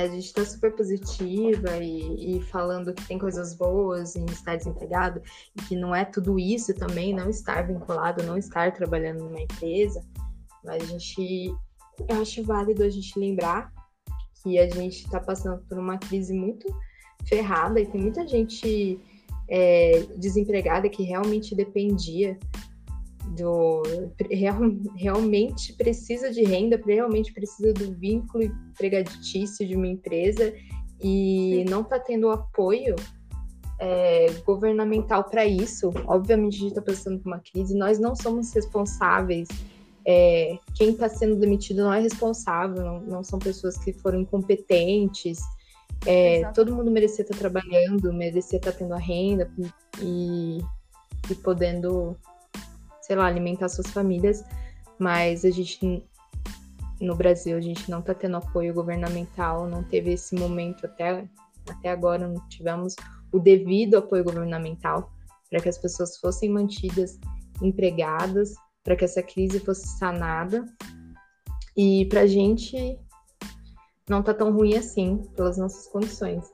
A 0.00 0.08
gente 0.08 0.26
está 0.26 0.44
super 0.44 0.74
positiva 0.74 1.76
e, 1.78 2.36
e, 2.36 2.42
falando 2.42 2.94
que 2.94 3.06
tem 3.06 3.18
coisas 3.18 3.54
boas 3.54 4.16
em 4.16 4.24
estar 4.26 4.56
desempregado 4.56 5.20
e 5.56 5.62
que 5.62 5.76
não 5.76 5.94
é 5.94 6.04
tudo 6.04 6.38
isso 6.38 6.74
também, 6.74 7.14
não 7.14 7.28
estar 7.28 7.66
vinculado, 7.66 8.22
não 8.22 8.38
estar 8.38 8.72
trabalhando 8.72 9.24
numa 9.24 9.40
empresa. 9.40 10.02
Mas 10.64 10.82
a 10.82 10.86
gente, 10.86 11.54
eu 12.08 12.22
acho 12.22 12.42
válido 12.44 12.82
a 12.82 12.88
gente 12.88 13.18
lembrar 13.18 13.72
que 14.42 14.58
a 14.58 14.68
gente 14.68 15.04
está 15.04 15.20
passando 15.20 15.62
por 15.68 15.78
uma 15.78 15.98
crise 15.98 16.32
muito 16.32 16.66
ferrada 17.26 17.78
e 17.80 17.86
tem 17.86 18.00
muita 18.00 18.26
gente 18.26 18.98
é, 19.48 20.02
desempregada 20.16 20.88
que 20.88 21.02
realmente 21.02 21.54
dependia 21.54 22.38
do 23.30 23.82
real, 24.30 24.58
realmente 24.96 25.72
precisa 25.74 26.30
de 26.30 26.42
renda, 26.42 26.80
realmente 26.84 27.32
precisa 27.32 27.72
do 27.72 27.92
vínculo 27.94 28.44
empregatício 28.44 29.66
de 29.66 29.76
uma 29.76 29.86
empresa 29.86 30.52
e 31.02 31.64
Sim. 31.64 31.70
não 31.70 31.82
está 31.82 31.98
tendo 31.98 32.28
apoio 32.28 32.96
é, 33.78 34.26
governamental 34.44 35.24
para 35.24 35.44
isso. 35.44 35.92
Obviamente 36.06 36.56
a 36.56 36.58
gente 36.58 36.68
está 36.68 36.82
passando 36.82 37.18
por 37.20 37.28
uma 37.28 37.40
crise, 37.40 37.74
nós 37.74 37.98
não 37.98 38.14
somos 38.14 38.52
responsáveis. 38.52 39.48
É, 40.04 40.58
quem 40.74 40.90
está 40.90 41.08
sendo 41.08 41.36
demitido 41.36 41.82
não 41.82 41.92
é 41.92 42.00
responsável, 42.00 42.82
não, 42.82 43.00
não, 43.00 43.24
são 43.24 43.38
pessoas 43.38 43.78
que 43.78 43.92
foram 43.92 44.20
incompetentes. 44.20 45.38
É, 46.06 46.44
todo 46.52 46.74
mundo 46.74 46.90
merecia 46.90 47.22
estar 47.22 47.34
tá 47.34 47.40
trabalhando, 47.40 48.12
merecia 48.12 48.58
estar 48.58 48.72
tá 48.72 48.78
tendo 48.78 48.94
a 48.94 48.98
renda 48.98 49.50
e, 50.00 50.58
e 51.30 51.34
podendo 51.36 52.16
sei 53.10 53.16
lá, 53.16 53.26
alimentar 53.26 53.68
suas 53.68 53.88
famílias, 53.88 54.44
mas 54.96 55.44
a 55.44 55.50
gente 55.50 56.00
no 57.00 57.16
Brasil 57.16 57.56
a 57.56 57.60
gente 57.60 57.90
não 57.90 57.98
está 57.98 58.14
tendo 58.14 58.36
apoio 58.36 58.72
governamental, 58.72 59.66
não 59.66 59.82
teve 59.82 60.12
esse 60.12 60.32
momento 60.36 60.86
até, 60.86 61.28
até 61.68 61.90
agora, 61.90 62.28
não 62.28 62.48
tivemos 62.48 62.94
o 63.32 63.40
devido 63.40 63.96
apoio 63.96 64.22
governamental 64.22 65.10
para 65.50 65.58
que 65.58 65.68
as 65.68 65.76
pessoas 65.76 66.18
fossem 66.18 66.50
mantidas 66.50 67.18
empregadas, 67.60 68.54
para 68.84 68.94
que 68.94 69.04
essa 69.04 69.24
crise 69.24 69.58
fosse 69.58 69.88
sanada. 69.98 70.64
E 71.76 72.06
para 72.06 72.28
gente 72.28 72.96
não 74.08 74.22
tá 74.22 74.32
tão 74.32 74.52
ruim 74.52 74.76
assim, 74.76 75.16
pelas 75.34 75.58
nossas 75.58 75.88
condições. 75.88 76.48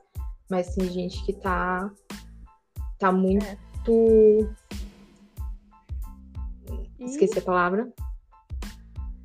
Mas 0.49 0.73
tem 0.73 0.89
gente 0.89 1.23
que 1.23 1.33
tá, 1.33 1.91
tá 2.97 3.11
muito 3.11 3.45
é. 3.45 4.66
Esqueci 7.11 7.39
a 7.39 7.41
palavra. 7.41 7.91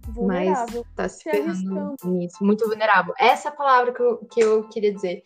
Vulnerável. 0.09 0.85
Mas 0.85 0.95
tá 0.95 1.09
se, 1.09 1.19
se 1.19 1.31
ferrando 1.31 1.95
nisso. 2.05 2.45
Muito 2.45 2.67
vulnerável. 2.67 3.15
Essa 3.19 3.49
é 3.49 3.53
a 3.53 3.55
palavra 3.55 3.93
que 3.93 4.03
eu, 4.03 4.19
que 4.19 4.41
eu 4.41 4.69
queria 4.69 4.93
dizer. 4.93 5.23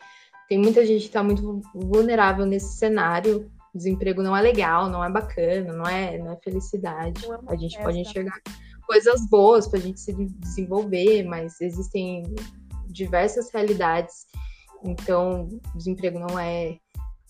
Tem 0.48 0.58
muita 0.58 0.84
gente 0.86 1.06
que 1.06 1.10
tá 1.10 1.22
muito 1.22 1.60
vulnerável 1.74 2.46
nesse 2.46 2.76
cenário. 2.76 3.50
Desemprego 3.74 4.22
não 4.22 4.36
é 4.36 4.40
legal, 4.40 4.88
não 4.88 5.04
é 5.04 5.10
bacana, 5.10 5.72
não 5.72 5.84
é, 5.84 6.18
não 6.18 6.32
é 6.32 6.36
felicidade. 6.36 7.26
Não 7.26 7.34
é 7.34 7.38
a 7.48 7.56
gente 7.56 7.72
festa. 7.72 7.84
pode 7.84 7.98
enxergar 7.98 8.40
coisas 8.86 9.28
boas 9.28 9.66
pra 9.66 9.80
gente 9.80 10.00
se 10.00 10.12
desenvolver, 10.14 11.24
mas 11.24 11.60
existem 11.60 12.22
diversas 12.86 13.50
realidades. 13.52 14.26
Então, 14.84 15.48
desemprego 15.74 16.18
não 16.18 16.38
é 16.38 16.78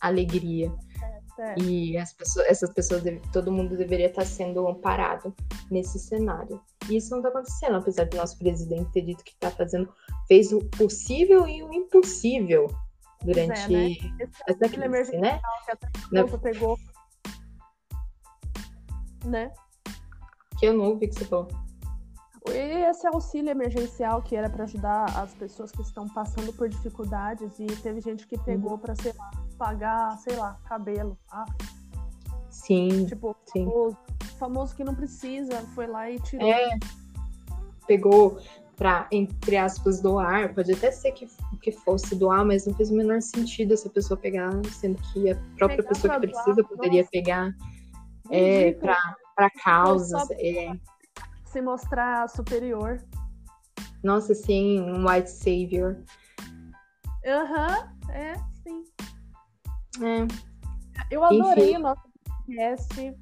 alegria. 0.00 0.72
É. 1.39 1.59
E 1.59 1.99
as 1.99 2.12
pessoas, 2.12 2.47
essas 2.47 2.70
pessoas, 2.70 3.03
todo 3.32 3.53
mundo 3.53 3.76
deveria 3.76 4.07
estar 4.07 4.24
sendo 4.24 4.66
amparado 4.66 5.34
nesse 5.70 5.99
cenário. 5.99 6.61
E 6.89 6.97
isso 6.97 7.11
não 7.11 7.18
está 7.18 7.28
acontecendo, 7.28 7.76
apesar 7.76 8.07
do 8.07 8.16
nosso 8.16 8.39
presidente 8.39 8.91
ter 8.93 9.03
dito 9.03 9.22
que 9.22 9.32
está 9.32 9.51
fazendo, 9.51 9.93
fez 10.26 10.53
o 10.53 10.61
possível 10.70 11.47
e 11.47 11.62
o 11.62 11.72
impossível 11.72 12.68
durante 13.22 13.74
é, 13.74 13.89
né? 13.89 13.97
essa 14.47 14.68
crise, 14.68 15.16
né? 15.18 15.41
Que 16.11 16.18
a 16.18 16.39
pegou, 16.39 16.78
né? 19.24 19.53
Que 20.59 20.66
eu 20.66 20.74
não 20.74 20.87
ouvi 20.87 21.09
que 21.09 21.14
você 21.14 21.24
falou. 21.24 21.49
E 22.49 22.84
esse 22.89 23.07
auxílio 23.09 23.51
emergencial 23.51 24.22
que 24.22 24.37
era 24.37 24.49
para 24.49 24.64
ajudar 24.64 25.05
as 25.18 25.34
pessoas 25.34 25.72
que 25.72 25.82
estão 25.82 26.09
passando 26.09 26.53
por 26.53 26.68
dificuldades 26.68 27.59
e 27.59 27.66
teve 27.82 28.01
gente 28.01 28.26
que 28.26 28.39
pegou 28.39 28.72
uhum. 28.72 28.78
para, 28.78 28.95
sei 28.95 29.12
lá, 29.12 29.30
pagar, 29.59 30.16
sei 30.18 30.36
lá, 30.36 30.59
cabelo. 30.68 31.18
Ah. 31.30 31.46
Sim. 32.50 33.07
Tipo, 33.07 33.36
sim. 33.46 33.64
Famoso, 33.64 33.96
famoso 34.38 34.76
que 34.76 34.84
não 34.84 34.94
precisa, 34.94 35.61
foi 35.74 35.86
lá 35.86 36.11
e 36.11 36.18
tirou. 36.20 36.48
É. 36.48 36.78
Pegou 37.86 38.38
para, 38.76 39.07
entre 39.11 39.57
aspas, 39.57 40.00
doar. 40.00 40.54
Pode 40.54 40.72
até 40.72 40.90
ser 40.90 41.12
que, 41.12 41.28
que 41.62 41.72
fosse 41.72 42.14
doar, 42.14 42.44
mas 42.44 42.66
não 42.66 42.74
fez 42.74 42.90
o 42.90 42.94
menor 42.96 43.22
sentido 43.22 43.74
essa 43.74 43.88
pessoa 43.88 44.18
pegar, 44.18 44.50
sendo 44.72 45.00
que 45.12 45.30
a 45.30 45.36
própria 45.57 45.78
pegar 45.78 45.88
pessoa 45.88 46.14
que 46.14 46.26
precisa 46.26 46.54
doar, 46.54 46.68
poderia 46.68 47.00
nossa. 47.00 47.11
pegar 47.11 47.54
é, 48.30 48.72
para 48.72 49.50
causas. 49.62 50.30
É 50.32 50.76
se 51.57 51.62
mostrar 51.62 52.28
superior. 52.28 53.02
Nossa, 54.02 54.34
sim, 54.34 54.78
um 54.78 55.09
white 55.09 55.30
savior. 55.30 55.96
Aham, 57.26 57.94
uhum, 58.04 58.11
é. 58.11 58.34
É. 60.03 60.26
Eu 61.11 61.24
adorei 61.24 61.70
Enfim. 61.70 61.76
o 61.76 61.80
nosso 61.80 62.03
podcast. 62.47 63.14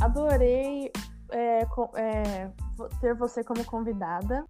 Adorei 0.00 0.90
é, 1.30 1.60
é, 1.96 2.50
ter 3.00 3.14
você 3.14 3.44
como 3.44 3.64
convidada 3.64 4.44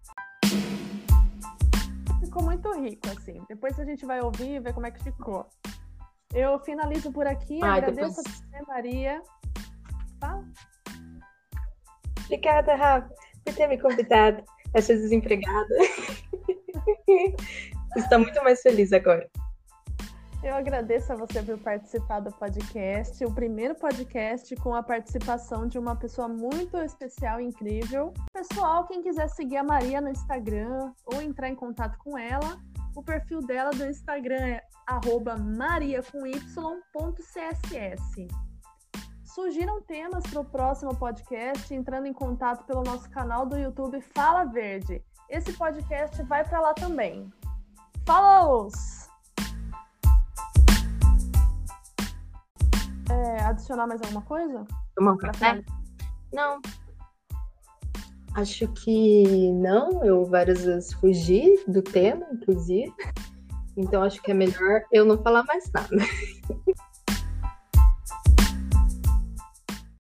ficou 2.31 2.45
muito 2.45 2.73
rico, 2.81 3.09
assim. 3.09 3.43
Depois 3.49 3.79
a 3.79 3.85
gente 3.85 4.07
vai 4.07 4.21
ouvir 4.21 4.55
e 4.55 4.61
ver 4.61 4.73
como 4.73 4.87
é 4.87 4.91
que 4.91 5.03
ficou. 5.03 5.47
Eu 6.33 6.61
finalizo 6.61 7.11
por 7.11 7.27
aqui, 7.27 7.59
Ai, 7.63 7.79
agradeço 7.79 8.23
depois... 8.23 8.27
a 8.27 8.31
você, 8.31 8.63
Maria. 8.69 9.21
Fala. 10.21 10.45
Obrigada, 12.25 12.77
Rafa, 12.77 13.13
por 13.45 13.55
ter 13.55 13.67
me 13.67 13.81
convidado. 13.81 14.45
Essa 14.73 14.95
desempregada. 14.95 15.75
Está 17.97 18.19
muito 18.19 18.41
mais 18.45 18.63
feliz 18.63 18.93
agora. 18.93 19.29
Eu 20.43 20.55
agradeço 20.55 21.13
a 21.13 21.17
você 21.17 21.43
por 21.43 21.59
participar 21.59 22.21
do 22.21 22.33
podcast, 22.33 23.23
o 23.25 23.35
primeiro 23.35 23.75
podcast 23.75 24.55
com 24.57 24.75
a 24.75 24.83
participação 24.83 25.67
de 25.67 25.79
uma 25.79 25.95
pessoa 25.97 26.29
muito 26.29 26.79
especial 26.79 27.41
e 27.41 27.45
incrível. 27.45 28.15
Pessoal, 28.33 28.87
quem 28.87 29.03
quiser 29.03 29.29
seguir 29.29 29.59
a 29.59 29.65
Maria 29.65 30.01
no 30.01 30.09
Instagram 30.09 30.93
ou 31.05 31.21
entrar 31.21 31.51
em 31.51 31.55
contato 31.55 31.99
com 31.99 32.17
ela, 32.17 32.59
o 32.95 33.03
perfil 33.03 33.41
dela 33.41 33.71
do 33.71 33.85
Instagram 33.85 34.37
é 34.37 34.63
maria 35.39 36.03
com 36.03 36.27
y.css. 36.27 38.29
Sugiram 39.25 39.81
temas 39.83 40.25
para 40.25 40.41
o 40.41 40.45
próximo 40.45 40.95
podcast 40.97 41.73
entrando 41.73 42.07
em 42.07 42.13
contato 42.13 42.65
pelo 42.65 42.83
nosso 42.83 43.09
canal 43.11 43.47
do 43.47 43.57
YouTube 43.57 44.01
Fala 44.01 44.45
Verde. 44.45 45.05
Esse 45.29 45.53
podcast 45.53 46.21
vai 46.25 46.45
para 46.45 46.61
lá 46.61 46.75
também. 46.75 47.31
Falou! 48.05 48.69
É, 53.09 53.43
adicionar 53.45 53.87
mais 53.87 54.03
alguma 54.03 54.23
coisa? 54.23 54.67
Tomar 54.97 55.13
um 55.13 55.19
café? 55.19 55.63
Não. 56.33 56.61
Acho 58.35 58.69
que 58.69 59.51
não. 59.53 60.05
Eu 60.05 60.25
várias 60.25 60.65
vezes 60.65 60.93
fugi 60.95 61.59
do 61.67 61.83
tema, 61.83 62.27
inclusive. 62.33 62.93
Então 63.77 64.03
acho 64.03 64.23
que 64.23 64.31
é 64.31 64.35
melhor 64.35 64.83
eu 64.93 65.05
não 65.05 65.23
falar 65.23 65.45
mais 65.45 65.71
nada. 65.73 65.89